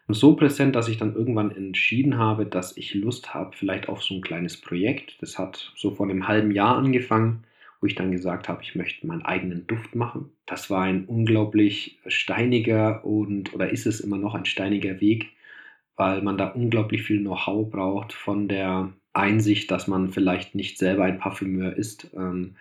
Und 0.08 0.16
so 0.16 0.36
präsent, 0.36 0.76
dass 0.76 0.88
ich 0.88 0.98
dann 0.98 1.16
irgendwann 1.16 1.52
entschieden 1.52 2.18
habe, 2.18 2.46
dass 2.46 2.76
ich 2.78 2.94
Lust 2.94 3.34
habe, 3.34 3.56
vielleicht 3.56 3.88
auf 3.88 4.04
so 4.04 4.16
ein 4.16 4.22
kleines 4.22 4.60
Projekt. 4.60 5.22
Das 5.22 5.40
hat 5.40 5.72
so 5.76 5.92
vor 5.92 6.10
einem 6.10 6.28
halben 6.28 6.52
Jahr 6.52 6.78
angefangen, 6.78 7.44
wo 7.80 7.88
ich 7.88 7.96
dann 7.96 8.12
gesagt 8.12 8.50
habe, 8.50 8.62
ich 8.64 8.76
möchte 8.76 9.08
meinen 9.08 9.24
eigenen 9.24 9.66
Duft 9.68 9.96
machen. 9.96 10.30
Das 10.46 10.70
war 10.70 10.84
ein 10.84 11.06
unglaublich 11.06 12.00
steiniger 12.08 13.06
und, 13.06 13.54
oder 13.54 13.70
ist 13.70 13.86
es 13.86 14.02
immer 14.02 14.18
noch 14.18 14.36
ein 14.36 14.46
steiniger 14.46 15.00
Weg, 15.00 15.33
weil 15.96 16.22
man 16.22 16.38
da 16.38 16.48
unglaublich 16.48 17.04
viel 17.04 17.20
Know-how 17.20 17.70
braucht 17.70 18.14
von 18.14 18.48
der 18.48 18.94
Einsicht, 19.14 19.70
dass 19.72 19.88
man 19.88 20.10
vielleicht 20.10 20.56
nicht 20.56 20.78
selber 20.78 21.04
ein 21.04 21.20
Parfümeur 21.20 21.76
ist, 21.76 22.10
ähm, 22.16 22.56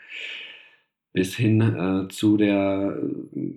bis 1.14 1.36
hin 1.36 1.60
äh, 1.60 2.08
zu 2.08 2.36
der 2.36 2.98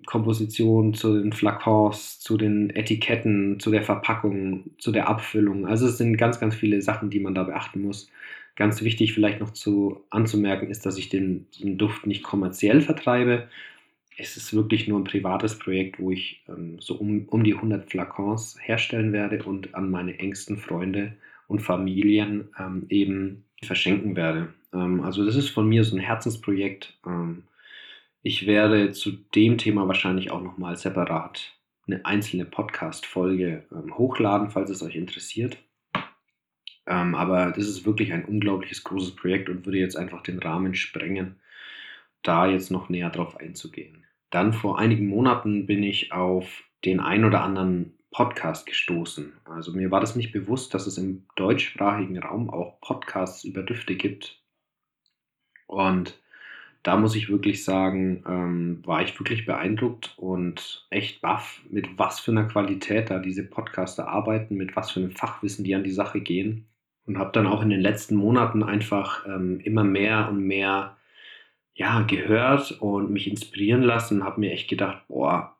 Komposition, 0.05 0.93
zu 0.93 1.21
den 1.21 1.31
Flakons, 1.31 2.19
zu 2.19 2.37
den 2.37 2.69
Etiketten, 2.69 3.59
zu 3.59 3.71
der 3.71 3.83
Verpackung, 3.83 4.71
zu 4.77 4.91
der 4.91 5.07
Abfüllung. 5.07 5.65
Also 5.65 5.87
es 5.87 5.97
sind 5.97 6.17
ganz, 6.17 6.39
ganz 6.39 6.55
viele 6.55 6.81
Sachen, 6.81 7.09
die 7.09 7.19
man 7.19 7.33
da 7.35 7.43
beachten 7.43 7.81
muss. 7.81 8.09
Ganz 8.57 8.81
wichtig 8.81 9.13
vielleicht 9.13 9.39
noch 9.39 9.51
zu 9.51 10.01
anzumerken 10.09 10.69
ist, 10.69 10.85
dass 10.85 10.97
ich 10.97 11.09
den, 11.09 11.47
den 11.59 11.77
Duft 11.77 12.07
nicht 12.07 12.23
kommerziell 12.23 12.81
vertreibe, 12.81 13.47
es 14.17 14.37
ist 14.37 14.53
wirklich 14.53 14.87
nur 14.87 14.99
ein 14.99 15.03
privates 15.03 15.59
Projekt, 15.59 15.99
wo 15.99 16.11
ich 16.11 16.43
ähm, 16.47 16.77
so 16.79 16.95
um, 16.95 17.25
um 17.27 17.43
die 17.43 17.55
100 17.55 17.89
Flakons 17.89 18.57
herstellen 18.61 19.11
werde 19.13 19.43
und 19.43 19.75
an 19.75 19.89
meine 19.89 20.17
engsten 20.19 20.57
Freunde 20.57 21.13
und 21.47 21.61
Familien 21.61 22.49
ähm, 22.59 22.85
eben 22.89 23.45
verschenken 23.63 24.15
werde. 24.15 24.53
Ähm, 24.73 25.01
also 25.01 25.25
das 25.25 25.35
ist 25.35 25.49
von 25.49 25.67
mir 25.67 25.83
so 25.83 25.95
ein 25.95 26.01
Herzensprojekt. 26.01 26.97
Ähm, 27.05 27.43
ich 28.21 28.47
werde 28.47 28.91
zu 28.91 29.11
dem 29.11 29.57
Thema 29.57 29.87
wahrscheinlich 29.87 30.31
auch 30.31 30.41
nochmal 30.41 30.77
separat 30.77 31.53
eine 31.87 32.03
einzelne 32.05 32.45
Podcast-Folge 32.45 33.65
ähm, 33.71 33.97
hochladen, 33.97 34.49
falls 34.49 34.69
es 34.69 34.81
euch 34.81 34.95
interessiert. 34.95 35.57
Ähm, 36.87 37.15
aber 37.15 37.51
das 37.51 37.67
ist 37.67 37.85
wirklich 37.85 38.13
ein 38.13 38.25
unglaubliches 38.25 38.83
großes 38.83 39.15
Projekt 39.15 39.49
und 39.49 39.65
würde 39.65 39.79
jetzt 39.79 39.97
einfach 39.97 40.23
den 40.23 40.39
Rahmen 40.39 40.73
sprengen 40.75 41.35
da 42.27 42.47
jetzt 42.47 42.71
noch 42.71 42.89
näher 42.89 43.09
drauf 43.09 43.37
einzugehen. 43.37 44.05
Dann 44.29 44.53
vor 44.53 44.79
einigen 44.79 45.07
Monaten 45.07 45.65
bin 45.65 45.83
ich 45.83 46.11
auf 46.11 46.63
den 46.83 46.99
ein 46.99 47.25
oder 47.25 47.41
anderen 47.41 47.93
Podcast 48.11 48.65
gestoßen. 48.65 49.33
Also 49.45 49.73
mir 49.73 49.91
war 49.91 49.99
das 49.99 50.15
nicht 50.15 50.31
bewusst, 50.31 50.73
dass 50.73 50.87
es 50.87 50.97
im 50.97 51.25
deutschsprachigen 51.35 52.17
Raum 52.17 52.49
auch 52.49 52.79
Podcasts 52.79 53.43
über 53.43 53.61
Düfte 53.61 53.95
gibt. 53.95 54.41
Und 55.67 56.19
da 56.83 56.97
muss 56.97 57.15
ich 57.15 57.29
wirklich 57.29 57.65
sagen, 57.65 58.23
ähm, 58.27 58.81
war 58.85 59.01
ich 59.01 59.19
wirklich 59.19 59.45
beeindruckt 59.45 60.13
und 60.17 60.87
echt 60.91 61.21
baff, 61.21 61.61
mit 61.69 61.97
was 61.97 62.19
für 62.19 62.31
einer 62.31 62.45
Qualität 62.45 63.09
da 63.09 63.19
diese 63.19 63.43
Podcaster 63.43 64.07
arbeiten, 64.07 64.55
mit 64.55 64.75
was 64.75 64.91
für 64.91 64.99
einem 64.99 65.11
Fachwissen 65.11 65.65
die 65.65 65.75
an 65.75 65.83
die 65.83 65.91
Sache 65.91 66.21
gehen. 66.21 66.67
Und 67.07 67.17
habe 67.17 67.31
dann 67.33 67.47
auch 67.47 67.61
in 67.61 67.69
den 67.69 67.81
letzten 67.81 68.15
Monaten 68.15 68.63
einfach 68.63 69.25
ähm, 69.27 69.59
immer 69.59 69.83
mehr 69.83 70.29
und 70.29 70.39
mehr 70.45 70.94
ja, 71.75 72.01
gehört 72.01 72.71
und 72.79 73.11
mich 73.11 73.29
inspirieren 73.29 73.83
lassen, 73.83 74.23
habe 74.23 74.39
mir 74.39 74.51
echt 74.51 74.69
gedacht, 74.69 75.03
boah, 75.07 75.55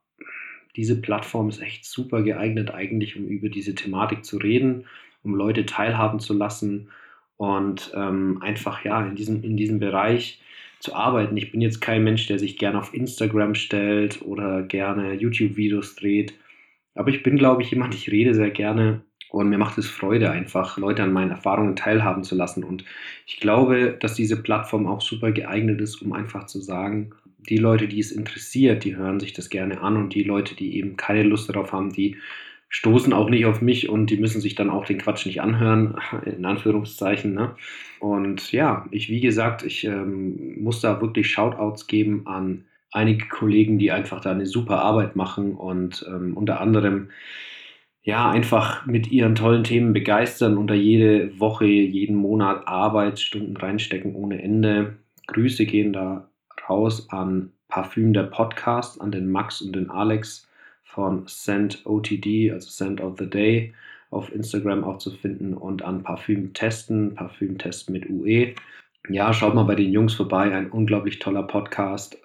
diese 0.75 0.99
Plattform 0.99 1.49
ist 1.49 1.61
echt 1.61 1.85
super 1.85 2.23
geeignet 2.23 2.71
eigentlich, 2.73 3.15
um 3.17 3.27
über 3.27 3.49
diese 3.49 3.75
Thematik 3.75 4.25
zu 4.25 4.37
reden, 4.37 4.85
um 5.23 5.35
Leute 5.35 5.65
teilhaben 5.65 6.19
zu 6.19 6.33
lassen 6.33 6.89
und 7.37 7.91
ähm, 7.95 8.41
einfach 8.41 8.83
ja 8.85 9.05
in 9.05 9.15
diesem, 9.15 9.43
in 9.43 9.57
diesem 9.57 9.79
Bereich 9.79 10.41
zu 10.79 10.95
arbeiten. 10.95 11.35
Ich 11.37 11.51
bin 11.51 11.61
jetzt 11.61 11.81
kein 11.81 12.03
Mensch, 12.03 12.27
der 12.27 12.39
sich 12.39 12.57
gerne 12.57 12.79
auf 12.79 12.93
Instagram 12.93 13.55
stellt 13.55 14.21
oder 14.21 14.63
gerne 14.63 15.13
YouTube-Videos 15.13 15.95
dreht, 15.95 16.33
aber 16.93 17.09
ich 17.09 17.23
bin, 17.23 17.37
glaube 17.37 17.61
ich, 17.61 17.71
jemand, 17.71 17.93
ich 17.93 18.09
rede 18.09 18.33
sehr 18.33 18.51
gerne 18.51 19.01
und 19.29 19.49
mir 19.49 19.57
macht 19.57 19.77
es 19.77 19.87
Freude, 19.87 20.31
einfach 20.31 20.77
Leute 20.77 21.03
an 21.03 21.13
meinen 21.13 21.31
Erfahrungen 21.31 21.75
teilhaben 21.75 22.23
zu 22.23 22.35
lassen. 22.35 22.63
Und 22.63 22.85
ich 23.25 23.39
glaube, 23.39 23.97
dass 23.99 24.13
diese 24.13 24.41
Plattform 24.41 24.87
auch 24.87 25.01
super 25.01 25.31
geeignet 25.31 25.81
ist, 25.81 26.01
um 26.01 26.13
einfach 26.13 26.45
zu 26.45 26.59
sagen, 26.59 27.11
die 27.49 27.57
Leute, 27.57 27.87
die 27.87 27.99
es 27.99 28.11
interessiert, 28.11 28.83
die 28.83 28.95
hören 28.95 29.19
sich 29.19 29.33
das 29.33 29.49
gerne 29.49 29.81
an 29.81 29.97
und 29.97 30.13
die 30.13 30.23
Leute, 30.23 30.55
die 30.55 30.77
eben 30.77 30.97
keine 30.97 31.23
Lust 31.23 31.49
darauf 31.49 31.73
haben, 31.73 31.91
die 31.91 32.17
stoßen 32.69 33.13
auch 33.13 33.29
nicht 33.29 33.45
auf 33.45 33.61
mich 33.61 33.89
und 33.89 34.09
die 34.09 34.17
müssen 34.17 34.41
sich 34.41 34.55
dann 34.55 34.69
auch 34.69 34.85
den 34.85 34.97
Quatsch 34.97 35.25
nicht 35.25 35.41
anhören, 35.41 35.95
in 36.25 36.45
Anführungszeichen. 36.45 37.33
Ne? 37.33 37.55
Und 37.99 38.51
ja, 38.51 38.87
ich, 38.91 39.09
wie 39.09 39.21
gesagt, 39.21 39.63
ich 39.63 39.85
ähm, 39.85 40.61
muss 40.61 40.81
da 40.81 41.01
wirklich 41.01 41.31
Shoutouts 41.31 41.87
geben 41.87 42.23
an 42.25 42.65
einige 42.91 43.27
Kollegen, 43.27 43.77
die 43.77 43.91
einfach 43.91 44.21
da 44.21 44.31
eine 44.31 44.45
super 44.45 44.79
Arbeit 44.79 45.15
machen 45.15 45.53
und 45.53 46.05
ähm, 46.07 46.35
unter 46.35 46.61
anderem 46.61 47.09
ja, 48.05 48.29
einfach 48.29 48.85
mit 48.85 49.11
ihren 49.11 49.33
tollen 49.33 49.63
Themen 49.63 49.91
begeistern 49.91 50.57
und 50.57 50.67
da 50.67 50.75
jede 50.75 51.39
Woche, 51.39 51.65
jeden 51.65 52.15
Monat 52.15 52.67
Arbeitsstunden 52.67 53.57
reinstecken 53.57 54.13
ohne 54.15 54.41
Ende. 54.43 54.97
Grüße 55.27 55.65
gehen 55.65 55.91
da 55.91 56.29
raus 56.69 57.09
an 57.09 57.51
Parfüm 57.67 58.13
der 58.13 58.23
Podcast, 58.23 59.01
an 59.01 59.11
den 59.11 59.31
Max 59.31 59.59
und 59.59 59.75
den 59.75 59.89
Alex 59.89 60.47
von 60.83 61.23
Send 61.25 61.81
OTD, 61.85 62.51
also 62.51 62.69
Send 62.69 63.01
of 63.01 63.17
the 63.17 63.27
Day, 63.27 63.73
auf 64.11 64.31
Instagram 64.31 64.83
auch 64.83 64.99
zu 64.99 65.09
finden 65.09 65.55
und 65.55 65.81
an 65.81 66.03
Parfüm 66.03 66.53
testen, 66.53 67.15
Parfüm 67.15 67.57
testen 67.57 67.91
mit 67.91 68.07
UE. 68.07 68.53
Ja, 69.09 69.33
schaut 69.33 69.55
mal 69.55 69.63
bei 69.63 69.75
den 69.75 69.91
Jungs 69.91 70.13
vorbei, 70.13 70.53
ein 70.53 70.69
unglaublich 70.69 71.17
toller 71.17 71.43
Podcast 71.43 72.19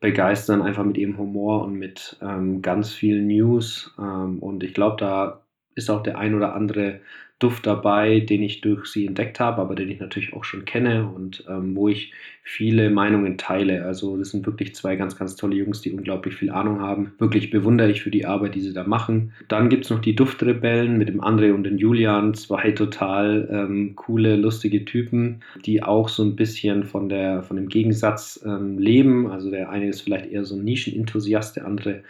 begeistern, 0.00 0.62
einfach 0.62 0.84
mit 0.84 0.98
ihrem 0.98 1.18
Humor 1.18 1.62
und 1.64 1.74
mit 1.74 2.16
ähm, 2.22 2.62
ganz 2.62 2.92
vielen 2.92 3.26
News. 3.26 3.94
Ähm, 3.98 4.38
und 4.40 4.62
ich 4.64 4.74
glaube, 4.74 4.96
da 4.98 5.42
ist 5.74 5.90
auch 5.90 6.02
der 6.02 6.18
ein 6.18 6.34
oder 6.34 6.54
andere 6.54 7.00
Duft 7.40 7.66
dabei, 7.66 8.20
den 8.20 8.42
ich 8.42 8.60
durch 8.60 8.86
sie 8.86 9.06
entdeckt 9.06 9.40
habe, 9.40 9.60
aber 9.60 9.74
den 9.74 9.90
ich 9.90 9.98
natürlich 9.98 10.32
auch 10.34 10.44
schon 10.44 10.64
kenne 10.64 11.10
und 11.10 11.44
ähm, 11.48 11.74
wo 11.74 11.88
ich 11.88 12.12
viele 12.42 12.90
Meinungen 12.90 13.38
teile. 13.38 13.84
Also 13.84 14.16
das 14.16 14.30
sind 14.30 14.44
wirklich 14.46 14.74
zwei 14.74 14.96
ganz, 14.96 15.16
ganz 15.16 15.36
tolle 15.36 15.56
Jungs, 15.56 15.80
die 15.80 15.92
unglaublich 15.92 16.34
viel 16.34 16.50
Ahnung 16.50 16.80
haben. 16.80 17.12
Wirklich 17.18 17.50
bewundere 17.50 17.90
ich 17.90 18.02
für 18.02 18.10
die 18.10 18.26
Arbeit, 18.26 18.54
die 18.54 18.60
sie 18.60 18.72
da 18.72 18.84
machen. 18.84 19.32
Dann 19.48 19.68
gibt 19.68 19.84
es 19.84 19.90
noch 19.90 20.00
die 20.00 20.16
Duftrebellen 20.16 20.98
mit 20.98 21.08
dem 21.08 21.20
André 21.20 21.52
und 21.52 21.64
dem 21.64 21.78
Julian, 21.78 22.34
zwei 22.34 22.72
total 22.72 23.48
ähm, 23.50 23.94
coole, 23.96 24.36
lustige 24.36 24.84
Typen, 24.84 25.40
die 25.64 25.82
auch 25.82 26.08
so 26.08 26.22
ein 26.22 26.36
bisschen 26.36 26.84
von, 26.84 27.08
der, 27.08 27.42
von 27.42 27.56
dem 27.56 27.68
Gegensatz 27.68 28.40
ähm, 28.44 28.78
leben. 28.78 29.30
Also 29.30 29.50
der 29.50 29.70
eine 29.70 29.88
ist 29.88 30.02
vielleicht 30.02 30.30
eher 30.30 30.44
so 30.44 30.56
ein 30.56 30.64
Nischenenthusiast, 30.64 31.56
der 31.56 31.66
andere 31.66 32.02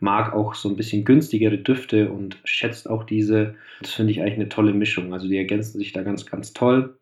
mag 0.00 0.32
auch 0.32 0.54
so 0.54 0.68
ein 0.68 0.76
bisschen 0.76 1.04
günstigere 1.04 1.58
Düfte 1.58 2.10
und 2.10 2.38
schätzt 2.44 2.88
auch 2.88 3.04
diese. 3.04 3.54
Das 3.80 3.94
finde 3.94 4.12
ich 4.12 4.20
eigentlich 4.20 4.34
eine 4.34 4.48
tolle 4.48 4.72
Mischung. 4.72 5.12
Also 5.12 5.28
die 5.28 5.36
ergänzen 5.36 5.78
sich 5.78 5.92
da 5.92 6.02
ganz, 6.02 6.26
ganz 6.26 6.52
toll. 6.52 6.98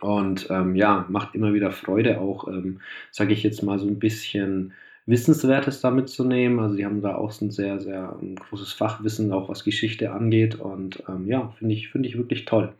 Und 0.00 0.48
ähm, 0.50 0.74
ja, 0.74 1.06
macht 1.08 1.34
immer 1.34 1.52
wieder 1.54 1.70
Freude, 1.70 2.20
auch, 2.20 2.48
ähm, 2.48 2.80
sage 3.10 3.32
ich 3.32 3.42
jetzt 3.42 3.62
mal, 3.62 3.78
so 3.78 3.86
ein 3.86 3.98
bisschen 3.98 4.72
Wissenswertes 5.06 5.80
damit 5.80 6.08
zu 6.08 6.24
nehmen. 6.24 6.60
Also 6.60 6.76
die 6.76 6.84
haben 6.84 7.02
da 7.02 7.16
auch 7.16 7.30
so 7.30 7.44
ein 7.44 7.50
sehr, 7.50 7.78
sehr 7.80 8.16
ein 8.20 8.36
großes 8.36 8.72
Fachwissen, 8.72 9.32
auch 9.32 9.48
was 9.48 9.64
Geschichte 9.64 10.12
angeht. 10.12 10.56
Und 10.56 11.02
ähm, 11.08 11.26
ja, 11.26 11.52
finde 11.58 11.74
ich, 11.74 11.90
find 11.90 12.06
ich 12.06 12.16
wirklich 12.16 12.44
toll. 12.44 12.72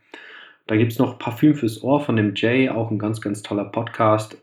Da 0.66 0.77
gibt 0.77 0.93
es 0.93 0.99
noch 0.99 1.18
Parfüm 1.18 1.55
fürs 1.55 1.83
Ohr 1.83 2.01
von 2.01 2.16
dem 2.16 2.35
Jay, 2.35 2.68
auch 2.68 2.91
ein 2.91 2.99
ganz, 2.99 3.20
ganz 3.20 3.43
toller 3.43 3.64
Podcast 3.64 4.41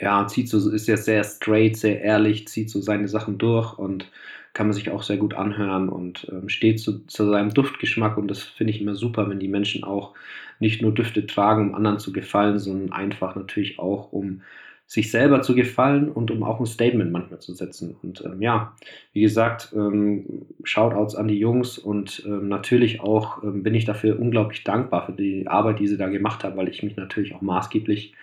ja, 0.00 0.26
zieht 0.26 0.48
so, 0.48 0.70
ist 0.70 0.88
ja 0.88 0.96
sehr 0.96 1.24
straight, 1.24 1.76
sehr 1.76 2.00
ehrlich, 2.02 2.48
zieht 2.48 2.70
so 2.70 2.80
seine 2.80 3.08
Sachen 3.08 3.38
durch 3.38 3.78
und 3.78 4.10
kann 4.52 4.66
man 4.68 4.74
sich 4.74 4.90
auch 4.90 5.02
sehr 5.02 5.18
gut 5.18 5.34
anhören 5.34 5.88
und 5.88 6.28
ähm, 6.30 6.48
steht 6.48 6.80
zu, 6.80 7.06
zu, 7.06 7.28
seinem 7.28 7.52
Duftgeschmack 7.52 8.16
und 8.16 8.28
das 8.28 8.42
finde 8.42 8.72
ich 8.72 8.80
immer 8.80 8.94
super, 8.94 9.28
wenn 9.28 9.38
die 9.38 9.48
Menschen 9.48 9.84
auch 9.84 10.14
nicht 10.60 10.80
nur 10.80 10.94
Düfte 10.94 11.26
tragen, 11.26 11.68
um 11.68 11.74
anderen 11.74 11.98
zu 11.98 12.12
gefallen, 12.12 12.58
sondern 12.58 12.92
einfach 12.92 13.36
natürlich 13.36 13.78
auch, 13.78 14.12
um 14.12 14.40
sich 14.86 15.10
selber 15.10 15.42
zu 15.42 15.54
gefallen 15.54 16.08
und 16.08 16.30
um 16.30 16.42
auch 16.44 16.60
ein 16.60 16.66
Statement 16.66 17.10
manchmal 17.10 17.40
zu 17.40 17.52
setzen. 17.54 17.96
Und 18.02 18.24
ähm, 18.24 18.40
ja, 18.40 18.74
wie 19.12 19.20
gesagt, 19.20 19.72
ähm, 19.74 20.46
Shoutouts 20.62 21.16
an 21.16 21.28
die 21.28 21.38
Jungs 21.38 21.76
und 21.76 22.22
ähm, 22.24 22.48
natürlich 22.48 23.00
auch 23.00 23.42
ähm, 23.42 23.62
bin 23.62 23.74
ich 23.74 23.84
dafür 23.84 24.18
unglaublich 24.18 24.62
dankbar 24.62 25.04
für 25.06 25.12
die 25.12 25.48
Arbeit, 25.48 25.80
die 25.80 25.88
sie 25.88 25.98
da 25.98 26.08
gemacht 26.08 26.44
haben, 26.44 26.56
weil 26.56 26.68
ich 26.68 26.82
mich 26.84 26.96
natürlich 26.96 27.34
auch 27.34 27.42
maßgeblich 27.42 28.14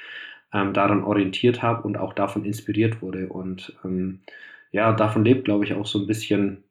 ähm, 0.53 0.73
daran 0.73 1.03
orientiert 1.03 1.61
habe 1.61 1.83
und 1.83 1.97
auch 1.97 2.13
davon 2.13 2.45
inspiriert 2.45 3.01
wurde. 3.01 3.27
Und 3.27 3.73
ähm, 3.83 4.19
ja, 4.71 4.93
davon 4.93 5.25
lebt, 5.25 5.45
glaube 5.45 5.65
ich, 5.65 5.73
auch 5.73 5.85
so 5.85 5.99
ein 5.99 6.07
bisschen 6.07 6.63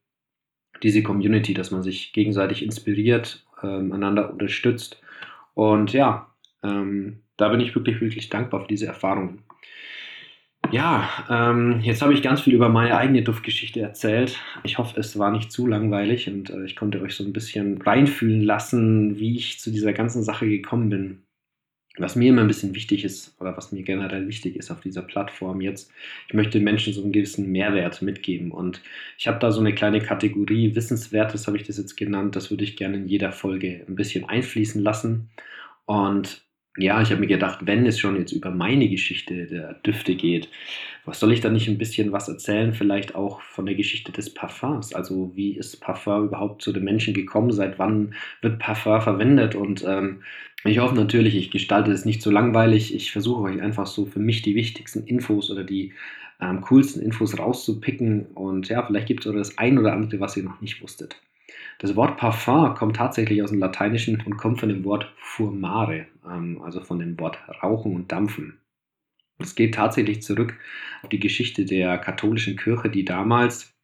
diese 0.82 1.02
Community, 1.02 1.54
dass 1.54 1.70
man 1.70 1.82
sich 1.82 2.12
gegenseitig 2.12 2.64
inspiriert, 2.64 3.44
ähm, 3.62 3.92
einander 3.92 4.30
unterstützt. 4.30 5.00
Und 5.54 5.92
ja, 5.92 6.28
ähm, 6.62 7.20
da 7.36 7.48
bin 7.48 7.60
ich 7.60 7.74
wirklich, 7.74 8.00
wirklich 8.00 8.28
dankbar 8.28 8.62
für 8.62 8.68
diese 8.68 8.86
Erfahrungen. 8.86 9.42
Ja, 10.70 11.08
ähm, 11.28 11.80
jetzt 11.82 12.02
habe 12.02 12.14
ich 12.14 12.22
ganz 12.22 12.42
viel 12.42 12.54
über 12.54 12.68
meine 12.68 12.96
eigene 12.96 13.22
Duftgeschichte 13.22 13.80
erzählt. 13.80 14.38
Ich 14.62 14.78
hoffe, 14.78 14.98
es 14.98 15.18
war 15.18 15.32
nicht 15.32 15.50
zu 15.50 15.66
langweilig 15.66 16.28
und 16.28 16.50
äh, 16.50 16.64
ich 16.64 16.76
konnte 16.76 17.02
euch 17.02 17.16
so 17.16 17.24
ein 17.24 17.32
bisschen 17.32 17.82
reinfühlen 17.82 18.42
lassen, 18.42 19.18
wie 19.18 19.36
ich 19.36 19.58
zu 19.58 19.70
dieser 19.70 19.92
ganzen 19.92 20.22
Sache 20.22 20.48
gekommen 20.48 20.88
bin 20.88 21.22
was 21.98 22.16
mir 22.16 22.30
immer 22.30 22.40
ein 22.40 22.48
bisschen 22.48 22.74
wichtig 22.74 23.04
ist 23.04 23.36
oder 23.40 23.56
was 23.56 23.70
mir 23.70 23.82
generell 23.82 24.26
wichtig 24.26 24.56
ist 24.56 24.70
auf 24.70 24.80
dieser 24.80 25.02
Plattform 25.02 25.60
jetzt, 25.60 25.90
ich 26.28 26.34
möchte 26.34 26.58
Menschen 26.58 26.92
so 26.92 27.02
einen 27.02 27.12
gewissen 27.12 27.52
Mehrwert 27.52 28.00
mitgeben 28.00 28.50
und 28.50 28.80
ich 29.18 29.28
habe 29.28 29.38
da 29.38 29.52
so 29.52 29.60
eine 29.60 29.74
kleine 29.74 30.00
Kategorie 30.00 30.74
Wissenswertes, 30.74 31.46
habe 31.46 31.58
ich 31.58 31.64
das 31.64 31.76
jetzt 31.76 31.96
genannt, 31.96 32.34
das 32.34 32.50
würde 32.50 32.64
ich 32.64 32.76
gerne 32.76 32.96
in 32.96 33.08
jeder 33.08 33.32
Folge 33.32 33.84
ein 33.86 33.94
bisschen 33.94 34.24
einfließen 34.24 34.82
lassen 34.82 35.30
und 35.84 36.42
ja, 36.78 37.02
ich 37.02 37.10
habe 37.10 37.20
mir 37.20 37.26
gedacht, 37.26 37.66
wenn 37.66 37.84
es 37.84 37.98
schon 37.98 38.16
jetzt 38.16 38.32
über 38.32 38.50
meine 38.50 38.88
Geschichte 38.88 39.46
der 39.46 39.74
Düfte 39.74 40.14
geht, 40.14 40.48
was 41.04 41.20
soll 41.20 41.32
ich 41.32 41.42
da 41.42 41.50
nicht 41.50 41.68
ein 41.68 41.76
bisschen 41.76 42.12
was 42.12 42.28
erzählen? 42.28 42.72
Vielleicht 42.72 43.14
auch 43.14 43.42
von 43.42 43.66
der 43.66 43.74
Geschichte 43.74 44.10
des 44.10 44.32
Parfums. 44.32 44.94
Also 44.94 45.32
wie 45.34 45.56
ist 45.56 45.80
Parfum 45.80 46.26
überhaupt 46.26 46.62
zu 46.62 46.72
den 46.72 46.84
Menschen 46.84 47.12
gekommen? 47.12 47.52
Seit 47.52 47.78
wann 47.78 48.14
wird 48.40 48.58
Parfum 48.58 49.02
verwendet? 49.02 49.54
Und 49.54 49.84
ähm, 49.86 50.22
ich 50.64 50.78
hoffe 50.78 50.94
natürlich, 50.94 51.36
ich 51.36 51.50
gestalte 51.50 51.90
es 51.90 52.04
nicht 52.04 52.22
so 52.22 52.30
langweilig. 52.30 52.94
Ich 52.94 53.12
versuche 53.12 53.42
euch 53.42 53.60
einfach 53.60 53.86
so 53.86 54.06
für 54.06 54.20
mich 54.20 54.42
die 54.42 54.54
wichtigsten 54.54 55.04
Infos 55.04 55.50
oder 55.50 55.64
die 55.64 55.92
ähm, 56.40 56.60
coolsten 56.60 57.02
Infos 57.02 57.38
rauszupicken. 57.38 58.26
Und 58.34 58.68
ja, 58.68 58.84
vielleicht 58.84 59.08
gibt 59.08 59.20
es 59.20 59.26
oder 59.26 59.38
das 59.38 59.58
ein 59.58 59.78
oder 59.78 59.92
andere, 59.92 60.20
was 60.20 60.36
ihr 60.36 60.44
noch 60.44 60.60
nicht 60.60 60.82
wusstet. 60.82 61.20
Das 61.78 61.96
Wort 61.96 62.16
Parfum 62.16 62.74
kommt 62.74 62.96
tatsächlich 62.96 63.42
aus 63.42 63.50
dem 63.50 63.58
Lateinischen 63.58 64.20
und 64.24 64.36
kommt 64.36 64.60
von 64.60 64.68
dem 64.68 64.84
Wort 64.84 65.12
fumare, 65.16 66.06
ähm, 66.28 66.62
also 66.62 66.80
von 66.80 66.98
dem 67.00 67.18
Wort 67.18 67.38
Rauchen 67.62 67.96
und 67.96 68.12
Dampfen. 68.12 68.58
Es 69.38 69.56
geht 69.56 69.74
tatsächlich 69.74 70.22
zurück 70.22 70.56
auf 71.02 71.08
die 71.08 71.18
Geschichte 71.18 71.64
der 71.64 71.98
katholischen 71.98 72.56
Kirche, 72.56 72.88
die 72.88 73.04
damals, 73.04 73.74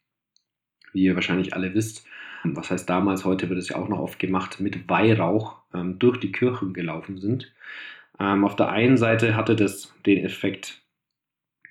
wie 0.92 1.02
ihr 1.02 1.16
wahrscheinlich 1.16 1.54
alle 1.54 1.74
wisst, 1.74 2.06
was 2.44 2.70
heißt 2.70 2.88
damals, 2.88 3.24
heute 3.24 3.48
wird 3.48 3.58
es 3.58 3.68
ja 3.68 3.76
auch 3.76 3.88
noch 3.88 3.98
oft 3.98 4.18
gemacht, 4.18 4.60
mit 4.60 4.88
Weihrauch 4.88 5.56
ähm, 5.74 5.98
durch 5.98 6.18
die 6.18 6.32
Kirchen 6.32 6.72
gelaufen 6.72 7.18
sind. 7.18 7.52
Ähm, 8.18 8.44
auf 8.44 8.56
der 8.56 8.70
einen 8.70 8.96
Seite 8.96 9.36
hatte 9.36 9.56
das 9.56 9.94
den 10.06 10.24
Effekt, 10.24 10.82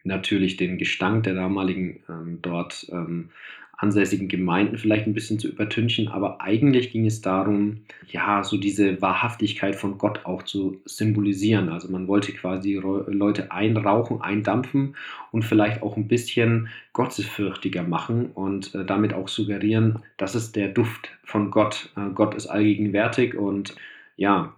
natürlich 0.03 0.57
den 0.57 0.77
Gestank 0.77 1.23
der 1.23 1.33
damaligen 1.33 2.03
ähm, 2.09 2.39
dort 2.41 2.87
ähm, 2.91 3.31
ansässigen 3.77 4.27
Gemeinden 4.27 4.77
vielleicht 4.77 5.05
ein 5.05 5.13
bisschen 5.13 5.37
zu 5.37 5.47
übertünchen, 5.47 6.07
aber 6.07 6.41
eigentlich 6.41 6.91
ging 6.91 7.05
es 7.05 7.21
darum, 7.21 7.81
ja, 8.09 8.43
so 8.43 8.57
diese 8.57 9.01
Wahrhaftigkeit 9.03 9.75
von 9.75 9.99
Gott 9.99 10.25
auch 10.25 10.41
zu 10.43 10.81
symbolisieren. 10.85 11.69
Also 11.69 11.87
man 11.89 12.07
wollte 12.07 12.33
quasi 12.33 12.73
Leute 12.73 13.51
einrauchen, 13.51 14.21
eindampfen 14.21 14.95
und 15.31 15.45
vielleicht 15.45 15.83
auch 15.83 15.95
ein 15.95 16.07
bisschen 16.07 16.69
gottesfürchtiger 16.93 17.83
machen 17.83 18.31
und 18.31 18.73
äh, 18.73 18.83
damit 18.83 19.13
auch 19.13 19.27
suggerieren, 19.27 19.99
das 20.17 20.33
ist 20.33 20.55
der 20.55 20.69
Duft 20.69 21.09
von 21.23 21.51
Gott. 21.51 21.89
Äh, 21.95 22.09
Gott 22.15 22.33
ist 22.33 22.47
allgegenwärtig 22.47 23.35
und 23.35 23.75
ja, 24.15 24.55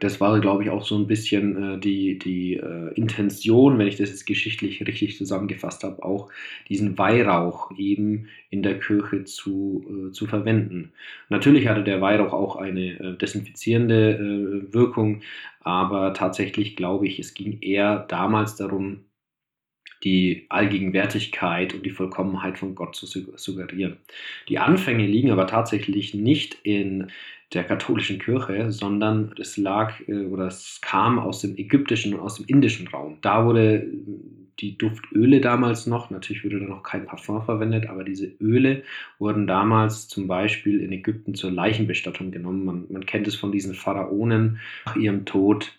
das 0.00 0.20
war, 0.20 0.38
glaube 0.40 0.64
ich, 0.64 0.70
auch 0.70 0.84
so 0.84 0.96
ein 0.96 1.06
bisschen 1.06 1.74
äh, 1.74 1.78
die, 1.78 2.18
die 2.18 2.54
äh, 2.54 2.92
Intention, 2.94 3.78
wenn 3.78 3.86
ich 3.86 3.96
das 3.96 4.10
jetzt 4.10 4.26
geschichtlich 4.26 4.86
richtig 4.86 5.16
zusammengefasst 5.16 5.84
habe, 5.84 6.02
auch 6.02 6.30
diesen 6.68 6.98
Weihrauch 6.98 7.70
eben 7.76 8.28
in 8.50 8.62
der 8.62 8.78
Kirche 8.78 9.24
zu, 9.24 10.08
äh, 10.08 10.12
zu 10.12 10.26
verwenden. 10.26 10.92
Natürlich 11.28 11.68
hatte 11.68 11.84
der 11.84 12.00
Weihrauch 12.00 12.32
auch 12.32 12.56
eine 12.56 12.98
äh, 12.98 13.16
desinfizierende 13.16 14.12
äh, 14.70 14.74
Wirkung, 14.74 15.22
aber 15.60 16.14
tatsächlich 16.14 16.76
glaube 16.76 17.06
ich, 17.06 17.18
es 17.18 17.34
ging 17.34 17.60
eher 17.60 18.06
damals 18.08 18.56
darum, 18.56 19.00
die 20.06 20.46
Allgegenwärtigkeit 20.50 21.74
und 21.74 21.84
die 21.84 21.90
Vollkommenheit 21.90 22.58
von 22.58 22.76
Gott 22.76 22.94
zu 22.94 23.06
suggerieren. 23.06 23.96
Die 24.48 24.60
Anfänge 24.60 25.04
liegen 25.04 25.32
aber 25.32 25.48
tatsächlich 25.48 26.14
nicht 26.14 26.56
in 26.62 27.08
der 27.52 27.64
katholischen 27.64 28.20
Kirche, 28.20 28.70
sondern 28.70 29.34
es 29.36 29.56
lag 29.56 30.00
äh, 30.06 30.26
oder 30.26 30.46
es 30.46 30.78
kam 30.80 31.18
aus 31.18 31.40
dem 31.40 31.56
ägyptischen 31.58 32.14
und 32.14 32.20
aus 32.20 32.36
dem 32.36 32.46
indischen 32.46 32.86
Raum. 32.86 33.18
Da 33.20 33.44
wurde 33.46 33.84
die 34.60 34.78
Duftöle 34.78 35.40
damals 35.40 35.88
noch, 35.88 36.10
natürlich 36.10 36.44
wurde 36.44 36.60
da 36.60 36.66
noch 36.66 36.84
kein 36.84 37.06
Parfum 37.06 37.42
verwendet, 37.42 37.86
aber 37.88 38.04
diese 38.04 38.26
Öle 38.40 38.84
wurden 39.18 39.48
damals 39.48 40.06
zum 40.06 40.28
Beispiel 40.28 40.80
in 40.80 40.92
Ägypten 40.92 41.34
zur 41.34 41.50
Leichenbestattung 41.50 42.30
genommen. 42.30 42.64
Man, 42.64 42.86
man 42.90 43.06
kennt 43.06 43.26
es 43.26 43.34
von 43.34 43.50
diesen 43.50 43.74
Pharaonen 43.74 44.60
nach 44.84 44.94
ihrem 44.94 45.24
Tod 45.24 45.76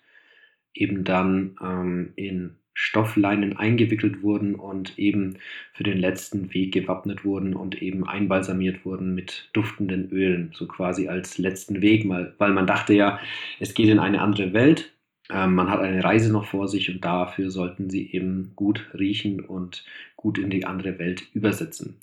eben 0.73 1.05
dann 1.05 1.55
ähm, 1.61 2.11
in 2.17 2.55
Stoffleinen 2.79 3.57
eingewickelt 3.57 4.21
wurden 4.21 4.53
und 4.53 4.99
eben 4.99 5.39
für 5.73 5.81
den 5.81 5.97
letzten 5.97 6.53
Weg 6.53 6.73
gewappnet 6.75 7.25
wurden 7.25 7.55
und 7.55 7.81
eben 7.81 8.07
einbalsamiert 8.07 8.85
wurden 8.85 9.15
mit 9.15 9.49
duftenden 9.53 10.11
Ölen, 10.11 10.51
so 10.53 10.67
quasi 10.67 11.07
als 11.07 11.39
letzten 11.39 11.81
Weg, 11.81 12.07
weil 12.07 12.53
man 12.53 12.67
dachte 12.67 12.93
ja, 12.93 13.19
es 13.59 13.73
geht 13.73 13.89
in 13.89 13.97
eine 13.97 14.21
andere 14.21 14.53
Welt, 14.53 14.93
ähm, 15.31 15.55
man 15.55 15.71
hat 15.71 15.79
eine 15.79 16.03
Reise 16.03 16.31
noch 16.31 16.45
vor 16.45 16.67
sich 16.67 16.91
und 16.91 17.03
dafür 17.03 17.49
sollten 17.49 17.89
sie 17.89 18.11
eben 18.11 18.51
gut 18.55 18.85
riechen 18.93 19.39
und 19.39 19.83
gut 20.15 20.37
in 20.37 20.51
die 20.51 20.65
andere 20.65 20.99
Welt 20.99 21.23
übersetzen. 21.33 21.97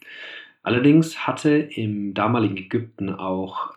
Allerdings 0.65 1.25
hatte 1.25 1.51
im 1.51 2.15
damaligen 2.15 2.57
Ägypten 2.57 3.11
auch 3.11 3.75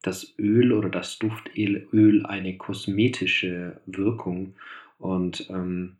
das 0.00 0.34
Öl 0.38 0.72
oder 0.72 0.88
das 0.88 1.18
Duftöl 1.18 2.24
eine 2.24 2.56
kosmetische 2.56 3.82
Wirkung 3.84 4.54
und 4.96 5.46
ähm, 5.50 5.98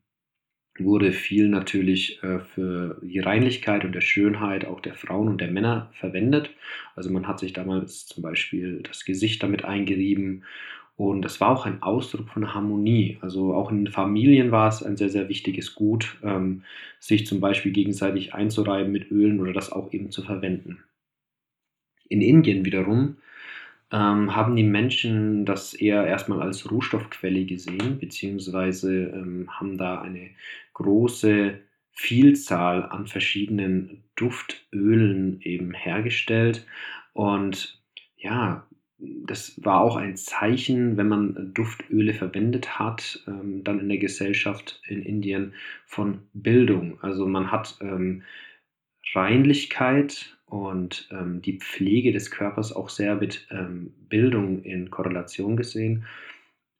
wurde 0.80 1.12
viel 1.12 1.48
natürlich 1.48 2.22
äh, 2.22 2.40
für 2.40 2.98
die 3.02 3.18
Reinlichkeit 3.20 3.84
und 3.84 3.94
der 3.94 4.00
Schönheit 4.00 4.64
auch 4.64 4.80
der 4.80 4.94
Frauen 4.94 5.28
und 5.28 5.40
der 5.40 5.50
Männer 5.50 5.90
verwendet. 5.92 6.50
Also 6.94 7.10
man 7.10 7.26
hat 7.26 7.38
sich 7.38 7.52
damals 7.52 8.06
zum 8.06 8.22
Beispiel 8.22 8.82
das 8.82 9.04
Gesicht 9.04 9.42
damit 9.42 9.64
eingerieben 9.64 10.44
und 10.98 11.24
es 11.24 11.40
war 11.40 11.50
auch 11.50 11.64
ein 11.64 11.80
Ausdruck 11.80 12.28
von 12.28 12.54
Harmonie. 12.54 13.18
Also 13.20 13.54
auch 13.54 13.70
in 13.70 13.86
Familien 13.86 14.50
war 14.50 14.68
es 14.68 14.82
ein 14.82 14.96
sehr, 14.96 15.08
sehr 15.08 15.28
wichtiges 15.28 15.76
Gut, 15.76 16.18
ähm, 16.24 16.64
sich 16.98 17.24
zum 17.24 17.38
Beispiel 17.38 17.70
gegenseitig 17.70 18.34
einzureiben 18.34 18.90
mit 18.90 19.10
Ölen 19.12 19.40
oder 19.40 19.52
das 19.52 19.70
auch 19.70 19.92
eben 19.92 20.10
zu 20.10 20.22
verwenden. 20.22 20.82
In 22.08 22.20
Indien 22.20 22.64
wiederum 22.64 23.18
ähm, 23.90 24.34
haben 24.34 24.56
die 24.56 24.64
Menschen 24.64 25.46
das 25.46 25.74
eher 25.74 26.06
erstmal 26.06 26.42
als 26.42 26.70
Rohstoffquelle 26.70 27.44
gesehen, 27.44 27.98
beziehungsweise 27.98 29.04
ähm, 29.04 29.48
haben 29.50 29.78
da 29.78 30.00
eine 30.00 30.30
große 30.74 31.58
Vielzahl 31.92 32.84
an 32.84 33.06
verschiedenen 33.06 34.04
Duftölen 34.14 35.40
eben 35.40 35.72
hergestellt. 35.72 36.66
Und 37.12 37.82
ja, 38.16 38.66
das 38.98 39.62
war 39.64 39.80
auch 39.80 39.96
ein 39.96 40.16
Zeichen, 40.16 40.96
wenn 40.96 41.08
man 41.08 41.52
Duftöle 41.54 42.14
verwendet 42.14 42.78
hat, 42.78 43.22
ähm, 43.26 43.64
dann 43.64 43.80
in 43.80 43.88
der 43.88 43.98
Gesellschaft 43.98 44.80
in 44.86 45.02
Indien 45.02 45.54
von 45.86 46.20
Bildung. 46.34 46.98
Also 47.02 47.26
man 47.26 47.50
hat 47.50 47.78
ähm, 47.80 48.22
Reinlichkeit 49.14 50.37
und 50.48 51.08
ähm, 51.12 51.42
die 51.42 51.58
Pflege 51.58 52.12
des 52.12 52.30
Körpers 52.30 52.74
auch 52.74 52.88
sehr 52.88 53.16
mit 53.16 53.46
ähm, 53.50 53.92
Bildung 54.08 54.62
in 54.62 54.90
Korrelation 54.90 55.56
gesehen. 55.56 56.04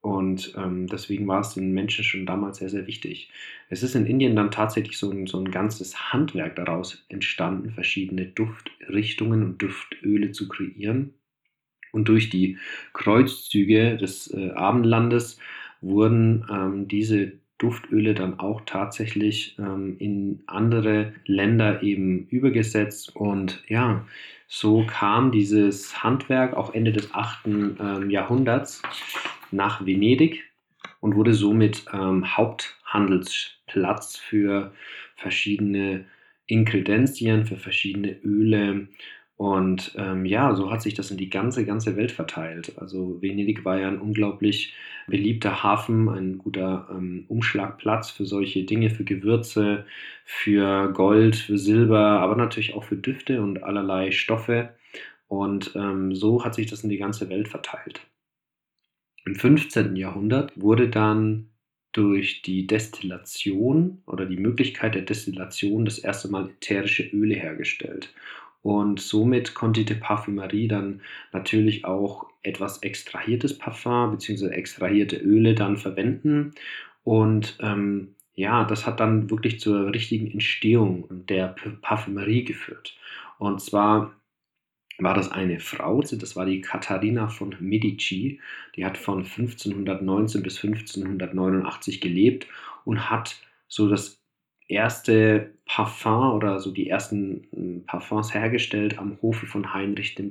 Und 0.01 0.55
ähm, 0.57 0.87
deswegen 0.87 1.27
war 1.27 1.41
es 1.41 1.55
den 1.55 1.73
Menschen 1.73 2.05
schon 2.05 2.25
damals 2.25 2.59
sehr, 2.59 2.71
sehr 2.71 2.87
wichtig. 2.87 3.31
Es 3.69 3.83
ist 3.83 3.95
in 3.95 4.07
Indien 4.07 4.37
dann 4.37 4.51
tatsächlich 4.51 4.97
so 4.97 5.11
ein, 5.11 5.27
so 5.27 5.39
ein 5.39 5.51
ganzes 5.51 6.13
Handwerk 6.13 6.57
daraus 6.57 7.05
entstanden, 7.09 7.73
verschiedene 7.73 8.27
Duftrichtungen 8.27 9.43
und 9.43 9.63
Duftöle 9.63 10.31
zu 10.33 10.49
kreieren. 10.49 11.15
Und 11.93 12.09
durch 12.09 12.31
die 12.31 12.59
Kreuzzüge 12.93 13.97
des 13.97 14.33
äh, 14.33 14.51
Abendlandes 14.51 15.39
wurden 15.81 16.47
ähm, 16.51 16.87
diese 16.87 17.33
Duftöle 17.59 18.15
dann 18.15 18.39
auch 18.39 18.63
tatsächlich 18.67 19.57
ähm, 19.59 19.97
in 19.99 20.43
andere 20.47 21.13
Länder 21.27 21.83
eben 21.83 22.27
übergesetzt. 22.29 23.15
Und 23.17 23.63
ja, 23.69 24.07
so 24.47 24.87
kam 24.87 25.33
dieses 25.33 26.03
Handwerk 26.03 26.57
auch 26.57 26.73
Ende 26.73 26.93
des 26.93 27.13
8. 27.13 27.47
Ähm, 27.47 28.11
Jahrhunderts 28.11 28.83
nach 29.51 29.85
Venedig 29.85 30.45
und 31.01 31.17
wurde 31.17 31.35
somit 31.35 31.85
ähm, 31.93 32.37
Haupthandelsplatz 32.37 34.17
für 34.17 34.73
verschiedene 35.17 36.05
Inkredenzien, 36.47 37.45
für 37.45 37.57
verschiedene 37.57 38.13
Öle 38.23 38.89
und 39.39 39.93
ähm, 39.97 40.27
ja, 40.27 40.53
so 40.57 40.73
hat 40.73 40.83
sich 40.83 40.95
das 40.95 41.13
in 41.13 41.17
die 41.17 41.31
ganze, 41.31 41.65
ganze 41.65 41.95
Welt 41.95 42.11
verteilt. 42.11 42.73
Also 42.77 43.23
Venedig 43.23 43.65
war 43.65 43.79
ja 43.79 43.87
ein 43.87 44.01
unglaublich 44.01 44.75
beliebter 45.07 45.63
Hafen, 45.63 46.09
ein 46.09 46.39
guter 46.39 46.89
ähm, 46.91 47.25
Umschlagplatz 47.29 48.11
für 48.11 48.27
solche 48.27 48.65
Dinge, 48.65 48.91
für 48.91 49.05
Gewürze, 49.05 49.87
für 50.25 50.93
Gold, 50.93 51.37
für 51.37 51.57
Silber, 51.57 52.19
aber 52.21 52.35
natürlich 52.35 52.75
auch 52.75 52.83
für 52.83 52.97
Düfte 52.97 53.41
und 53.41 53.63
allerlei 53.63 54.11
Stoffe. 54.11 54.75
Und 55.29 55.73
ähm, 55.77 56.17
so 56.17 56.45
hat 56.45 56.57
sich 56.57 56.67
das 56.67 56.83
in 56.83 56.91
die 56.91 56.99
ganze 56.99 57.29
Welt 57.29 57.47
verteilt. 57.47 58.01
Im 59.25 59.37
15. 59.37 59.95
Jahrhundert 59.95 60.61
wurde 60.61 60.89
dann 60.89 61.51
durch 61.93 62.43
die 62.43 62.67
Destillation 62.67 64.03
oder 64.05 64.27
die 64.27 64.37
Möglichkeit 64.37 64.97
der 64.97 65.03
Destillation 65.03 65.85
das 65.85 66.01
erste 66.01 66.29
Mal 66.29 66.51
ätherische 66.51 67.05
Öle 67.05 67.37
hergestellt. 67.37 68.13
Und 68.63 69.01
somit 69.01 69.55
konnte 69.55 69.85
die 69.85 69.95
Parfümerie 69.95 70.69
dann 70.69 71.01
natürlich 71.33 71.85
auch 71.85 72.27
etwas 72.43 72.83
extrahiertes 72.83 73.57
Parfum 73.57 74.13
bzw. 74.13 74.49
extrahierte 74.49 75.17
Öle 75.17 75.55
dann 75.55 75.77
verwenden. 75.77 76.53
Und 77.05 77.57
ähm, 77.61 78.15
ja, 78.35 78.65
das 78.65 78.87
hat 78.87 79.01
dann 79.01 79.31
wirklich 79.31 79.61
zur 79.61 79.93
richtigen 79.93 80.31
Entstehung 80.31 81.07
der 81.27 81.55
Parfümerie 81.83 82.45
geführt. 82.45 82.97
Und 83.39 83.61
zwar 83.61 84.15
war 84.99 85.15
das 85.15 85.31
eine 85.31 85.61
Frau, 85.61 86.01
das 86.01 86.37
war 86.37 86.45
die 86.45 86.61
Katharina 86.61 87.29
von 87.29 87.55
Medici, 87.61 88.41
die 88.75 88.85
hat 88.85 88.99
von 88.99 89.19
1519 89.19 90.43
bis 90.43 90.63
1589 90.63 92.01
gelebt 92.01 92.49
und 92.85 93.09
hat 93.09 93.41
so 93.69 93.89
das 93.89 94.18
erste 94.69 95.51
Parfum 95.67 96.33
oder 96.33 96.61
so 96.61 96.71
die 96.71 96.89
ersten 96.89 97.47
hm, 97.53 97.85
Parfums 97.87 98.33
hergestellt 98.33 98.99
am 98.99 99.19
Hofe 99.23 99.47
von 99.47 99.75
Heinrich 99.75 100.19
II. 100.19 100.31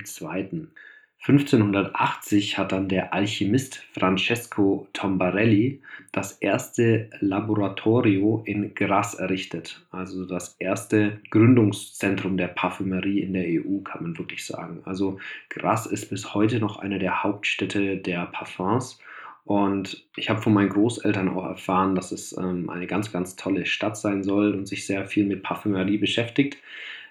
1580 1.20 2.58
hat 2.58 2.72
dann 2.72 2.88
der 2.88 3.14
Alchemist 3.14 3.84
Francesco 3.92 4.88
Tombarelli 4.94 5.82
das 6.12 6.34
erste 6.34 7.10
Laboratorio 7.20 8.44
in 8.46 8.74
Gras 8.76 9.16
errichtet, 9.16 9.86
also 9.92 10.26
das 10.26 10.56
erste 10.60 11.20
Gründungszentrum 11.32 12.38
der 12.38 12.48
Parfümerie 12.48 13.20
in 13.22 13.34
der 13.34 13.46
EU, 13.46 13.80
kann 13.80 14.04
man 14.04 14.18
wirklich 14.18 14.46
sagen. 14.46 14.82
Also 14.86 15.20
Gras 15.50 15.86
ist 15.88 16.10
bis 16.10 16.34
heute 16.34 16.60
noch 16.60 16.78
eine 16.78 17.00
der 17.00 17.24
Hauptstädte 17.24 17.98
der 17.98 18.28
Parfums 18.28 19.00
und 19.48 20.06
ich 20.18 20.30
habe 20.30 20.42
von 20.42 20.54
meinen 20.54 20.68
Großeltern 20.68 21.30
auch 21.30 21.46
erfahren, 21.46 21.96
dass 21.96 22.12
es 22.12 22.38
ähm, 22.38 22.70
eine 22.70 22.86
ganz, 22.86 23.14
ganz 23.14 23.38
tolle 23.38 23.66
Stadt 23.66 23.96
sein 23.96 24.22
soll 24.22 24.54
und 24.54 24.68
sich 24.68 24.86
sehr 24.86 25.06
viel 25.06 25.26
mit 25.26 25.42
Parfümerie 25.42 25.98
beschäftigt. 25.98 26.58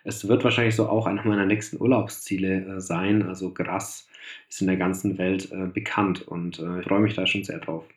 Es 0.04 0.28
wird 0.28 0.44
wahrscheinlich 0.44 0.76
so 0.76 0.86
auch 0.86 1.06
einer 1.06 1.24
meiner 1.24 1.46
nächsten 1.46 1.80
Urlaubsziele 1.80 2.76
äh, 2.76 2.80
sein. 2.80 3.22
Also 3.22 3.54
Gras 3.54 4.06
ist 4.50 4.60
in 4.60 4.66
der 4.66 4.76
ganzen 4.76 5.16
Welt 5.16 5.50
äh, 5.50 5.66
bekannt 5.66 6.28
und 6.28 6.58
äh, 6.58 6.80
ich 6.80 6.86
freue 6.86 7.00
mich 7.00 7.14
da 7.14 7.26
schon 7.26 7.42
sehr 7.42 7.58
drauf. 7.58 7.88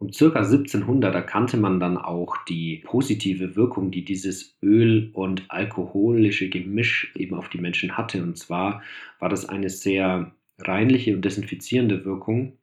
Um 0.00 0.12
circa 0.12 0.40
1700 0.40 1.14
erkannte 1.14 1.56
man 1.56 1.78
dann 1.78 1.96
auch 1.96 2.36
die 2.48 2.82
positive 2.84 3.54
Wirkung, 3.54 3.92
die 3.92 4.04
dieses 4.04 4.58
Öl 4.60 5.10
und 5.12 5.44
alkoholische 5.50 6.48
Gemisch 6.48 7.12
eben 7.14 7.36
auf 7.36 7.48
die 7.48 7.60
Menschen 7.60 7.96
hatte. 7.96 8.24
Und 8.24 8.36
zwar 8.38 8.82
war 9.20 9.28
das 9.28 9.48
eine 9.48 9.70
sehr 9.70 10.34
reinliche 10.58 11.14
und 11.14 11.24
desinfizierende 11.24 12.04
Wirkung. 12.04 12.58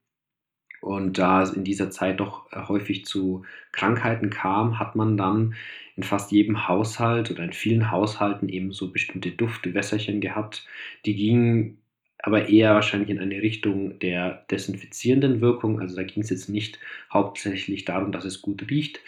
Und 0.82 1.18
da 1.18 1.44
es 1.44 1.54
in 1.54 1.64
dieser 1.64 1.92
Zeit 1.92 2.20
doch 2.20 2.52
äh, 2.52 2.68
häufig 2.68 3.06
zu 3.06 3.46
Krankheiten 3.72 4.30
kam, 4.30 4.80
hat 4.80 4.96
man 4.96 5.16
dann 5.16 5.56
in 5.96 6.04
fast 6.04 6.32
jedem 6.32 6.68
Haushalt 6.68 7.32
oder 7.32 7.44
in 7.44 7.54
vielen 7.54 7.92
Haushalten 7.92 8.50
eben 8.50 8.74
so 8.74 8.92
bestimmte 8.92 9.32
Duftwässerchen 9.32 10.22
gehabt. 10.22 10.66
Die 11.06 11.16
gingen 11.16 11.78
aber 12.24 12.50
eher 12.50 12.74
wahrscheinlich 12.74 13.10
in 13.10 13.20
eine 13.20 13.42
Richtung 13.42 14.00
der 14.00 14.46
desinfizierenden 14.52 15.42
Wirkung. 15.42 15.80
Also 15.80 15.96
da 15.96 16.04
ging 16.04 16.24
es 16.24 16.30
jetzt 16.30 16.50
nicht 16.50 16.80
hauptsächlich 17.12 17.86
darum, 17.86 18.12
dass 18.12 18.26
es 18.26 18.42
gut 18.42 18.70
riecht, 18.70 19.00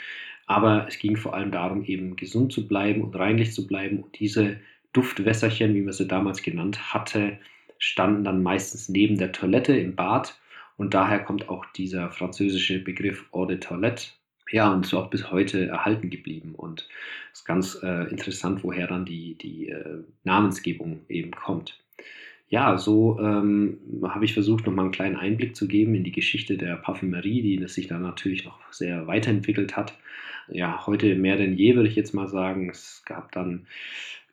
aber 0.45 0.87
es 0.87 0.99
ging 0.99 1.15
vor 1.15 1.33
allem 1.33 1.51
darum, 1.51 1.83
eben 1.85 2.15
gesund 2.15 2.51
zu 2.51 2.67
bleiben 2.67 3.01
und 3.01 3.15
reinlich 3.15 3.53
zu 3.53 3.67
bleiben. 3.67 4.03
Und 4.03 4.19
diese 4.19 4.59
Duftwässerchen, 4.93 5.73
wie 5.75 5.81
man 5.81 5.93
sie 5.93 6.07
damals 6.07 6.41
genannt 6.41 6.93
hatte, 6.93 7.39
standen 7.77 8.23
dann 8.23 8.43
meistens 8.43 8.89
neben 8.89 9.17
der 9.17 9.31
Toilette 9.31 9.75
im 9.75 9.95
Bad. 9.95 10.39
Und 10.77 10.93
daher 10.93 11.19
kommt 11.19 11.49
auch 11.49 11.65
dieser 11.75 12.11
französische 12.11 12.79
Begriff 12.79 13.25
Eau 13.31 13.45
de 13.45 13.59
Toilette. 13.59 14.07
Ja, 14.51 14.71
und 14.71 14.85
so 14.85 14.99
auch 14.99 15.09
bis 15.09 15.31
heute 15.31 15.67
erhalten 15.67 16.09
geblieben. 16.09 16.53
Und 16.55 16.87
es 17.31 17.39
ist 17.39 17.45
ganz 17.45 17.79
äh, 17.81 18.09
interessant, 18.09 18.63
woher 18.63 18.87
dann 18.87 19.05
die, 19.05 19.35
die 19.35 19.69
äh, 19.69 20.03
Namensgebung 20.23 21.01
eben 21.09 21.31
kommt 21.31 21.79
ja, 22.53 22.77
so 22.77 23.17
ähm, 23.19 23.79
habe 24.03 24.25
ich 24.25 24.35
versucht, 24.35 24.67
nochmal 24.67 24.85
einen 24.85 24.91
kleinen 24.91 25.15
Einblick 25.15 25.55
zu 25.55 25.67
geben 25.67 25.95
in 25.95 26.03
die 26.03 26.11
Geschichte 26.11 26.55
der 26.55 26.75
Parfümerie, 26.75 27.41
die 27.41 27.67
sich 27.67 27.87
dann 27.87 28.03
natürlich 28.03 28.45
noch 28.45 28.59
sehr 28.71 29.07
weiterentwickelt 29.07 29.75
hat. 29.75 29.97
Ja, 30.49 30.85
heute 30.85 31.15
mehr 31.15 31.37
denn 31.37 31.55
je, 31.55 31.75
würde 31.75 31.89
ich 31.89 31.95
jetzt 31.95 32.13
mal 32.13 32.27
sagen. 32.27 32.69
Es 32.69 33.01
gab 33.07 33.31
dann 33.31 33.65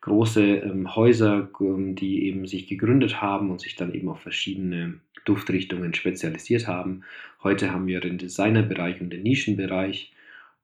große 0.03 0.45
ähm, 0.45 0.95
Häuser, 0.95 1.49
ähm, 1.63 1.95
die 1.95 2.27
eben 2.27 2.47
sich 2.47 2.67
gegründet 2.67 3.23
haben 3.23 3.51
und 3.51 3.63
sich 3.63 3.75
dann 3.75 3.95
eben 3.95 4.11
auf 4.11 4.21
verschiedene 4.21 5.01
Duftrichtungen 5.25 5.95
spezialisiert 5.95 6.67
haben. 6.67 7.03
Heute 7.43 7.73
haben 7.73 7.87
wir 7.87 8.01
den 8.01 8.19
Designerbereich 8.19 9.01
und 9.01 9.11
den 9.11 9.23
Nischenbereich. 9.23 10.13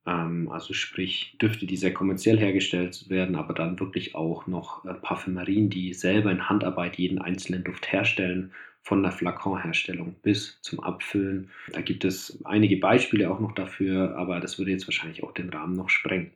Ähm, 0.06 0.48
also 0.50 0.74
sprich 0.74 1.36
Düfte, 1.40 1.66
die 1.66 1.76
sehr 1.76 1.92
kommerziell 1.92 2.38
hergestellt 2.38 3.08
werden, 3.08 3.36
aber 3.36 3.54
dann 3.54 3.78
wirklich 3.80 4.14
auch 4.14 4.46
noch 4.46 4.84
äh, 4.84 4.94
Parfümerien, 4.94 5.70
die 5.70 5.94
selber 5.94 6.30
in 6.30 6.48
Handarbeit 6.48 6.96
jeden 6.96 7.20
einzelnen 7.20 7.64
Duft 7.64 7.92
herstellen, 7.92 8.52
von 8.86 9.02
der 9.02 9.10
Flakonherstellung 9.10 10.14
bis 10.22 10.60
zum 10.62 10.78
Abfüllen. 10.78 11.50
Da 11.72 11.80
gibt 11.80 12.04
es 12.04 12.38
einige 12.44 12.76
Beispiele 12.76 13.28
auch 13.28 13.40
noch 13.40 13.50
dafür, 13.50 14.16
aber 14.16 14.38
das 14.38 14.58
würde 14.58 14.70
jetzt 14.70 14.86
wahrscheinlich 14.86 15.24
auch 15.24 15.32
den 15.32 15.48
Rahmen 15.48 15.74
noch 15.74 15.88
sprengen. 15.88 16.30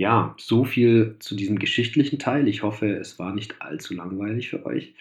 Ja, 0.00 0.34
so 0.38 0.64
viel 0.64 1.16
zu 1.18 1.36
diesem 1.36 1.58
geschichtlichen 1.58 2.18
Teil. 2.18 2.48
Ich 2.48 2.62
hoffe, 2.62 2.86
es 2.88 3.18
war 3.18 3.34
nicht 3.34 3.60
allzu 3.60 3.92
langweilig 3.92 4.48
für 4.48 4.64
euch. 4.64 4.94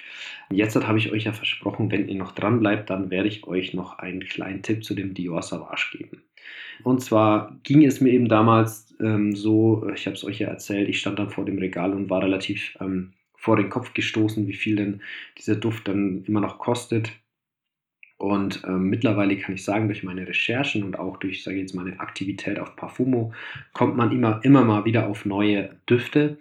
Jetzt 0.52 0.76
habe 0.76 0.98
ich 0.98 1.14
euch 1.14 1.24
ja 1.24 1.32
versprochen, 1.32 1.90
wenn 1.90 2.10
ihr 2.10 2.18
noch 2.18 2.34
dran 2.34 2.60
bleibt, 2.60 2.90
dann 2.90 3.10
werde 3.10 3.30
ich 3.30 3.48
euch 3.48 3.74
noch 3.74 4.00
einen 4.00 4.20
kleinen 4.26 4.62
Tipp 4.62 4.84
zu 4.84 4.96
dem 4.96 5.14
Dior 5.14 5.42
Savage 5.42 5.98
geben. 5.98 6.22
Und 6.84 7.02
zwar 7.02 7.58
ging 7.64 7.86
es 7.86 8.02
mir 8.02 8.12
eben 8.12 8.28
damals 8.28 8.94
ähm, 9.00 9.34
so, 9.38 9.90
ich 9.96 10.06
habe 10.06 10.18
es 10.18 10.26
euch 10.26 10.40
ja 10.40 10.50
erzählt, 10.50 10.90
ich 10.90 11.00
stand 11.00 11.18
dann 11.18 11.30
vor 11.30 11.46
dem 11.46 11.60
Regal 11.60 11.94
und 11.94 12.10
war 12.10 12.22
relativ 12.22 12.76
ähm, 12.82 13.14
vor 13.38 13.56
den 13.56 13.70
Kopf 13.70 13.94
gestoßen, 13.94 14.50
wie 14.50 14.54
viel 14.54 14.76
denn 14.76 15.02
dieser 15.38 15.56
Duft 15.56 15.88
dann 15.88 16.26
immer 16.26 16.42
noch 16.42 16.60
kostet. 16.60 17.14
Und 18.20 18.64
ähm, 18.68 18.90
mittlerweile 18.90 19.38
kann 19.38 19.56
ich 19.56 19.64
sagen, 19.64 19.88
durch 19.88 20.04
meine 20.04 20.28
Recherchen 20.28 20.84
und 20.84 21.00
auch 21.00 21.18
durch, 21.18 21.42
sage 21.42 21.56
ich 21.56 21.62
jetzt, 21.62 21.74
meine 21.74 22.00
Aktivität 22.02 22.60
auf 22.60 22.76
Parfumo, 22.76 23.32
kommt 23.72 23.96
man 23.96 24.12
immer, 24.12 24.42
immer 24.44 24.66
mal 24.66 24.84
wieder 24.84 25.08
auf 25.08 25.26
neue 25.26 25.70
Düfte 25.90 26.38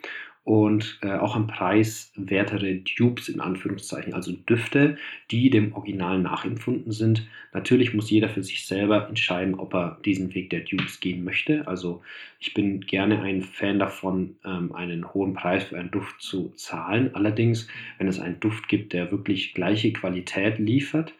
und 0.48 0.98
äh, 1.02 1.12
auch 1.12 1.36
am 1.36 1.46
Preis 1.46 2.10
wertere 2.16 2.76
Dupes 2.76 3.28
in 3.28 3.40
Anführungszeichen, 3.40 4.14
also 4.14 4.32
Düfte, 4.32 4.96
die 5.30 5.50
dem 5.50 5.74
Original 5.74 6.18
nachempfunden 6.18 6.90
sind. 6.90 7.28
Natürlich 7.52 7.92
muss 7.92 8.10
jeder 8.10 8.30
für 8.30 8.42
sich 8.42 8.66
selber 8.66 9.08
entscheiden, 9.08 9.54
ob 9.54 9.74
er 9.74 9.98
diesen 10.06 10.34
Weg 10.34 10.48
der 10.48 10.60
Dupes 10.60 11.00
gehen 11.00 11.22
möchte. 11.22 11.68
Also 11.68 12.00
ich 12.40 12.54
bin 12.54 12.80
gerne 12.80 13.20
ein 13.20 13.42
Fan 13.42 13.78
davon, 13.78 14.36
ähm, 14.44 14.74
einen 14.74 15.12
hohen 15.12 15.34
Preis 15.34 15.64
für 15.64 15.78
einen 15.78 15.90
Duft 15.90 16.22
zu 16.22 16.48
zahlen. 16.56 17.10
Allerdings, 17.14 17.68
wenn 17.98 18.08
es 18.08 18.18
einen 18.18 18.40
Duft 18.40 18.68
gibt, 18.68 18.94
der 18.94 19.12
wirklich 19.12 19.52
gleiche 19.52 19.92
Qualität 19.92 20.58
liefert, 20.58 21.12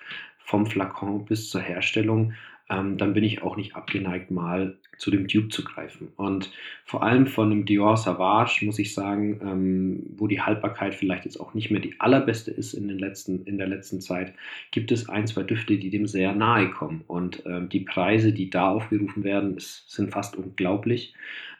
vom 0.49 0.65
Flakon 0.65 1.27
bis 1.27 1.51
zur 1.51 1.61
Herstellung, 1.61 2.33
ähm, 2.71 2.97
dann 2.97 3.13
bin 3.13 3.23
ich 3.23 3.43
auch 3.43 3.57
nicht 3.57 3.77
abgeneigt, 3.77 4.31
mal 4.31 4.77
zu 4.97 5.11
dem 5.11 5.27
Dupe 5.27 5.49
zu 5.49 5.63
greifen. 5.63 6.09
Und 6.17 6.51
vor 6.85 7.03
allem 7.03 7.27
von 7.27 7.51
dem 7.51 7.67
Dior 7.67 7.99
Savage 7.99 8.65
muss 8.65 8.79
ich 8.79 8.95
sagen, 8.95 9.41
ähm, 9.43 10.03
wo 10.17 10.27
die 10.27 10.41
Haltbarkeit 10.41 10.95
vielleicht 10.95 11.27
jetzt 11.27 11.39
auch 11.39 11.53
nicht 11.53 11.71
mehr 11.71 11.83
die 11.83 12.01
allerbeste 12.01 12.51
ist 12.51 12.73
in, 12.73 12.89
den 12.89 12.99
letzten, 12.99 13.45
in 13.45 13.59
der 13.59 13.69
letzten 13.69 14.01
Zeit, 14.01 14.33
gibt 14.71 14.91
es 14.91 15.09
ein, 15.09 15.27
zwei 15.27 15.43
Düfte, 15.43 15.77
die 15.77 15.91
dem 15.91 16.07
sehr 16.07 16.35
nahe 16.35 16.71
kommen. 16.71 17.05
Und 17.07 17.43
ähm, 17.45 17.69
die 17.69 17.81
Preise, 17.81 18.33
die 18.33 18.49
da 18.49 18.71
aufgerufen 18.71 19.25
werden, 19.25 19.55
ist, 19.57 19.91
sind 19.91 20.11
fast 20.11 20.35
unglaublich. 20.35 21.15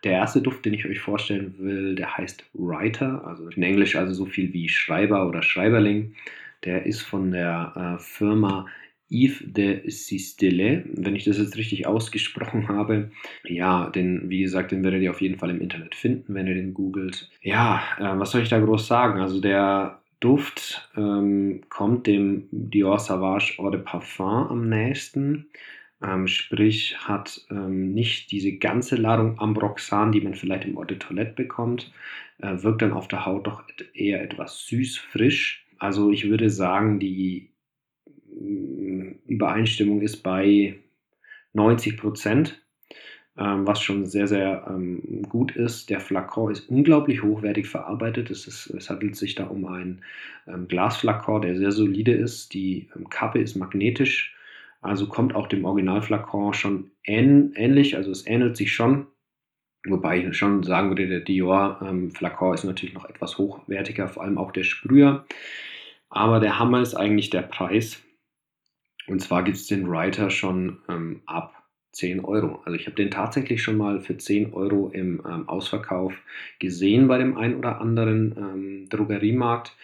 Der 0.05 0.13
erste 0.13 0.41
Duft, 0.41 0.65
den 0.65 0.75
ich 0.75 0.87
euch 0.87 1.01
vorstellen 1.01 1.55
will, 1.59 1.95
der 1.95 2.17
heißt 2.17 2.43
Writer, 2.55 3.27
also 3.27 3.49
in 3.49 3.63
Englisch 3.63 3.97
also 3.97 4.15
so 4.15 4.25
viel 4.25 4.53
wie 4.55 4.69
Schreiber 4.69 5.29
oder 5.29 5.43
Schreiberling. 5.43 6.15
Der 6.65 6.87
ist 6.87 7.03
von 7.03 7.31
der 7.31 7.99
äh, 7.99 8.03
Firma 8.03 8.67
Yves 9.11 9.43
de 9.47 9.89
Sistele, 9.89 10.85
wenn 10.93 11.17
ich 11.17 11.25
das 11.25 11.39
jetzt 11.39 11.57
richtig 11.57 11.87
ausgesprochen 11.87 12.69
habe. 12.69 13.11
Ja, 13.45 13.89
den, 13.91 14.29
wie 14.29 14.43
gesagt, 14.43 14.73
den 14.73 14.83
werdet 14.83 15.03
ihr 15.03 15.11
auf 15.11 15.21
jeden 15.21 15.39
Fall 15.39 15.51
im 15.51 15.61
Internet 15.61 15.95
finden, 15.95 16.35
wenn 16.35 16.47
ihr 16.47 16.55
den 16.55 16.75
googelt. 16.75 17.31
Ja, 17.43 17.83
äh, 17.99 18.19
was 18.19 18.33
soll 18.33 18.43
ich 18.43 18.51
da 18.51 18.59
groß 18.59 18.87
sagen? 18.87 19.21
Also 19.21 19.41
der 19.41 20.01
Duft 20.21 20.91
ähm, 20.97 21.63
kommt 21.69 22.07
dem 22.07 22.49
Dior 22.51 22.99
Sauvage 22.99 23.55
Eau 23.59 23.71
de 23.71 23.81
Parfum 23.81 24.49
am 24.49 24.69
nächsten. 24.69 25.47
Ähm, 26.03 26.29
sprich, 26.29 26.97
hat 26.99 27.41
ähm, 27.51 27.93
nicht 27.93 28.31
diese 28.31 28.53
ganze 28.57 28.97
Ladung 28.97 29.39
Ambroxan, 29.39 30.13
die 30.13 30.21
man 30.21 30.35
vielleicht 30.35 30.65
im 30.65 30.77
Eau 30.77 30.85
de 30.85 30.99
Toilette 30.99 31.33
bekommt, 31.33 31.93
äh, 32.41 32.63
wirkt 32.63 32.83
dann 32.83 32.93
auf 32.93 33.09
der 33.09 33.27
Haut 33.27 33.47
doch 33.47 33.65
eher 33.95 34.23
etwas 34.23 34.67
süß-frisch. 34.67 35.65
Also 35.79 36.11
ich 36.11 36.29
würde 36.29 36.51
sagen, 36.51 36.99
die 36.99 37.51
Übereinstimmung 39.27 40.01
ist 40.01 40.23
bei 40.23 40.79
90 41.53 41.97
Prozent, 41.97 42.63
ähm, 43.37 43.67
was 43.67 43.83
schon 43.83 44.07
sehr, 44.07 44.27
sehr 44.27 44.67
ähm, 44.69 45.23
gut 45.29 45.55
ist. 45.55 45.91
Der 45.91 46.01
Flakon 46.01 46.51
ist 46.51 46.69
unglaublich 46.69 47.23
hochwertig 47.23 47.69
verarbeitet. 47.69 48.31
Es, 48.31 48.47
ist, 48.47 48.67
es 48.71 48.91
handelt 48.91 49.17
sich 49.17 49.35
da 49.35 49.47
um 49.47 49.65
einen 49.67 50.03
ähm, 50.47 50.67
Glasflakon, 50.67 51.43
der 51.43 51.57
sehr 51.57 51.73
solide 51.73 52.13
ist. 52.13 52.55
Die 52.55 52.89
ähm, 52.97 53.09
Kappe 53.09 53.41
ist 53.41 53.55
magnetisch, 53.55 54.35
also 54.81 55.09
kommt 55.09 55.35
auch 55.35 55.49
dem 55.49 55.65
Originalflakon 55.65 56.53
schon 56.55 56.91
ähn 57.05 57.53
ähnlich, 57.55 57.97
also 57.97 58.11
es 58.11 58.27
ähnelt 58.27 58.57
sich 58.57 58.73
schon. 58.73 59.07
Wobei 59.87 60.19
ich 60.19 60.37
schon 60.37 60.63
sagen 60.63 60.91
würde, 60.91 61.07
der 61.07 61.21
Dior 61.21 61.81
ähm, 61.83 62.11
Flakon 62.11 62.55
ist 62.55 62.65
natürlich 62.65 62.95
noch 62.95 63.09
etwas 63.09 63.39
hochwertiger, 63.39 64.09
vor 64.09 64.25
allem 64.25 64.39
auch 64.39 64.53
der 64.53 64.65
Sprüher. 64.65 65.25
Aber 66.11 66.41
der 66.41 66.59
Hammer 66.59 66.81
ist 66.81 66.95
eigentlich 66.95 67.31
der 67.31 67.43
Preis. 67.43 68.03
Und 69.07 69.21
zwar 69.21 69.43
gibt 69.43 69.57
es 69.57 69.67
den 69.67 69.89
Writer 69.89 70.31
schon 70.31 70.79
ähm, 70.89 71.23
ab 71.27 71.55
10 71.93 72.25
Euro. 72.25 72.61
Also 72.65 72.77
ich 72.77 72.87
habe 72.87 72.97
den 72.97 73.11
tatsächlich 73.11 73.63
schon 73.63 73.77
mal 73.77 74.01
für 74.01 74.17
10 74.17 74.53
Euro 74.53 74.91
im 74.93 75.23
ähm, 75.27 75.49
Ausverkauf 75.49 76.15
gesehen 76.59 77.09
bei 77.09 77.19
dem 77.19 77.37
einen 77.37 77.57
oder 77.57 77.81
anderen 77.81 78.35
ähm, 78.37 78.89
Drogeriemarkt. 78.89 79.77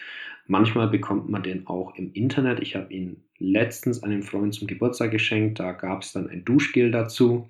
Manchmal 0.47 0.87
bekommt 0.87 1.29
man 1.29 1.41
den 1.41 1.65
auch 1.67 1.95
im 1.95 2.13
Internet. 2.13 2.59
Ich 2.59 2.75
habe 2.75 2.93
ihn 2.93 3.23
letztens 3.39 4.03
einem 4.03 4.21
Freund 4.21 4.53
zum 4.53 4.67
Geburtstag 4.67 5.11
geschenkt. 5.11 5.59
Da 5.59 5.71
gab 5.71 6.03
es 6.03 6.13
dann 6.13 6.29
ein 6.29 6.45
Duschgel 6.45 6.91
dazu. 6.91 7.49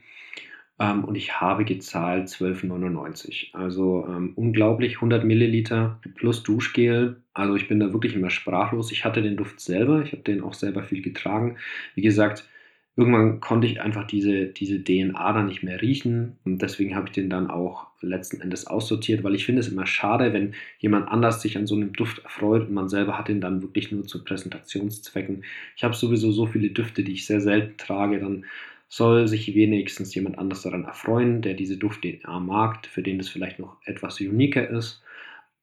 Ähm, 0.79 1.05
und 1.05 1.15
ich 1.15 1.39
habe 1.39 1.65
gezahlt 1.65 2.27
12,99. 2.27 3.53
Also 3.53 4.05
ähm, 4.07 4.33
unglaublich, 4.35 4.95
100 4.95 5.23
Milliliter 5.23 5.99
plus 6.15 6.43
Duschgel. 6.43 7.21
Also 7.33 7.55
ich 7.55 7.67
bin 7.67 7.79
da 7.79 7.93
wirklich 7.93 8.15
immer 8.15 8.29
sprachlos. 8.29 8.91
Ich 8.91 9.05
hatte 9.05 9.21
den 9.21 9.37
Duft 9.37 9.59
selber, 9.59 10.01
ich 10.03 10.11
habe 10.11 10.23
den 10.23 10.41
auch 10.41 10.53
selber 10.53 10.83
viel 10.83 11.01
getragen. 11.01 11.57
Wie 11.95 12.01
gesagt, 12.01 12.47
irgendwann 12.97 13.39
konnte 13.41 13.67
ich 13.67 13.81
einfach 13.81 14.05
diese, 14.07 14.47
diese 14.47 14.83
DNA 14.83 15.33
dann 15.33 15.47
nicht 15.47 15.63
mehr 15.63 15.81
riechen 15.81 16.37
und 16.45 16.61
deswegen 16.61 16.95
habe 16.95 17.07
ich 17.07 17.13
den 17.13 17.29
dann 17.29 17.49
auch 17.49 17.87
letzten 18.01 18.39
Endes 18.41 18.67
aussortiert, 18.67 19.23
weil 19.23 19.35
ich 19.35 19.45
finde 19.45 19.61
es 19.61 19.67
immer 19.67 19.85
schade, 19.85 20.31
wenn 20.33 20.53
jemand 20.79 21.09
anders 21.09 21.41
sich 21.41 21.57
an 21.57 21.67
so 21.67 21.75
einem 21.75 21.91
Duft 21.93 22.19
erfreut 22.19 22.67
und 22.67 22.73
man 22.73 22.87
selber 22.87 23.17
hat 23.17 23.27
den 23.27 23.41
dann 23.41 23.61
wirklich 23.61 23.91
nur 23.91 24.05
zu 24.05 24.23
Präsentationszwecken. 24.23 25.43
Ich 25.75 25.83
habe 25.83 25.95
sowieso 25.95 26.31
so 26.31 26.45
viele 26.45 26.69
Düfte, 26.69 27.03
die 27.03 27.13
ich 27.13 27.25
sehr 27.25 27.41
selten 27.41 27.77
trage, 27.77 28.19
dann 28.19 28.45
soll 28.95 29.27
sich 29.27 29.53
wenigstens 29.55 30.15
jemand 30.15 30.37
anders 30.37 30.61
daran 30.61 30.85
erfreuen, 30.85 31.41
der 31.41 31.53
diese 31.53 31.77
Duft-DNA 31.77 32.39
mag, 32.39 32.87
für 32.87 33.03
den 33.03 33.17
das 33.17 33.27
vielleicht 33.29 33.59
noch 33.59 33.77
etwas 33.85 34.21
uniker 34.21 34.69
ist. 34.69 35.03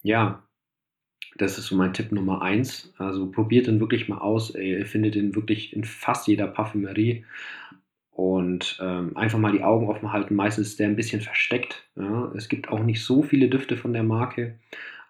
Ja, 0.02 0.42
das 1.36 1.56
ist 1.58 1.66
so 1.66 1.76
mein 1.76 1.94
Tipp 1.94 2.12
Nummer 2.12 2.42
eins. 2.42 2.92
Also 2.98 3.30
probiert 3.30 3.66
den 3.66 3.80
wirklich 3.80 4.08
mal 4.08 4.18
aus. 4.18 4.54
Ihr 4.54 4.84
findet 4.86 5.14
den 5.14 5.34
wirklich 5.34 5.74
in 5.74 5.84
fast 5.84 6.28
jeder 6.28 6.46
Parfümerie. 6.46 7.24
und 8.10 8.78
ähm, 8.82 9.16
einfach 9.16 9.38
mal 9.38 9.52
die 9.52 9.62
Augen 9.64 9.88
offen 9.88 10.12
halten. 10.12 10.34
Meistens 10.34 10.68
ist 10.68 10.80
der 10.80 10.88
ein 10.88 10.96
bisschen 10.96 11.22
versteckt. 11.22 11.84
Ja. 11.96 12.32
Es 12.36 12.48
gibt 12.48 12.68
auch 12.68 12.80
nicht 12.82 13.02
so 13.02 13.22
viele 13.22 13.48
Düfte 13.48 13.76
von 13.76 13.94
der 13.94 14.02
Marke, 14.02 14.58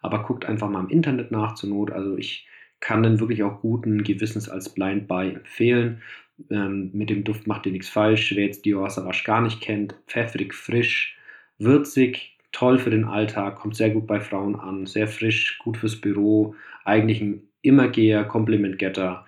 aber 0.03 0.23
guckt 0.25 0.45
einfach 0.47 0.71
mal 0.71 0.81
im 0.85 0.91
Internet 0.91 1.33
nach 1.33 1.55
zur 1.55 1.71
Not. 1.71 1.91
Also 1.91 2.17
ich 2.17 2.47
kann 2.81 3.03
den 3.03 3.21
wirklich 3.21 3.43
auch 3.43 3.61
guten 3.61 4.03
Gewissens 4.05 4.49
als 4.49 4.75
Blind 4.75 5.09
Buy 5.09 5.31
empfehlen. 5.35 6.03
Ähm, 6.51 6.91
mit 6.93 7.11
dem 7.11 7.25
Duft 7.25 7.47
macht 7.47 7.67
ihr 7.67 7.73
nichts 7.73 7.89
falsch. 7.89 8.35
Wer 8.35 8.47
jetzt 8.47 8.65
Dior 8.65 8.91
Savage 8.91 9.23
gar 9.25 9.41
nicht 9.41 9.61
kennt, 9.61 9.95
pfeffrig, 10.07 10.55
frisch, 10.55 11.17
würzig, 11.59 12.39
toll 12.53 12.79
für 12.79 12.91
den 12.91 13.05
Alltag, 13.05 13.57
kommt 13.57 13.77
sehr 13.77 13.91
gut 13.91 14.07
bei 14.07 14.21
Frauen 14.21 14.57
an, 14.57 14.87
sehr 14.87 15.09
frisch, 15.09 15.59
gut 15.59 15.77
fürs 15.77 16.01
Büro, 16.01 16.55
eigentlich 16.85 17.21
ein 17.21 17.49
Immergeher, 17.63 18.25
Komplimentgetter. 18.25 19.27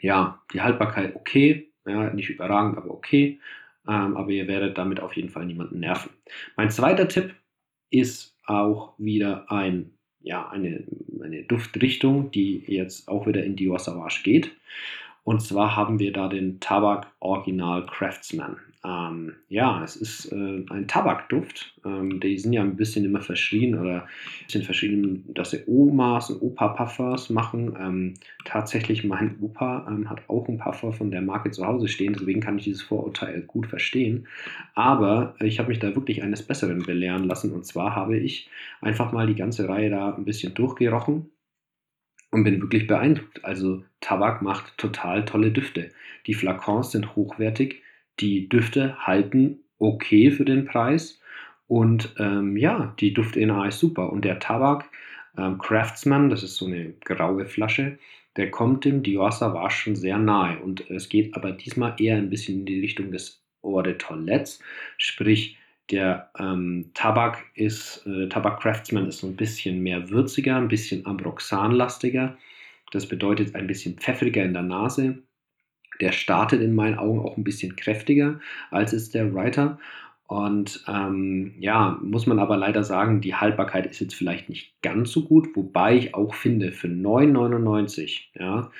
Ja, 0.00 0.42
die 0.52 0.60
Haltbarkeit 0.60 1.16
okay, 1.16 1.72
ja, 1.86 2.12
nicht 2.12 2.28
überragend, 2.28 2.76
aber 2.76 2.90
okay. 2.90 3.40
Ähm, 3.88 4.16
aber 4.16 4.30
ihr 4.30 4.48
werdet 4.48 4.76
damit 4.78 5.00
auf 5.00 5.14
jeden 5.14 5.28
Fall 5.28 5.46
niemanden 5.46 5.80
nerven. 5.80 6.10
Mein 6.56 6.70
zweiter 6.70 7.08
Tipp 7.08 7.34
ist 7.90 8.36
auch 8.46 8.94
wieder 8.98 9.50
ein, 9.50 9.92
ja, 10.20 10.48
eine, 10.48 10.84
eine 11.22 11.44
Duftrichtung, 11.44 12.30
die 12.32 12.64
jetzt 12.66 13.08
auch 13.08 13.26
wieder 13.26 13.44
in 13.44 13.56
Dior 13.56 13.78
Savage 13.78 14.22
geht. 14.24 14.50
Und 15.26 15.42
zwar 15.42 15.74
haben 15.74 15.98
wir 15.98 16.12
da 16.12 16.28
den 16.28 16.60
Tabak 16.60 17.08
Original 17.18 17.84
Craftsman. 17.86 18.58
Ähm, 18.84 19.34
ja, 19.48 19.82
es 19.82 19.96
ist 19.96 20.26
äh, 20.30 20.64
ein 20.70 20.86
Tabakduft. 20.86 21.74
Ähm, 21.84 22.20
die 22.20 22.38
sind 22.38 22.52
ja 22.52 22.62
ein 22.62 22.76
bisschen 22.76 23.04
immer 23.04 23.20
verschrien 23.20 23.76
oder 23.76 24.02
ein 24.02 24.44
bisschen 24.46 24.62
verschrien, 24.62 25.24
dass 25.34 25.50
sie 25.50 25.64
Omas 25.66 26.30
und 26.30 26.42
Opa-Puffers 26.42 27.30
machen. 27.30 27.76
Ähm, 27.76 28.14
tatsächlich, 28.44 29.02
mein 29.02 29.36
Opa 29.40 29.88
ähm, 29.88 30.08
hat 30.08 30.20
auch 30.28 30.46
einen 30.46 30.58
Puffer 30.58 30.92
von 30.92 31.10
der 31.10 31.22
Marke 31.22 31.50
zu 31.50 31.66
Hause 31.66 31.88
stehen, 31.88 32.12
deswegen 32.12 32.40
kann 32.40 32.58
ich 32.58 32.64
dieses 32.64 32.82
Vorurteil 32.82 33.42
gut 33.42 33.66
verstehen. 33.66 34.28
Aber 34.74 35.34
ich 35.40 35.58
habe 35.58 35.70
mich 35.70 35.80
da 35.80 35.92
wirklich 35.96 36.22
eines 36.22 36.44
Besseren 36.44 36.84
belehren 36.84 37.24
lassen. 37.24 37.52
Und 37.52 37.66
zwar 37.66 37.96
habe 37.96 38.16
ich 38.16 38.48
einfach 38.80 39.10
mal 39.10 39.26
die 39.26 39.34
ganze 39.34 39.68
Reihe 39.68 39.90
da 39.90 40.14
ein 40.14 40.24
bisschen 40.24 40.54
durchgerochen 40.54 41.30
und 42.30 42.44
bin 42.44 42.60
wirklich 42.60 42.86
beeindruckt. 42.86 43.44
Also 43.44 43.84
Tabak 44.00 44.42
macht 44.42 44.76
total 44.78 45.24
tolle 45.24 45.50
Düfte. 45.50 45.90
Die 46.26 46.34
Flakons 46.34 46.92
sind 46.92 47.16
hochwertig, 47.16 47.82
die 48.20 48.48
Düfte 48.48 48.96
halten 49.06 49.60
okay 49.78 50.30
für 50.30 50.44
den 50.44 50.64
Preis 50.64 51.20
und 51.68 52.14
ähm, 52.18 52.56
ja, 52.56 52.94
die 53.00 53.12
Duft-NA 53.12 53.66
ist 53.66 53.80
super. 53.80 54.12
Und 54.12 54.24
der 54.24 54.38
Tabak 54.38 54.88
ähm, 55.36 55.58
Craftsman, 55.58 56.30
das 56.30 56.42
ist 56.42 56.56
so 56.56 56.66
eine 56.66 56.94
graue 57.04 57.46
Flasche, 57.46 57.98
der 58.36 58.50
kommt 58.50 58.84
dem 58.84 59.02
Dior 59.02 59.32
Sauvage 59.32 59.74
schon 59.74 59.96
sehr 59.96 60.18
nahe. 60.18 60.58
Und 60.60 60.88
es 60.90 61.08
geht 61.08 61.34
aber 61.34 61.52
diesmal 61.52 61.94
eher 61.98 62.16
ein 62.16 62.30
bisschen 62.30 62.60
in 62.60 62.66
die 62.66 62.80
Richtung 62.80 63.10
des 63.10 63.42
Eau 63.62 63.82
de 63.82 63.94
Toilettes, 63.94 64.60
sprich 64.96 65.58
der 65.90 66.30
ähm, 66.38 66.90
Tabak 66.94 67.44
ist, 67.54 68.06
äh, 68.06 68.28
Tabak 68.28 68.60
Craftsman 68.60 69.06
ist 69.06 69.18
so 69.18 69.26
ein 69.26 69.36
bisschen 69.36 69.82
mehr 69.82 70.10
würziger, 70.10 70.56
ein 70.56 70.68
bisschen 70.68 71.06
Ambroxanlastiger. 71.06 72.36
Das 72.92 73.06
bedeutet 73.06 73.54
ein 73.54 73.66
bisschen 73.66 73.96
pfeffriger 73.96 74.44
in 74.44 74.52
der 74.52 74.62
Nase. 74.62 75.18
Der 76.00 76.12
startet 76.12 76.60
in 76.60 76.74
meinen 76.74 76.98
Augen 76.98 77.20
auch 77.20 77.36
ein 77.36 77.44
bisschen 77.44 77.76
kräftiger 77.76 78.40
als 78.70 78.92
ist 78.92 79.14
der 79.14 79.32
Writer. 79.32 79.78
Und 80.26 80.84
ähm, 80.88 81.54
ja, 81.60 81.98
muss 82.02 82.26
man 82.26 82.40
aber 82.40 82.56
leider 82.56 82.82
sagen, 82.82 83.20
die 83.20 83.36
Haltbarkeit 83.36 83.86
ist 83.86 84.00
jetzt 84.00 84.14
vielleicht 84.14 84.48
nicht 84.48 84.82
ganz 84.82 85.12
so 85.12 85.22
gut, 85.22 85.54
wobei 85.54 85.96
ich 85.96 86.14
auch 86.14 86.34
finde, 86.34 86.72
für 86.72 86.88
9,99, 86.88 88.22
ja, 88.34 88.70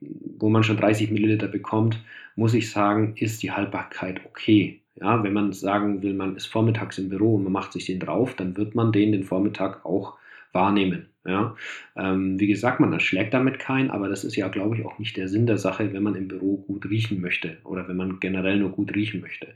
wo 0.00 0.48
man 0.48 0.62
schon 0.62 0.78
30 0.78 1.10
Milliliter 1.10 1.48
bekommt, 1.48 2.02
muss 2.36 2.54
ich 2.54 2.70
sagen, 2.70 3.14
ist 3.16 3.42
die 3.42 3.52
Haltbarkeit 3.52 4.24
okay. 4.24 4.80
Ja, 5.00 5.22
wenn 5.24 5.32
man 5.32 5.52
sagen 5.52 6.02
will, 6.02 6.14
man 6.14 6.36
ist 6.36 6.46
vormittags 6.46 6.98
im 6.98 7.08
Büro 7.08 7.34
und 7.34 7.44
man 7.44 7.52
macht 7.52 7.72
sich 7.72 7.86
den 7.86 7.98
drauf, 8.00 8.34
dann 8.34 8.56
wird 8.56 8.74
man 8.74 8.92
den 8.92 9.12
den 9.12 9.24
Vormittag 9.24 9.84
auch 9.84 10.16
wahrnehmen. 10.52 11.08
Ja, 11.26 11.56
ähm, 11.96 12.38
wie 12.38 12.46
gesagt, 12.46 12.80
man 12.80 12.92
erschlägt 12.92 13.32
damit 13.32 13.58
keinen, 13.58 13.90
aber 13.90 14.08
das 14.08 14.24
ist 14.24 14.36
ja, 14.36 14.48
glaube 14.48 14.76
ich, 14.76 14.84
auch 14.84 14.98
nicht 14.98 15.16
der 15.16 15.28
Sinn 15.28 15.46
der 15.46 15.58
Sache, 15.58 15.92
wenn 15.92 16.02
man 16.02 16.14
im 16.14 16.28
Büro 16.28 16.58
gut 16.58 16.88
riechen 16.88 17.20
möchte 17.20 17.56
oder 17.64 17.88
wenn 17.88 17.96
man 17.96 18.20
generell 18.20 18.58
nur 18.58 18.70
gut 18.70 18.94
riechen 18.94 19.20
möchte. 19.22 19.48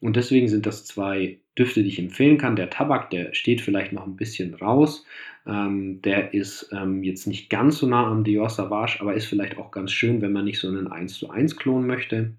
Und 0.00 0.16
deswegen 0.16 0.48
sind 0.48 0.66
das 0.66 0.84
zwei 0.84 1.38
Düfte, 1.58 1.82
die 1.82 1.88
ich 1.88 1.98
empfehlen 1.98 2.38
kann. 2.38 2.56
Der 2.56 2.70
Tabak, 2.70 3.10
der 3.10 3.34
steht 3.34 3.60
vielleicht 3.60 3.92
noch 3.92 4.06
ein 4.06 4.16
bisschen 4.16 4.54
raus. 4.54 5.06
Ähm, 5.46 6.02
der 6.02 6.34
ist 6.34 6.70
ähm, 6.72 7.02
jetzt 7.02 7.26
nicht 7.26 7.48
ganz 7.50 7.78
so 7.78 7.86
nah 7.86 8.06
am 8.06 8.24
Dior 8.24 8.50
Savage, 8.50 8.98
aber 9.00 9.14
ist 9.14 9.26
vielleicht 9.26 9.56
auch 9.58 9.70
ganz 9.70 9.92
schön, 9.92 10.20
wenn 10.20 10.32
man 10.32 10.44
nicht 10.44 10.58
so 10.58 10.68
einen 10.68 10.88
1 10.88 11.14
zu 11.18 11.30
1 11.30 11.56
Klon 11.56 11.86
möchte. 11.86 12.32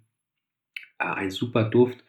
Äh, 0.99 1.05
ein 1.05 1.31
super 1.31 1.63
Duft. 1.63 2.03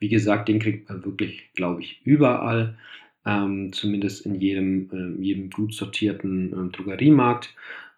Wie 0.00 0.08
gesagt, 0.08 0.48
den 0.48 0.60
kriegt 0.60 0.88
man 0.88 1.04
wirklich, 1.04 1.50
glaube 1.54 1.82
ich, 1.82 2.00
überall. 2.04 2.76
Ähm, 3.26 3.72
zumindest 3.72 4.24
in 4.26 4.36
jedem, 4.36 4.90
äh, 4.92 5.22
jedem 5.22 5.50
gut 5.50 5.74
sortierten 5.74 6.52
äh, 6.52 6.76
Drogeriemarkt. 6.76 7.54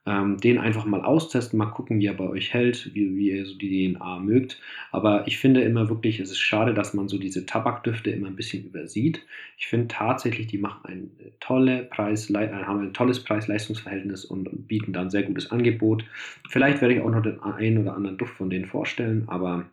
Ähm, 0.06 0.38
den 0.38 0.56
einfach 0.58 0.86
mal 0.86 1.02
austesten, 1.02 1.58
mal 1.58 1.66
gucken, 1.66 2.00
wie 2.00 2.06
er 2.06 2.14
bei 2.14 2.26
euch 2.26 2.54
hält, 2.54 2.94
wie, 2.94 3.14
wie 3.16 3.32
ihr 3.32 3.44
so 3.44 3.56
die 3.58 3.92
DNA 3.92 4.18
mögt. 4.20 4.58
Aber 4.92 5.26
ich 5.28 5.38
finde 5.38 5.60
immer 5.60 5.90
wirklich, 5.90 6.20
es 6.20 6.30
ist 6.30 6.38
schade, 6.38 6.72
dass 6.72 6.94
man 6.94 7.06
so 7.06 7.18
diese 7.18 7.44
Tabakdüfte 7.44 8.10
immer 8.10 8.28
ein 8.28 8.34
bisschen 8.34 8.64
übersieht. 8.64 9.20
Ich 9.58 9.66
finde 9.66 9.88
tatsächlich, 9.88 10.46
die 10.46 10.56
machen 10.56 10.80
ein, 10.84 11.10
tolle 11.40 11.82
Preis, 11.84 12.30
äh, 12.30 12.48
haben 12.48 12.80
ein 12.80 12.94
tolles 12.94 13.22
Preis-Leistungs-Verhältnis 13.22 14.24
und 14.24 14.66
bieten 14.66 14.94
dann 14.94 15.08
ein 15.08 15.10
sehr 15.10 15.22
gutes 15.24 15.50
Angebot. 15.50 16.04
Vielleicht 16.48 16.80
werde 16.80 16.94
ich 16.94 17.00
auch 17.02 17.10
noch 17.10 17.22
den 17.22 17.40
einen 17.40 17.78
oder 17.78 17.94
anderen 17.94 18.16
Duft 18.16 18.34
von 18.36 18.48
denen 18.48 18.64
vorstellen, 18.64 19.24
aber 19.28 19.66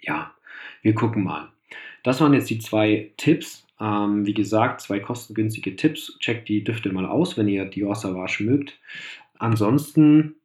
ja, 0.00 0.32
wir 0.82 0.94
gucken 0.94 1.24
mal. 1.24 1.48
Das 2.02 2.20
waren 2.20 2.34
jetzt 2.34 2.50
die 2.50 2.58
zwei 2.58 3.10
Tipps. 3.16 3.66
Ähm, 3.80 4.24
wie 4.24 4.34
gesagt, 4.34 4.80
zwei 4.80 5.00
kostengünstige 5.00 5.76
Tipps. 5.76 6.18
Checkt 6.20 6.48
die 6.48 6.64
Düfte 6.64 6.92
mal 6.92 7.06
aus, 7.06 7.36
wenn 7.36 7.48
ihr 7.48 7.64
Dior 7.64 7.94
Savage 7.94 8.42
mögt. 8.42 8.78
Ansonsten 9.38 10.36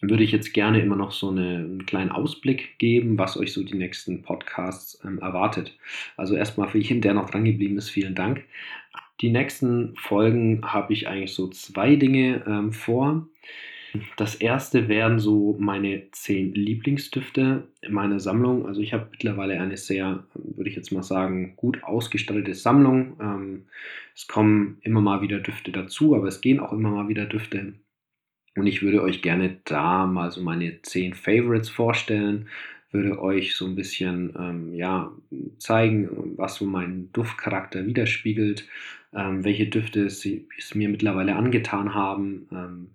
würde 0.00 0.24
ich 0.24 0.32
jetzt 0.32 0.52
gerne 0.52 0.80
immer 0.80 0.96
noch 0.96 1.12
so 1.12 1.30
eine, 1.30 1.56
einen 1.56 1.86
kleinen 1.86 2.10
Ausblick 2.10 2.78
geben, 2.78 3.18
was 3.18 3.36
euch 3.36 3.52
so 3.52 3.62
die 3.62 3.76
nächsten 3.76 4.22
Podcasts 4.22 5.00
ähm, 5.04 5.18
erwartet. 5.18 5.76
Also 6.16 6.34
erstmal 6.34 6.68
für 6.68 6.78
jeden, 6.78 7.02
der 7.02 7.14
noch 7.14 7.30
dran 7.30 7.44
geblieben 7.44 7.76
ist, 7.76 7.90
vielen 7.90 8.14
Dank. 8.14 8.44
Die 9.20 9.30
nächsten 9.30 9.94
Folgen 9.96 10.62
habe 10.62 10.92
ich 10.92 11.08
eigentlich 11.08 11.34
so 11.34 11.48
zwei 11.48 11.96
Dinge 11.96 12.42
ähm, 12.46 12.72
vor. 12.72 13.26
Das 14.16 14.36
erste 14.36 14.88
wären 14.88 15.18
so 15.18 15.56
meine 15.58 16.10
zehn 16.12 16.54
Lieblingsdüfte 16.54 17.68
in 17.80 17.92
meiner 17.92 18.20
Sammlung. 18.20 18.66
Also 18.66 18.80
ich 18.80 18.92
habe 18.92 19.08
mittlerweile 19.10 19.60
eine 19.60 19.76
sehr, 19.76 20.24
würde 20.34 20.70
ich 20.70 20.76
jetzt 20.76 20.92
mal 20.92 21.02
sagen, 21.02 21.54
gut 21.56 21.82
ausgestattete 21.82 22.54
Sammlung. 22.54 23.16
Ähm, 23.20 23.64
es 24.14 24.28
kommen 24.28 24.78
immer 24.82 25.00
mal 25.00 25.22
wieder 25.22 25.40
Düfte 25.40 25.72
dazu, 25.72 26.14
aber 26.14 26.28
es 26.28 26.40
gehen 26.40 26.60
auch 26.60 26.72
immer 26.72 26.90
mal 26.90 27.08
wieder 27.08 27.26
Düfte. 27.26 27.74
Und 28.56 28.66
ich 28.66 28.82
würde 28.82 29.02
euch 29.02 29.22
gerne 29.22 29.56
da 29.64 30.06
mal 30.06 30.30
so 30.30 30.42
meine 30.42 30.82
zehn 30.82 31.14
Favorites 31.14 31.68
vorstellen, 31.68 32.48
würde 32.92 33.20
euch 33.20 33.54
so 33.54 33.66
ein 33.66 33.76
bisschen 33.76 34.34
ähm, 34.38 34.74
ja, 34.74 35.12
zeigen, 35.58 36.34
was 36.36 36.56
so 36.56 36.64
mein 36.64 37.10
Duftcharakter 37.12 37.86
widerspiegelt, 37.86 38.66
ähm, 39.14 39.44
welche 39.44 39.66
Düfte 39.66 40.04
es, 40.04 40.26
es, 40.58 40.74
mir 40.74 40.88
mittlerweile 40.88 41.36
angetan 41.36 41.94
haben 41.94 42.48
ähm, 42.52 42.90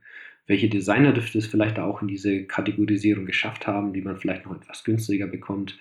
welche 0.47 0.69
Designerdüfte 0.69 1.37
es 1.37 1.47
vielleicht 1.47 1.79
auch 1.79 2.01
in 2.01 2.07
diese 2.07 2.43
Kategorisierung 2.45 3.25
geschafft 3.25 3.67
haben, 3.67 3.93
die 3.93 4.01
man 4.01 4.17
vielleicht 4.17 4.45
noch 4.45 4.55
etwas 4.55 4.83
günstiger 4.83 5.27
bekommt. 5.27 5.77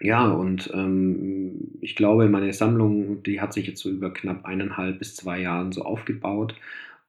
Ja, 0.00 0.30
und 0.30 0.70
ähm, 0.74 1.78
ich 1.80 1.96
glaube, 1.96 2.28
meine 2.28 2.52
Sammlung, 2.52 3.22
die 3.22 3.40
hat 3.40 3.52
sich 3.52 3.66
jetzt 3.66 3.80
so 3.80 3.90
über 3.90 4.12
knapp 4.12 4.44
eineinhalb 4.44 4.98
bis 4.98 5.14
zwei 5.16 5.40
Jahren 5.40 5.72
so 5.72 5.82
aufgebaut. 5.82 6.54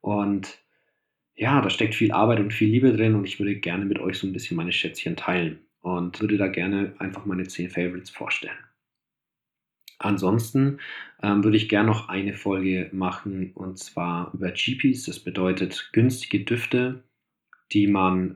Und 0.02 0.60
ja, 1.36 1.62
da 1.62 1.70
steckt 1.70 1.96
viel 1.96 2.12
Arbeit 2.12 2.40
und 2.40 2.54
viel 2.54 2.70
Liebe 2.70 2.94
drin 2.94 3.16
und 3.16 3.26
ich 3.26 3.40
würde 3.40 3.56
gerne 3.56 3.86
mit 3.86 4.00
euch 4.00 4.18
so 4.18 4.28
ein 4.28 4.34
bisschen 4.34 4.56
meine 4.56 4.72
Schätzchen 4.72 5.16
teilen 5.16 5.60
und 5.82 6.22
würde 6.22 6.38
da 6.38 6.48
gerne 6.48 6.94
einfach 7.00 7.26
meine 7.26 7.48
zehn 7.48 7.70
Favorites 7.70 8.10
vorstellen. 8.10 8.58
Ansonsten 9.98 10.80
ähm, 11.24 11.44
würde 11.44 11.58
ich 11.58 11.70
gerne 11.70 11.88
noch 11.88 12.10
eine 12.10 12.34
Folge 12.34 12.90
machen 12.92 13.52
und 13.56 13.78
zwar 13.80 14.34
über 14.34 14.52
GPs. 14.52 15.06
Das 15.06 15.20
bedeutet 15.20 15.90
günstige 15.94 16.42
Düfte, 16.42 17.04
die 17.72 17.88
man, 17.88 18.36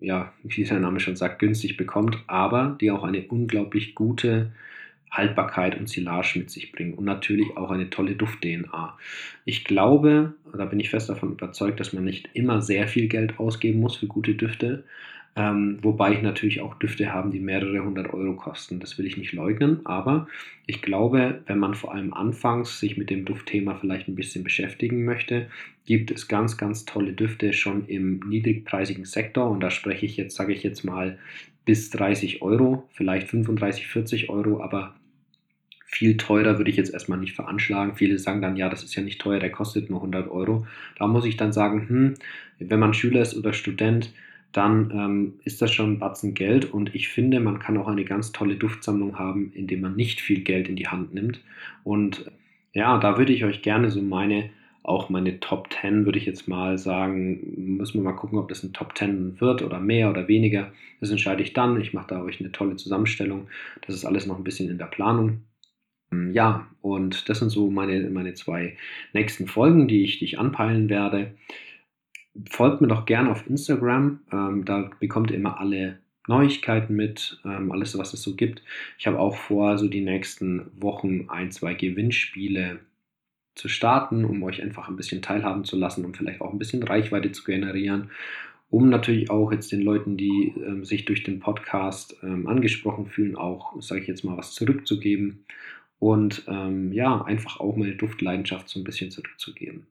ja, 0.00 0.32
wie 0.44 0.64
der 0.64 0.80
Name 0.80 1.00
schon 1.00 1.16
sagt, 1.16 1.38
günstig 1.38 1.76
bekommt, 1.76 2.22
aber 2.26 2.76
die 2.80 2.90
auch 2.90 3.04
eine 3.04 3.26
unglaublich 3.26 3.94
gute 3.94 4.52
Haltbarkeit 5.10 5.78
und 5.78 5.88
Silage 5.88 6.38
mit 6.38 6.50
sich 6.50 6.72
bringen 6.72 6.94
und 6.94 7.04
natürlich 7.04 7.56
auch 7.56 7.70
eine 7.70 7.90
tolle 7.90 8.14
Duft-DNA. 8.14 8.96
Ich 9.44 9.64
glaube, 9.64 10.34
da 10.54 10.66
bin 10.66 10.80
ich 10.80 10.90
fest 10.90 11.08
davon 11.08 11.32
überzeugt, 11.32 11.80
dass 11.80 11.92
man 11.92 12.04
nicht 12.04 12.28
immer 12.34 12.60
sehr 12.60 12.88
viel 12.88 13.08
Geld 13.08 13.38
ausgeben 13.38 13.80
muss 13.80 13.96
für 13.96 14.06
gute 14.06 14.34
Düfte, 14.34 14.84
Ähm, 15.38 15.78
wobei 15.82 16.14
ich 16.14 16.22
natürlich 16.22 16.60
auch 16.60 16.74
Düfte 16.74 17.14
habe, 17.14 17.30
die 17.30 17.38
mehrere 17.38 17.84
hundert 17.84 18.12
Euro 18.12 18.34
kosten. 18.34 18.80
Das 18.80 18.98
will 18.98 19.06
ich 19.06 19.16
nicht 19.16 19.32
leugnen. 19.32 19.86
Aber 19.86 20.26
ich 20.66 20.82
glaube, 20.82 21.42
wenn 21.46 21.60
man 21.60 21.74
vor 21.74 21.94
allem 21.94 22.12
anfangs 22.12 22.80
sich 22.80 22.96
mit 22.96 23.08
dem 23.08 23.24
Duftthema 23.24 23.76
vielleicht 23.76 24.08
ein 24.08 24.16
bisschen 24.16 24.42
beschäftigen 24.42 25.04
möchte, 25.04 25.46
gibt 25.86 26.10
es 26.10 26.26
ganz, 26.26 26.56
ganz 26.56 26.86
tolle 26.86 27.12
Düfte 27.12 27.52
schon 27.52 27.86
im 27.86 28.18
niedrigpreisigen 28.28 29.04
Sektor. 29.04 29.48
Und 29.48 29.60
da 29.60 29.70
spreche 29.70 30.06
ich 30.06 30.16
jetzt, 30.16 30.34
sage 30.34 30.52
ich 30.52 30.64
jetzt 30.64 30.82
mal, 30.82 31.18
bis 31.64 31.90
30 31.90 32.42
Euro, 32.42 32.88
vielleicht 32.90 33.28
35, 33.28 33.86
40 33.86 34.30
Euro, 34.30 34.60
aber 34.60 34.96
viel 35.86 36.16
teurer 36.16 36.58
würde 36.58 36.70
ich 36.70 36.76
jetzt 36.76 36.92
erstmal 36.92 37.18
nicht 37.18 37.36
veranschlagen. 37.36 37.94
Viele 37.94 38.18
sagen 38.18 38.42
dann, 38.42 38.56
ja, 38.56 38.68
das 38.68 38.82
ist 38.82 38.96
ja 38.96 39.02
nicht 39.04 39.20
teuer, 39.20 39.38
der 39.38 39.52
kostet 39.52 39.88
nur 39.88 40.00
100 40.00 40.28
Euro. 40.30 40.66
Da 40.98 41.06
muss 41.06 41.24
ich 41.24 41.36
dann 41.36 41.52
sagen, 41.52 41.88
hm, 41.88 42.14
wenn 42.58 42.80
man 42.80 42.92
Schüler 42.92 43.22
ist 43.22 43.36
oder 43.36 43.52
Student, 43.52 44.12
dann 44.58 44.90
ähm, 44.92 45.34
ist 45.44 45.62
das 45.62 45.72
schon 45.72 45.92
ein 45.92 45.98
Batzen 46.00 46.34
Geld 46.34 46.64
und 46.74 46.92
ich 46.92 47.08
finde, 47.08 47.38
man 47.38 47.60
kann 47.60 47.78
auch 47.78 47.86
eine 47.86 48.04
ganz 48.04 48.32
tolle 48.32 48.56
Duftsammlung 48.56 49.16
haben, 49.16 49.52
indem 49.54 49.82
man 49.82 49.94
nicht 49.94 50.20
viel 50.20 50.40
Geld 50.40 50.68
in 50.68 50.74
die 50.74 50.88
Hand 50.88 51.14
nimmt. 51.14 51.40
Und 51.84 52.28
ja, 52.72 52.98
da 52.98 53.16
würde 53.16 53.32
ich 53.32 53.44
euch 53.44 53.62
gerne 53.62 53.88
so 53.92 54.02
meine, 54.02 54.50
auch 54.82 55.10
meine 55.10 55.38
Top 55.38 55.72
10 55.72 56.06
würde 56.06 56.18
ich 56.18 56.26
jetzt 56.26 56.48
mal 56.48 56.76
sagen, 56.76 57.76
müssen 57.78 57.98
wir 57.98 58.10
mal 58.10 58.16
gucken, 58.16 58.36
ob 58.36 58.48
das 58.48 58.64
ein 58.64 58.72
Top 58.72 58.98
10 58.98 59.40
wird 59.40 59.62
oder 59.62 59.78
mehr 59.78 60.10
oder 60.10 60.26
weniger. 60.26 60.72
Das 60.98 61.10
entscheide 61.10 61.44
ich 61.44 61.52
dann. 61.52 61.80
Ich 61.80 61.94
mache 61.94 62.08
da 62.08 62.22
euch 62.24 62.40
eine 62.40 62.50
tolle 62.50 62.74
Zusammenstellung. 62.74 63.46
Das 63.86 63.94
ist 63.94 64.04
alles 64.04 64.26
noch 64.26 64.38
ein 64.38 64.44
bisschen 64.44 64.68
in 64.68 64.78
der 64.78 64.86
Planung. 64.86 65.42
Hm, 66.10 66.32
ja, 66.32 66.66
und 66.82 67.28
das 67.28 67.38
sind 67.38 67.50
so 67.50 67.70
meine, 67.70 68.10
meine 68.10 68.34
zwei 68.34 68.76
nächsten 69.12 69.46
Folgen, 69.46 69.86
die 69.86 70.02
ich, 70.02 70.18
die 70.18 70.24
ich 70.24 70.40
anpeilen 70.40 70.88
werde 70.88 71.30
folgt 72.50 72.80
mir 72.80 72.88
doch 72.88 73.06
gerne 73.06 73.30
auf 73.30 73.46
Instagram. 73.48 74.20
Ähm, 74.32 74.64
da 74.64 74.90
bekommt 75.00 75.30
ihr 75.30 75.36
immer 75.36 75.60
alle 75.60 75.98
Neuigkeiten 76.26 76.94
mit, 76.94 77.40
ähm, 77.44 77.72
alles, 77.72 77.96
was 77.96 78.12
es 78.12 78.22
so 78.22 78.36
gibt. 78.36 78.62
Ich 78.98 79.06
habe 79.06 79.18
auch 79.18 79.36
vor, 79.36 79.78
so 79.78 79.88
die 79.88 80.02
nächsten 80.02 80.70
Wochen 80.80 81.28
ein, 81.28 81.50
zwei 81.50 81.74
Gewinnspiele 81.74 82.80
zu 83.54 83.68
starten, 83.68 84.24
um 84.24 84.42
euch 84.42 84.62
einfach 84.62 84.88
ein 84.88 84.96
bisschen 84.96 85.22
teilhaben 85.22 85.64
zu 85.64 85.76
lassen, 85.76 86.04
um 86.04 86.14
vielleicht 86.14 86.40
auch 86.40 86.52
ein 86.52 86.58
bisschen 86.58 86.82
Reichweite 86.82 87.32
zu 87.32 87.44
generieren, 87.44 88.10
um 88.70 88.88
natürlich 88.90 89.30
auch 89.30 89.50
jetzt 89.50 89.72
den 89.72 89.80
Leuten, 89.80 90.16
die 90.16 90.54
ähm, 90.64 90.84
sich 90.84 91.06
durch 91.06 91.24
den 91.24 91.40
Podcast 91.40 92.16
ähm, 92.22 92.46
angesprochen 92.46 93.06
fühlen, 93.06 93.34
auch, 93.34 93.80
sage 93.82 94.02
ich 94.02 94.06
jetzt 94.06 94.24
mal, 94.24 94.36
was 94.36 94.52
zurückzugeben 94.52 95.44
und 95.98 96.44
ähm, 96.46 96.92
ja, 96.92 97.22
einfach 97.22 97.58
auch 97.58 97.76
meine 97.76 97.96
Duftleidenschaft 97.96 98.68
so 98.68 98.78
ein 98.78 98.84
bisschen 98.84 99.10
zurückzugeben. 99.10 99.86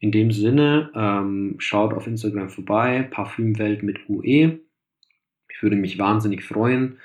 In 0.00 0.12
dem 0.12 0.32
Sinne, 0.32 0.90
ähm, 0.94 1.56
schaut 1.58 1.92
auf 1.92 2.06
Instagram 2.06 2.48
vorbei, 2.48 3.06
Parfümwelt 3.10 3.82
mit 3.82 4.08
UE. 4.08 4.58
Ich 5.50 5.62
würde 5.62 5.76
mich 5.76 5.98
wahnsinnig 5.98 6.42
freuen. 6.42 6.98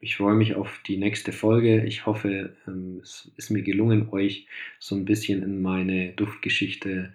Ich 0.00 0.16
freue 0.16 0.34
mich 0.34 0.54
auf 0.54 0.80
die 0.86 0.98
nächste 0.98 1.32
Folge. 1.32 1.84
Ich 1.84 2.04
hoffe, 2.04 2.54
ähm, 2.66 3.00
es 3.02 3.30
ist 3.36 3.50
mir 3.50 3.62
gelungen, 3.62 4.10
euch 4.10 4.46
so 4.78 4.94
ein 4.94 5.06
bisschen 5.06 5.42
in 5.42 5.62
meine 5.62 6.12
Duftgeschichte 6.12 7.14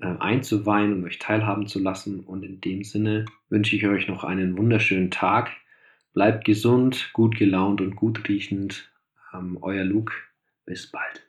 äh, 0.00 0.06
einzuweihen 0.18 0.94
und 0.94 1.04
euch 1.04 1.20
teilhaben 1.20 1.68
zu 1.68 1.78
lassen. 1.78 2.20
Und 2.20 2.42
in 2.42 2.60
dem 2.60 2.82
Sinne 2.82 3.26
wünsche 3.50 3.76
ich 3.76 3.86
euch 3.86 4.08
noch 4.08 4.24
einen 4.24 4.58
wunderschönen 4.58 5.12
Tag. 5.12 5.52
Bleibt 6.12 6.44
gesund, 6.44 7.10
gut 7.12 7.36
gelaunt 7.36 7.80
und 7.80 7.94
gut 7.94 8.28
riechend. 8.28 8.90
Ähm, 9.32 9.58
euer 9.60 9.84
Luke. 9.84 10.12
Bis 10.64 10.90
bald. 10.90 11.20